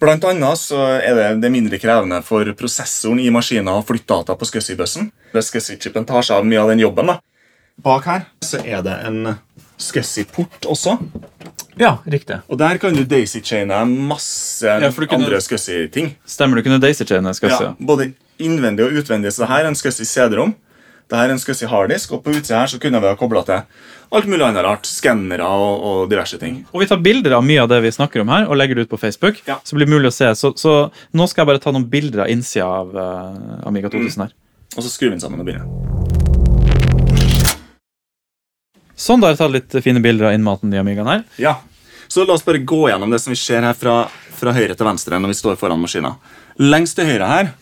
[0.00, 4.36] Blant annet så er det, det mindre krevende for prosessoren i maskinen å flytte data
[4.36, 5.08] på SCSI-bøssen.
[5.32, 7.08] SCSI-chipen tar seg av mye av den jobben.
[7.14, 7.20] da.
[7.80, 9.36] Bak her så er det en
[9.80, 10.98] SCSI-port også.
[11.80, 12.38] Ja, riktig.
[12.48, 13.76] Og der kan du daisy-chaine
[14.08, 16.14] masse Ja, kunne- andre SCSI-ting.
[16.26, 17.64] Stemmer, du kunne daisy-chaine SCSI.
[17.64, 19.32] Ja, både innvendig og utvendig.
[19.32, 20.54] Så det her er en SCSI CD-rom.
[21.06, 23.44] Det her er en SCSI harddisk, og på utsida her så kunne vi ha kobla
[23.46, 23.60] til
[24.16, 24.88] alt mulig annet rart.
[24.90, 26.64] Skannere og, og diverse ting.
[26.72, 28.88] Og vi tar bilder av mye av det vi snakker om her, og legger det
[28.88, 29.38] ut på Facebook.
[29.46, 29.60] Ja.
[29.62, 30.32] Så blir det mulig å se.
[30.34, 30.72] Så, så
[31.14, 34.32] nå skal jeg bare ta noen bilder av innsida av uh, Amiga 2000 her.
[34.74, 35.70] Og så skrur vi den sammen og begynner.
[38.96, 41.22] Sånn, da har jeg tatt litt fine bilder av innmaten i Amigaen her.
[41.38, 41.54] Ja.
[42.10, 44.90] Så la oss bare gå gjennom det som vi ser her fra, fra høyre til
[44.90, 46.18] venstre når vi står foran maskinen.
[46.58, 47.54] Lengst til høyre her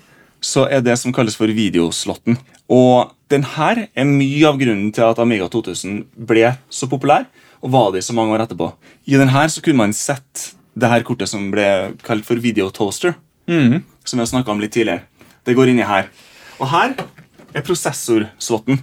[0.45, 2.37] så er det som kalles for videoslotten.
[2.73, 7.27] Og den her er mye av grunnen til at Amiga 2000 ble så populær,
[7.65, 8.71] og var det i så mange år etterpå.
[9.11, 11.67] I den her så kunne man sett det her kortet som ble
[12.05, 13.17] kalt for video toaster,
[14.05, 15.07] som vi har snakket om litt tidligere.
[15.45, 16.09] Det går inni her.
[16.61, 16.95] Og her
[17.55, 18.81] er prosessorslotten.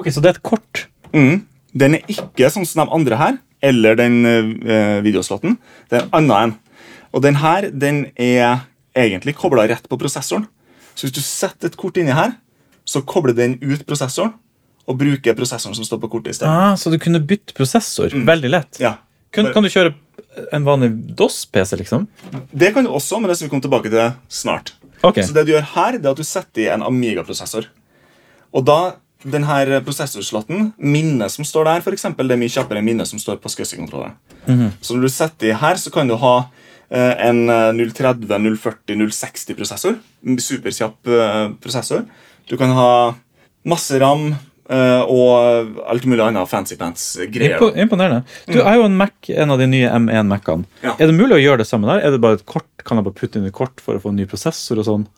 [0.00, 0.86] Ok, Så det er et kort.
[1.12, 1.46] Mm.
[1.76, 5.58] Den er ikke sånn som de andre her, eller den eh, videoslotten.
[5.90, 6.54] Det er en annen en.
[7.12, 8.64] Og den her den er
[8.96, 10.46] egentlig kobla rett på prosessoren.
[10.94, 12.38] Så hvis du setter et kort inni her,
[12.90, 14.34] så kobler den ut prosessoren
[14.90, 16.50] og bruker prosessoren som står på kortet i stedet.
[16.50, 18.80] Ah, så du kunne bytte prosessor veldig lett.
[18.82, 18.96] Ja.
[19.30, 19.94] Kan, kan du kjøre
[20.54, 22.06] en vanlig DOS-PC, liksom?
[22.50, 24.74] Det kan du også, men det skal vi komme tilbake til snart.
[25.00, 25.22] Okay.
[25.24, 27.68] Så det du gjør her, det er at du setter i en Amiga-prosessor.
[28.50, 28.78] Og da,
[29.22, 33.10] den her prosessorslotten, minnet som står der, for eksempel, det er mye kjappere enn minnet
[33.10, 34.18] som står på SCSI-kontrolleren.
[34.82, 36.34] Så når du setter i her, så kan du ha
[36.90, 40.00] eh, en eh, 030, 040, 060-prosessor.
[40.50, 42.04] Superkjapp eh, prosessor.
[42.50, 42.92] Du kan ha
[43.68, 44.32] masse ram
[44.70, 47.56] Uh, og alt mulig annet fancy pants-greier.
[47.56, 48.20] Impo imponerende.
[48.46, 50.68] Du er jo en Mac, en av de nye M1-Mac-ene.
[50.84, 50.92] Ja.
[50.94, 52.04] Er det mulig å gjøre det samme der?
[52.06, 52.68] Er det bare et kort?
[52.86, 55.08] Kan jeg bare putte inn et kort for å få en ny prosessor og sånn?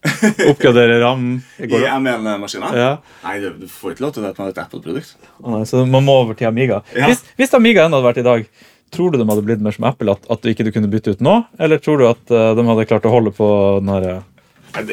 [0.48, 1.26] Oppgradere RAM?
[1.60, 2.80] I M1-maskiner?
[2.80, 2.88] Ja.
[3.26, 5.28] Nei, du, får ikke lov til det på et Apple-produkt.
[5.44, 6.80] Nei, så man må over til Amiga.
[6.96, 7.10] Ja.
[7.10, 8.48] Hvis, hvis Amiga ennå hadde vært i dag,
[8.94, 10.16] tror du de hadde blitt mer som Apple?
[10.16, 11.42] At, at du ikke kunne bytte ut nå?
[11.60, 13.52] Eller tror du at eh, de hadde klart å holde på
[13.82, 14.26] den her eh,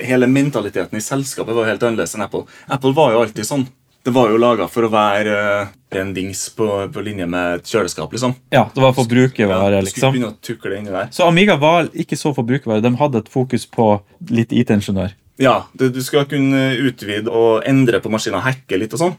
[0.06, 2.46] Hele mentaliteten i selskapet var helt annerledes enn Apple.
[2.72, 3.66] Apple var jo alltid sånn.
[4.06, 5.70] Det var jo laga for å være eh,
[6.00, 8.36] en dings på, på linje med et kjøleskap, liksom.
[8.54, 10.14] Ja, det var forbrukervare, du skulle liksom.
[10.14, 11.08] begynne å tukle der.
[11.16, 12.86] Så Amiga var ikke så forbrukervare.
[12.86, 13.88] De hadde et fokus på
[14.30, 15.16] litt IT-ingeniør.
[15.42, 19.18] Ja, du, du skal kunne utvide og endre på maskinen, hacke litt og sånn.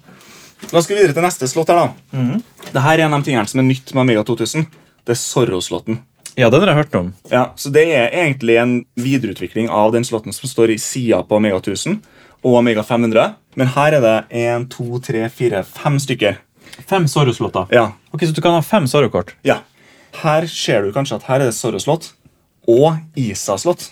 [0.70, 2.16] La oss gå videre til neste slott her, da.
[2.16, 2.44] Mhm.
[2.68, 4.70] Dette er en av de tingene som er nytt med Amiga 2000.
[5.06, 6.00] Det er Zorro-slotten.
[6.36, 7.12] Ja, den har jeg hørt om.
[7.32, 11.38] Ja, så det er egentlig en videreutvikling av den slotten som står i sida på
[11.38, 12.00] Omega 1000
[12.44, 13.34] og Omega 500.
[13.56, 16.36] Men her er det 1, 2, 3, 4, 5 stykker.
[16.90, 17.66] Fem Zorro-slotter.
[17.72, 19.34] Ja, Ok, Så du kan ha fem Zorro-kort?
[19.44, 19.60] ja.
[20.16, 22.12] Her ser du kanskje at her er det Zorro-slott
[22.68, 23.90] og ISA-slott.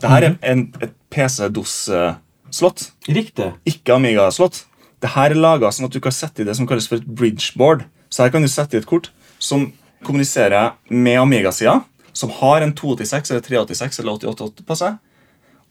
[0.00, 3.52] Dette er en, et PC-DOS-slott, Riktig.
[3.68, 4.64] ikke Amiga-slott.
[5.02, 7.84] Dette er laga sånn at du kan sette i det som kalles for et bridgeboard.
[8.12, 9.10] Så her kan du sette i et kort
[9.42, 9.72] som
[10.04, 11.80] kommuniserer med Amiga-sida,
[12.12, 14.98] som har en 286 eller 386 eller 888 på seg,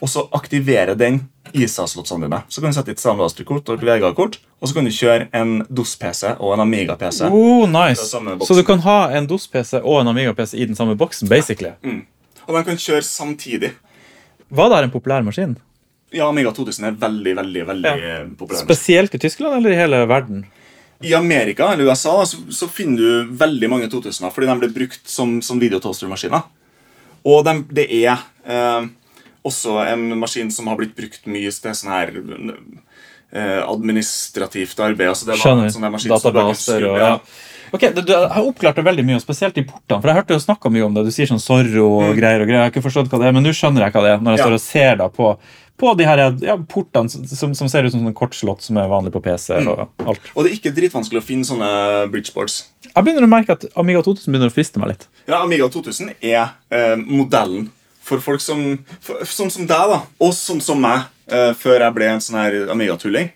[0.02, 1.20] og så aktiverer den
[1.54, 2.40] ISA-slottsene dine.
[2.50, 5.60] Så kan du sette et Soundmaster-kort og et Vega-kort, og så kan du kjøre en
[5.70, 7.28] DOS-PC og en Amiga-PC.
[7.30, 8.08] Oh, nice.
[8.10, 11.30] Så du kan ha en DOS-PC og en Amiga-PC i den samme boksen?
[11.30, 11.74] basically.
[12.48, 13.76] Og de kan kjøre samtidig.
[14.50, 15.54] Var det en populær maskin?
[16.12, 18.16] Ja, Amiga 2000 er veldig, veldig, veldig Ja.
[18.40, 18.60] populær.
[18.66, 20.46] Spesielt i Tyskland eller i hele verden?
[21.04, 24.70] I Amerika eller USA da, så, så finner du veldig mange 2000-er fordi de ble
[24.76, 26.44] brukt som, som videotoastermaskiner.
[27.26, 28.88] Og de, det er eh,
[29.46, 32.12] også en maskin som har blitt brukt mye til sånn her
[33.32, 35.10] eh, administrativt arbeid.
[35.14, 35.72] Altså det var Skjønner.
[35.74, 37.16] sånn maskin Databaser og ja.
[37.72, 40.02] Ok, du, du har oppklart det veldig mye, og spesielt i portene.
[40.04, 41.06] For jeg hørte jo snakka mye om det.
[41.08, 42.58] Du sier sånn sorro og greier og greier.
[42.58, 44.18] Jeg har ikke forstått hva det er, men nå skjønner jeg hva det er.
[44.26, 44.42] Når jeg Mm.
[44.42, 44.48] Ja.
[44.50, 45.30] står og ser da på,
[45.82, 49.14] på de her ja, portene som, som ser ut som sånn kortslott som er vanlig
[49.16, 49.58] på PC.
[49.64, 49.72] Mm.
[49.74, 50.32] og alt.
[50.36, 51.72] Og det er ikke dritvanskelig å finne sånne
[52.14, 52.62] bridgeboards.
[52.88, 55.06] Jeg begynner å merke at Amiga 2000 begynner å friste meg litt.
[55.26, 57.70] Ja, Amiga 2000 er eh, modellen
[58.02, 58.64] for folk som,
[59.04, 62.40] for, sånn som deg, da, og sånn som meg, eh, før jeg ble en sånn
[62.42, 63.32] her Amiga-tulling.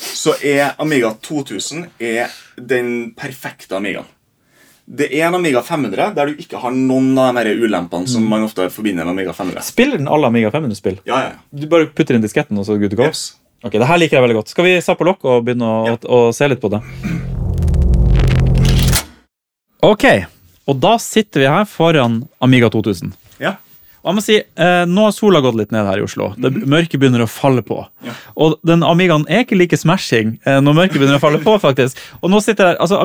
[0.00, 4.08] Så er Amiga 2000 er den perfekte Amigaen.
[4.90, 8.42] Det er en Amiga 500 der du ikke har noen av de ulempene som man
[8.42, 9.62] ofte forbinder med Amiga 500.
[9.62, 10.96] Spiller den alle Amiga 500-spill?
[11.06, 11.38] Ja, ja, ja.
[11.54, 13.06] Du bare putter inn disketten, og så det good to go?
[13.06, 13.36] Yes.
[13.62, 14.50] Ok, det her liker jeg veldig godt.
[14.50, 16.82] Skal vi på lokk og begynne å, å, å se litt på det?
[19.86, 20.08] Ok,
[20.66, 23.14] og da sitter vi her foran Amiga 2000.
[23.38, 23.54] Ja.
[24.00, 26.30] Og jeg må si, eh, Nå har sola gått litt ned her i Oslo.
[26.40, 27.82] Det Mørket begynner å falle på.
[28.06, 28.14] Ja.
[28.40, 31.58] Og den Amigaen er ikke like smashing eh, når mørket begynner å falle på.
[31.60, 31.98] faktisk.
[32.22, 33.02] Og nå sitter jeg, altså,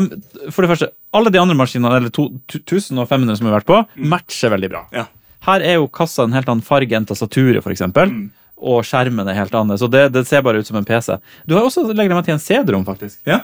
[0.56, 3.52] For det første, alle de andre maskinene eller to- tu- 1000 og 500 som vi
[3.52, 4.86] har vært på, matcher veldig bra.
[4.96, 5.06] Ja.
[5.46, 7.76] Her er jo kassa en helt annen farge enn tastaturet, f.eks.
[7.82, 8.16] eksempel
[8.58, 9.84] Og skjermen er helt annerledes.
[9.84, 11.20] Så det, det ser bare ut som en PC.
[11.46, 13.20] Du har også legger meg til en CD-rom, faktisk.
[13.28, 13.42] ja.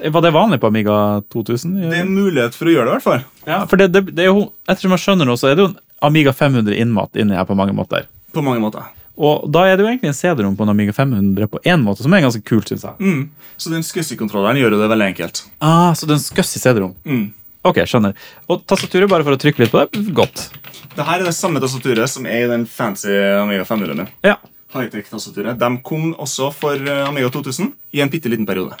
[0.00, 1.74] Var det vanlig på Amiga 2000?
[1.90, 3.24] Det er en mulighet for å gjøre det, i hvert fall.
[3.44, 5.70] Ja, for det, det, det er jo, ettersom jeg skjønner nå, så er det jo
[5.72, 8.06] en Amiga 500 innmat inni her på mange måter.
[8.32, 8.88] På mange måter.
[9.20, 12.04] Og da er det jo egentlig en CD-rom på en Amiga 500 på én måte,
[12.06, 12.96] som er ganske kult, syns jeg.
[13.04, 13.50] Mm.
[13.60, 15.42] Så den SCSI-kontrolleren gjør det veldig enkelt.
[15.60, 16.94] Ah, så den er en skøss i CD-rom.
[17.04, 17.26] Mm.
[17.68, 18.16] Ok, skjønner.
[18.48, 20.46] Og tastaturet, bare for å trykke litt på det, godt.
[20.94, 23.98] Dette er det samme tastaturet som er i den fancy Amiga 500.
[24.00, 24.08] min.
[24.24, 24.38] Ja.
[24.74, 25.58] High-tech-tastaturet.
[25.58, 28.76] De kom også for eh, Amiga 2000 i en bitte liten periode.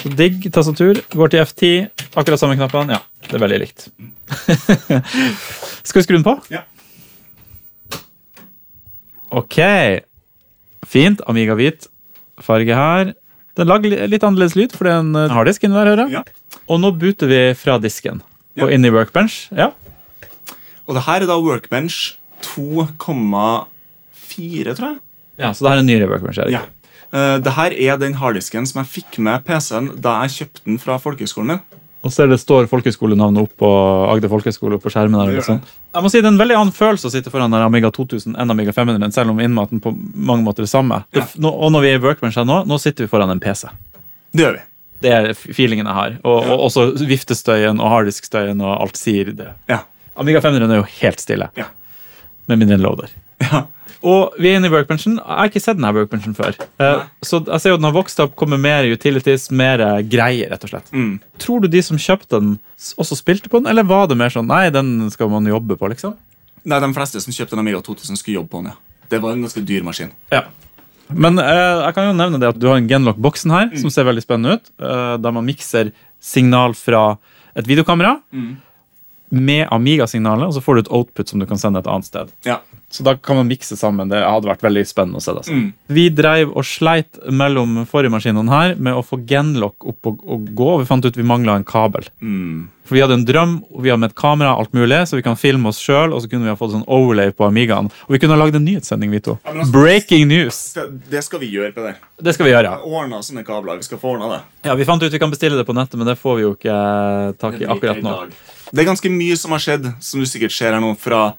[0.00, 1.00] Så digg tastatur.
[1.12, 2.06] Går til F10.
[2.16, 2.96] Akkurat samme knappene.
[2.96, 3.88] Ja, det er veldig likt.
[5.86, 6.36] Skal vi skru den på?
[6.52, 6.62] Ja.
[9.34, 9.58] Ok.
[10.86, 11.22] Fint.
[11.26, 11.88] Amiga hvit
[12.42, 13.14] farge her.
[13.56, 16.20] Den lager litt annerledes lyd, for det er en eh, harddisk inni der, hører jeg.
[16.20, 16.60] Ja.
[16.68, 18.20] Og nå booter vi fra disken.
[18.56, 18.66] Ja.
[18.66, 19.46] Og inn i Workbench.
[19.56, 19.70] Ja.
[20.86, 22.16] Og det her er da Workbench
[24.36, 24.98] 2,4, tror jeg.
[25.38, 26.38] ja, Så det her er en nyere Workbench.
[26.38, 26.62] er det Ja.
[27.12, 30.78] Eh, det her er den harddisken som jeg fikk med PC-en da jeg kjøpte den
[30.82, 31.60] fra folkehøgskolen min.
[32.06, 33.68] Og så er det står folkehøgskolenavnet opp på
[34.12, 35.18] Agder folkehøgskole på skjermen.
[35.26, 35.40] der.
[35.42, 35.60] Sånn.
[35.94, 38.36] Jeg må si Det er en veldig annen følelse å sitte foran den Amiga 2000
[38.38, 41.04] enn Amiga 500, selv om innmaten på mange måter er det samme.
[41.12, 43.40] Det, nå, og når vi er i Workbench her nå, nå sitter vi foran en
[43.40, 43.66] PC.
[44.32, 44.62] Det gjør vi.
[45.02, 46.18] Det er feelingen jeg har.
[46.24, 49.48] Og, og også viftestøyen og harddiskstøyen og alt sier det.
[49.68, 49.80] Ja.
[50.16, 51.50] Amiga 500 er jo helt stille.
[51.58, 51.66] Ja.
[52.46, 53.10] Med mindre en loader.
[53.42, 53.64] Ja.
[54.06, 55.16] Og vi er inne i workbenchen.
[55.18, 56.54] Jeg har ikke sett denne workbenchen før.
[56.82, 60.02] Eh, så jeg ser jo at den har vokst opp, kommer mer utilities, mer eh,
[60.06, 60.92] greier, rett og slett.
[60.94, 61.16] Mm.
[61.42, 62.52] Tror du de som kjøpte den,
[63.02, 65.90] også spilte på den, eller var det mer sånn nei, den skal man jobbe på,
[65.90, 66.14] liksom?
[66.66, 68.70] Nei, De fleste som kjøpte en Amiga 2000, skulle jobbe på den.
[68.74, 68.78] ja.
[69.06, 70.08] Det var en ganske dyr maskin.
[70.34, 70.40] Ja.
[71.14, 74.08] Men uh, jeg kan jo nevne det at du har en Genlock-boksen her, som ser
[74.08, 74.72] veldig spennende ut.
[74.82, 77.12] Uh, der man mikser signal fra
[77.54, 78.16] et videokamera
[79.30, 82.34] med Amiga-signalet, og så får du et output som du kan sende et annet sted.
[82.48, 82.58] Ja.
[82.88, 84.08] Så da kan man mikse sammen.
[84.08, 85.32] Det hadde vært veldig spennende å se.
[85.34, 85.52] Altså.
[85.52, 85.72] Mm.
[85.90, 90.46] Vi dreiv og sleit mellom forrige maskinene her med å få genlock opp og, og
[90.56, 90.68] gå.
[90.76, 92.06] og Vi fant ut vi mangla en kabel.
[92.22, 92.68] Mm.
[92.86, 95.24] For Vi hadde en drøm, og vi hadde med et kamera, alt mulig, så vi
[95.26, 96.14] kan filme oss sjøl.
[96.14, 97.90] Og så kunne vi ha fått sånn overlay på Amigaen.
[98.06, 99.34] Og vi kunne ha lagd en nyhetssending, vi to.
[99.42, 100.60] Ja, altså- Breaking news!
[101.10, 101.98] Det skal vi gjøre, Peder.
[102.22, 102.70] Det skal vi gjøre.
[102.70, 102.78] ja.
[102.86, 103.82] Ordna sånne kabler.
[103.82, 104.40] Vi skal få ordna det.
[104.70, 106.54] Ja, Vi fant ut vi kan bestille det på nettet, men det får vi jo
[106.54, 108.30] ikke eh, tak i akkurat nå.
[108.72, 111.34] Det er ganske mye som har skjedd, som du sikkert ser her nå, fra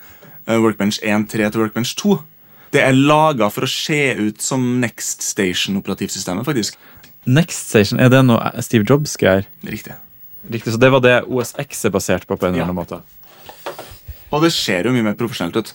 [0.48, 2.18] Workbench 1.3 til Workbench 2.
[2.72, 6.78] Det er laga for å se ut som Next Station-operativsystemet, faktisk.
[7.28, 9.46] Next Station, er det noe Steve Jobs-greier?
[9.68, 9.96] Riktig.
[10.50, 12.38] Riktig, Så det var det OSX er basert på?
[12.38, 12.70] på en eller Ja.
[12.70, 13.02] annen måte.
[14.32, 15.74] Og det ser jo mye mer profesjonelt ut.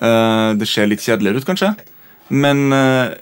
[0.00, 1.76] Eh, det ser litt kjedeligere ut, kanskje.
[2.30, 3.14] Men eh,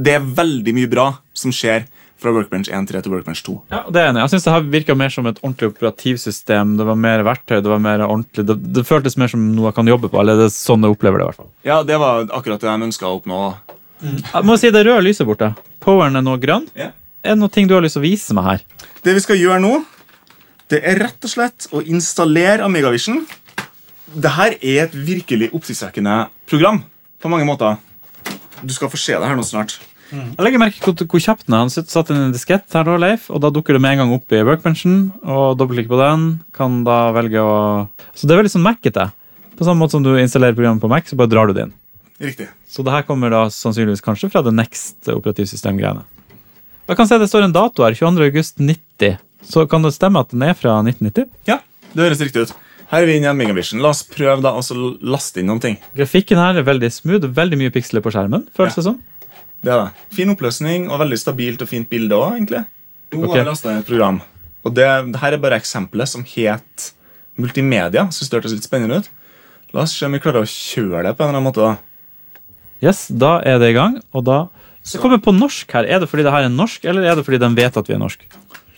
[0.00, 1.86] det er veldig mye bra som skjer
[2.18, 3.54] fra Workbench 1.3 til Workbench 2.
[3.70, 4.22] Ja, det er enig.
[4.24, 6.76] Jeg synes det her virka mer som et ordentlig operativsystem.
[6.80, 8.46] Det var mer verktøy, det var mer ordentlig.
[8.48, 10.20] Det, det føltes mer som noe jeg kan jobbe på.
[10.20, 11.50] eller det er sånn jeg opplever det i hvert fall.
[11.68, 13.42] Ja, det var akkurat det de ønska å oppnå.
[14.02, 15.52] Jeg må si det røde lyset borte.
[15.82, 16.66] Poweren er nå grønn.
[16.78, 16.92] Ja.
[17.22, 18.66] Er det noe ting du har lyst til å vise meg her?
[19.02, 19.72] Det vi skal gjøre nå,
[20.70, 23.22] det er rett og slett å installere AmigaVision.
[24.08, 26.82] Dette er et virkelig oppsiktsvekkende program
[27.20, 27.76] på mange måter.
[28.62, 29.78] Du skal få se det her nå snart.
[30.12, 31.66] Jeg legger merke hvor, hvor kjapt den er.
[31.66, 34.14] Han satt inn en diskett her da, Leif, og da dukker det med en gang
[34.16, 34.98] opp i workbenchen.
[35.24, 36.28] Og dobbeltklikk på den.
[36.56, 37.56] Kan da velge å
[38.16, 39.10] Så det er veldig sånn Mac-ete.
[39.58, 41.74] På samme måte som du installerer programmet på Mac, så bare drar du det inn.
[42.22, 42.48] Riktig.
[42.68, 46.06] Så det her kommer da sannsynligvis kanskje fra det Next operativsystem-greiene.
[46.88, 49.18] Jeg kan se det står en dato her, 22.8.90.
[49.44, 51.28] Så kan det stemme at den er fra 1990?
[51.46, 51.60] Ja,
[51.92, 52.54] det høres riktig ut.
[52.88, 53.82] Her er vi inne i Megavision.
[53.84, 54.62] La oss prøve da å
[55.04, 55.76] laste inn noen ting.
[55.96, 58.46] Grafikken her er veldig smooth, veldig mye piksler på skjermen.
[58.56, 58.96] føles det som.
[59.64, 60.06] Det er det.
[60.14, 62.64] Fin oppløsning og veldig stabilt og fint bilde òg, egentlig.
[63.12, 63.36] Nå Ok.
[63.36, 64.20] har jeg et program.
[64.64, 66.92] Og det, det her er bare eksempelet som het
[67.38, 68.06] multimedia.
[68.12, 69.08] Syns det hørtes litt spennende ut.
[69.74, 71.64] La oss se om vi klarer å kjøre det på en eller annen måte.
[71.64, 71.76] da.
[72.84, 73.98] Yes, Da er det i gang.
[74.14, 74.48] Og da
[74.86, 75.84] så kommer på norsk her.
[75.84, 77.94] Er det fordi det her er norsk, eller er det fordi den vet at vi
[77.94, 78.22] er norsk?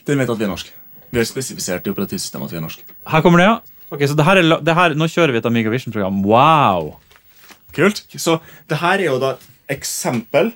[0.07, 0.73] Den vet at vi er norsk.
[1.13, 2.81] Vi har spesifisert i operativsystemet at vi er norsk.
[3.07, 3.61] Her kommer det, ja.
[3.91, 6.23] Ok, så det her er, det her, Nå kjører vi et Amiga Vision-program.
[6.25, 6.97] Wow!
[7.75, 8.03] Kult.
[8.17, 8.39] Så
[8.71, 10.53] det her er jo da et eksempel.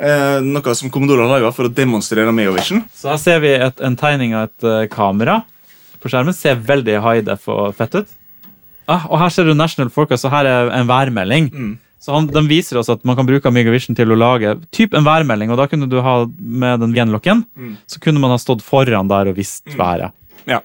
[0.00, 2.86] Eh, noe som Commodore har laga for å demonstrere AmigaVision.
[2.96, 5.42] Så her ser vi et, en tegning av et uh, kamera
[6.00, 6.36] på skjermen.
[6.36, 8.16] Ser veldig high def og fett ut.
[8.88, 11.50] Ah, og her ser du National Forecast, og her er en værmelding.
[12.00, 15.04] Så han, De viser oss at man kan bruke Amigavision til å lage typ en
[15.04, 15.52] værmelding.
[15.52, 17.44] og Da kunne du ha med den genlocken,
[17.86, 20.16] så kunne man ha stått foran der og visst været.
[20.48, 20.62] Ja.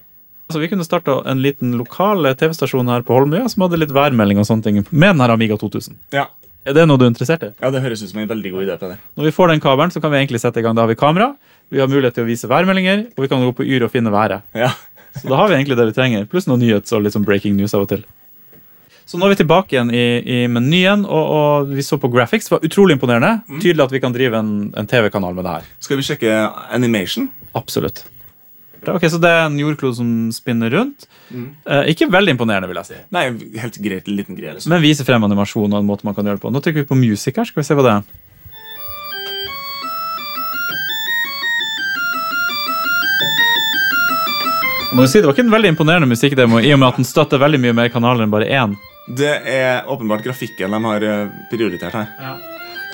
[0.49, 4.39] Så Vi kunne starta en liten lokal TV-stasjon her på Holmøya som hadde litt værmelding
[4.39, 5.99] og sånne ting med den her Amiga 2000.
[6.16, 6.29] Ja.
[6.66, 7.51] Er det noe du er interessert i?
[7.62, 8.78] ja, det høres ut som en veldig god idé.
[8.82, 8.97] Peder.
[9.17, 10.75] Når vi får den kabelen, så kan vi egentlig sette i gang.
[10.78, 11.36] Da har vi kamera,
[11.70, 14.13] vi har mulighet til å vise værmeldinger, og vi kan gå på Yr og finne
[14.13, 14.42] været.
[14.58, 14.71] Ja.
[15.16, 17.55] Så da har vi egentlig det vi trenger, pluss noen nyhets og litt sånn breaking
[17.55, 18.01] news av og til.
[19.05, 22.50] Så nå er vi tilbake igjen i, i menyen, og, og vi så på graphics.
[22.50, 23.59] Det var utrolig imponerende.
[23.62, 25.70] Tydelig at vi kan drive en, en TV-kanal med det her.
[25.86, 26.39] Skal vi sjekke
[26.74, 27.29] animation?
[27.55, 28.01] Absolutt.
[28.93, 31.07] Ok, Så det er en jordklode som spinner rundt.
[31.32, 32.99] Eh, ikke veldig imponerende, vil jeg si.
[33.16, 33.25] Nei,
[33.62, 34.07] helt greit.
[34.12, 34.53] Liten greie.
[34.57, 34.70] Liksom.
[34.74, 36.53] Men viser frem animasjon og en måte man kan gjøre det på.
[36.53, 37.49] Nå trykker vi på music her.
[37.49, 38.05] Skal vi se hva det er.
[44.95, 47.07] Må jo si, Det var ikke en veldig imponerende musikkdemo, i og med at den
[47.07, 48.75] støtter veldig mye mer kanaler enn bare én.
[49.12, 52.37] Det er åpenbart grafikken de har eh, prioritert her.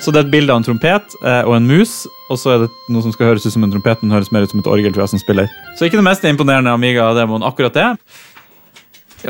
[0.02, 1.92] Så det er et bilde av en trompet eh, og en mus,
[2.26, 4.42] og så er det noe som skal høres ut som en trompet, men høres mer
[4.42, 5.50] ut som et orgel, tror jeg, som spiller.
[5.78, 7.84] Så ikke det mest imponerende Amiga-demoen, akkurat det.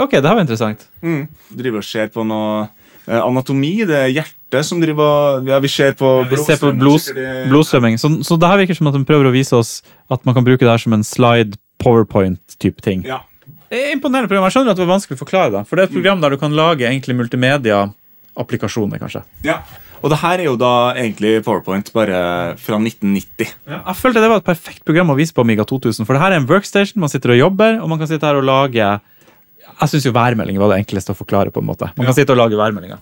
[0.01, 0.86] Ok, det her var interessant.
[1.05, 1.27] Mm.
[1.59, 3.74] Driver og ser på noe eh, anatomi.
[3.89, 5.05] Det er hjertet som driver
[5.43, 7.11] og Ja, vi ser på Vi ser på blods,
[7.51, 8.01] blodstrømming.
[8.01, 9.74] Så, så det her virker som at de prøver å vise oss
[10.12, 13.05] at man kan bruke det her som en slide powerpoint-type ting.
[13.09, 13.20] Ja.
[13.69, 14.49] Det er imponerende program.
[14.49, 15.62] Jeg skjønner at det var vanskelig å forklare det.
[15.69, 19.27] For det er et program der du kan lage egentlig multimedia-applikasjoner, kanskje.
[19.44, 19.61] ja.
[20.02, 22.18] Og det her er jo da egentlig PowerPoint bare
[22.58, 23.52] fra 1990.
[23.70, 26.06] Jeg følte det var et perfekt program å vise på Amiga 2000.
[26.08, 28.40] For det her er en workstation, man sitter og jobber, og man kan sitte her
[28.40, 31.50] og lage Jeg syns jo værmelding var det enkleste å forklare.
[31.54, 31.88] på en måte.
[31.96, 32.98] Man kan sitte og lage værmeldinger.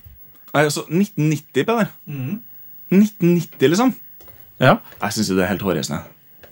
[0.53, 1.89] Nei, Altså 1990, Peder.
[2.91, 3.95] 1990, liksom.
[4.61, 4.77] Ja.
[5.01, 6.03] Jeg syns jo det er helt hårreisende.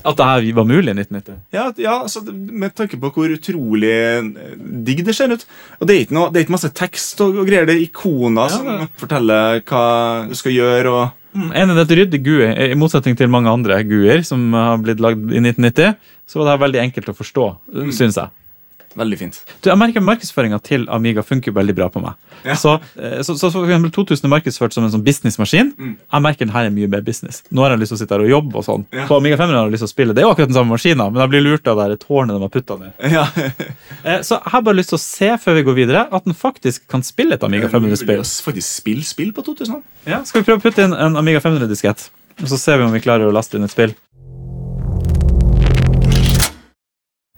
[0.06, 1.38] At det her var mulig i 1990.
[1.52, 4.28] Ja, ja altså, med tanke på hvor utrolig eh,
[4.86, 5.42] digg det ser ut.
[5.80, 7.66] Og det er ikke, noe, det er ikke masse tekst og, og greier.
[7.66, 9.82] Det er ikoner som det- forteller hva
[10.30, 10.92] du skal gjøre.
[10.94, 11.14] og...
[11.38, 12.46] Mm, Enig, det er ryddig GUI.
[12.72, 15.98] I motsetning til mange andre GUI-er som har blitt lagd i 1990,
[16.28, 17.48] så var det her veldig enkelt å forstå,
[17.94, 18.32] synes jeg.
[18.98, 19.36] Veldig fint.
[19.62, 22.16] Du, jeg merker Markedsføringa til Amiga funker veldig bra på meg.
[22.46, 22.54] Ja.
[22.58, 25.70] Så, eh, så, så for eksempel 2000 er markedsført som en sånn businessmaskin.
[25.78, 27.40] Jeg merker den her er mye mer business.
[27.54, 28.56] Nå har jeg lyst til å sitte her og jobbe.
[28.58, 28.84] og sånn.
[28.94, 29.06] Ja.
[29.10, 30.16] På Amiga 500 har jeg lyst til å spille.
[30.16, 32.42] Det er jo akkurat den samme maskina, men jeg blir lurt av det tårnet de
[32.46, 32.92] har putta ned.
[33.14, 33.26] Ja.
[34.04, 36.36] Eh, Så jeg har bare lyst til å se før vi går videre, at den
[36.38, 38.20] faktisk kan spille et Amiga 500-spill.
[38.46, 39.80] Faktisk spill spill på 2000.
[40.06, 42.08] Ja, skal vi prøve å putte inn en Amiga 500-diskett?
[42.38, 43.90] Og så ser vi om vi klarer å laste inn et spill.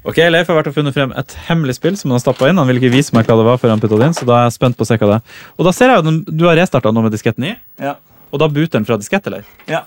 [0.01, 2.57] Ok, Leif har vært og funnet frem et hemmelig spill som han har stappet inn.
[2.57, 4.47] Han ville ikke vise meg hva det var før han det inn, så da er
[4.49, 5.39] jeg spent på å se hva det er.
[5.59, 7.97] Og da ser jeg jo at du har restartet nå med disketten i, Ja.
[8.33, 9.45] og da booter den fra diskett, eller?
[9.69, 9.85] ja.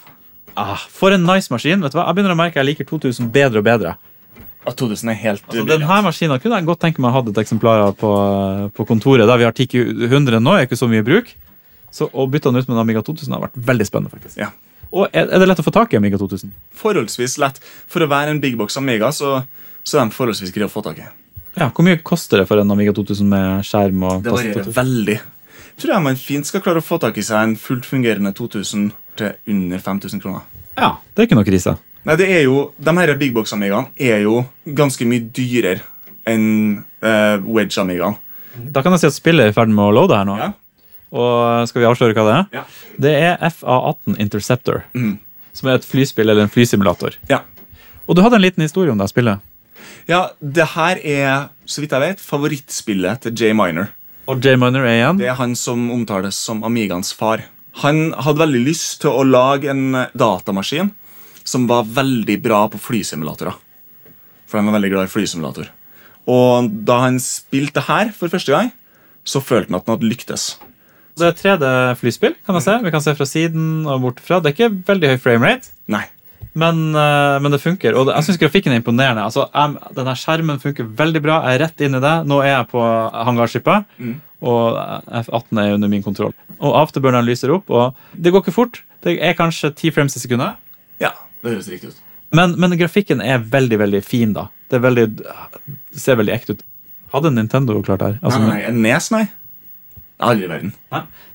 [0.55, 2.03] Ah, for en nice maskin, vet du hva?
[2.05, 3.95] Jeg begynner å merke jeg liker 2000 bedre og bedre.
[4.69, 7.39] At 2000 er helt Altså, denne maskinen kunne jeg godt tenke meg å ha et
[7.41, 8.11] eksemplar av på,
[8.77, 11.33] på kontoret, der vi har 10-100 nå, er ikke så mye bruk.
[11.89, 14.37] Så å bytte den ut med en Amiga 2000 har vært veldig spennende, faktisk.
[14.37, 14.51] Ja.
[14.93, 16.53] Og er, er det lett å få tak i Amiga 2000?
[16.77, 17.57] Forholdsvis lett.
[17.89, 19.39] For å være en big box Amiga, så,
[19.83, 21.05] så er de forholdsvis greie å få tak i.
[21.59, 25.19] Ja, Hvor mye koster det for en Amiga 2000 med skjerm og Det varierer veldig.
[25.77, 28.91] Tror jeg man fint skal klare å få tak i seg en fullt fungerende 2000
[29.19, 30.45] til under 5000 kroner.
[30.77, 31.75] Ja, det er ikke noe krise.
[32.03, 35.85] Nei, det er jo, De her big box Amigaene er jo ganske mye dyrere
[36.27, 38.19] enn uh, Wedge-amigaene.
[38.73, 40.35] Da kan jeg si at spillet er i ferd med å loade her nå.
[40.39, 40.51] Ja.
[41.13, 42.45] Og skal vi avsløre hva det er?
[42.57, 42.63] Ja.
[43.05, 44.83] Det er FA18 Interceptor.
[44.97, 45.15] Mm.
[45.53, 47.17] Som er et flyspill eller en flysimulator.
[47.29, 47.43] Ja.
[48.07, 49.41] Og du hadde en liten historie om det spillet.
[50.09, 53.91] Ja, det her er, så vidt jeg vet, favorittspillet til Jay Minor.
[54.27, 54.55] Og J.
[54.59, 55.19] Minor er igjen.
[55.19, 57.43] Det er han som omtales som Amigaens far.
[57.83, 60.93] Han hadde veldig lyst til å lage en eh, datamaskin
[61.43, 63.55] som var veldig bra på flysimulatorer.
[64.47, 65.71] For han var veldig glad i flysimulator.
[66.29, 68.69] Og da han spilte her for første gang,
[69.27, 70.53] så følte han at han hadde lyktes.
[71.19, 72.37] Det er 3D-flyspill.
[72.45, 72.77] kan man se.
[72.83, 74.39] Vi kan se fra siden og bort fra.
[74.39, 76.05] Det er ikke veldig høy framerate, Nei.
[76.55, 77.95] Men, eh, men det funker.
[77.97, 79.23] Og jeg syns grafikken er imponerende.
[79.25, 81.39] Altså, jeg, denne skjermen funker veldig bra.
[81.47, 82.13] Jeg er rett inn i det.
[82.29, 82.83] Nå er jeg på
[83.27, 84.15] hangarskipet, Mm.
[84.41, 84.77] og
[85.23, 86.33] F18 er under min kontroll.
[86.59, 88.81] Og afterburneren lyser opp, og det går ikke fort.
[89.03, 90.55] Det er kanskje 10 frames i sekundet.
[90.99, 91.11] Ja,
[91.43, 92.01] det høres riktig ut.
[92.33, 94.33] Men, men grafikken er veldig veldig fin.
[94.33, 94.47] da.
[94.69, 96.63] Det, veldig, det ser veldig ekte ut.
[97.13, 98.19] Hadde Nintendo klart det her?
[98.23, 99.27] Altså, nei, nei, Nes, nei.
[100.31, 100.73] Aldri i verden.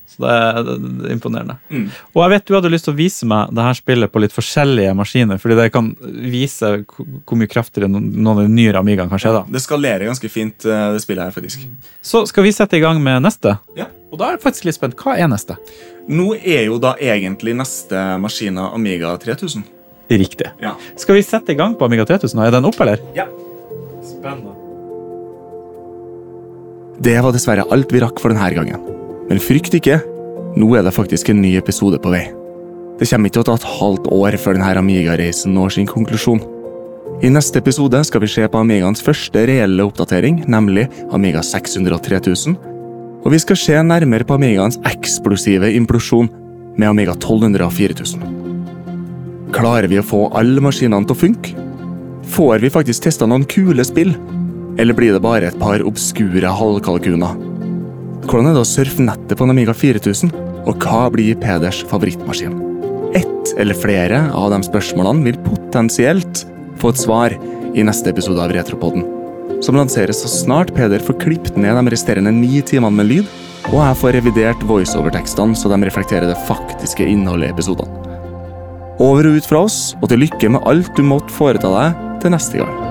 [0.09, 1.55] Så det er, det, det er imponerende.
[1.69, 1.83] Mm.
[2.15, 4.33] Og jeg vet du hadde lyst til å vise meg det her spillet på litt
[4.33, 5.91] forskjellige maskiner, fordi det kan
[6.33, 9.35] vise hvor mye kraftigere noen av de nyere Amigaene kan skje.
[9.37, 9.43] da.
[9.53, 11.67] Det skalerer ganske fint, eh, det spillet her, faktisk.
[12.01, 13.59] Så skal vi sette i gang med neste.
[13.77, 13.85] Ja.
[14.09, 14.97] Og da er jeg faktisk litt spent.
[14.97, 15.59] Hva er neste?
[16.09, 19.61] Nå er jo da egentlig neste maskina Amiga 3000.
[20.09, 20.49] Riktig.
[20.57, 20.73] Ja.
[20.97, 22.41] Skal vi sette i gang på Amiga 3000?
[22.47, 22.97] Er den opp, eller?
[23.13, 23.29] Ja.
[24.01, 24.58] Spennende.
[26.99, 28.81] Det var dessverre alt vi rakk for denne gangen.
[29.29, 30.01] Men frykt ikke,
[30.59, 32.25] nå er det faktisk en ny episode på vei.
[32.99, 36.41] Det kommer ikke til å ta et halvt år før denne Amiga-reisen når sin konklusjon.
[37.23, 42.03] I neste episode skal vi se på Amigaens første reelle oppdatering, nemlig Amiga 600 og
[42.03, 42.57] 3000.
[43.23, 46.27] Og vi skal se nærmere på Amigaens eksplosive implosjon
[46.75, 48.27] med Amiga 1200 og 4000.
[49.55, 51.55] Klarer vi å få alle maskinene til å funke?
[52.35, 54.11] Får vi faktisk testa noen kule spill?
[54.79, 57.35] Eller blir det bare et par obskure halvkalkuner?
[58.29, 60.31] Hvordan er det å surfe nettet på en Amiga 4000?
[60.69, 62.55] Og hva blir Peders favorittmaskin?
[63.17, 66.45] Ett eller flere av de spørsmålene vil potensielt
[66.79, 67.35] få et svar
[67.75, 69.03] i neste episode av Retropodden,
[69.65, 73.33] som lanseres så snart Peder får klippet ned de resterende ni timene med lyd,
[73.73, 78.05] og jeg får revidert voiceover-tekstene så de reflekterer det faktiske innholdet i episodene.
[78.99, 82.35] Over og ut fra oss, og til lykke med alt du måtte foreta deg til
[82.35, 82.88] neste gang.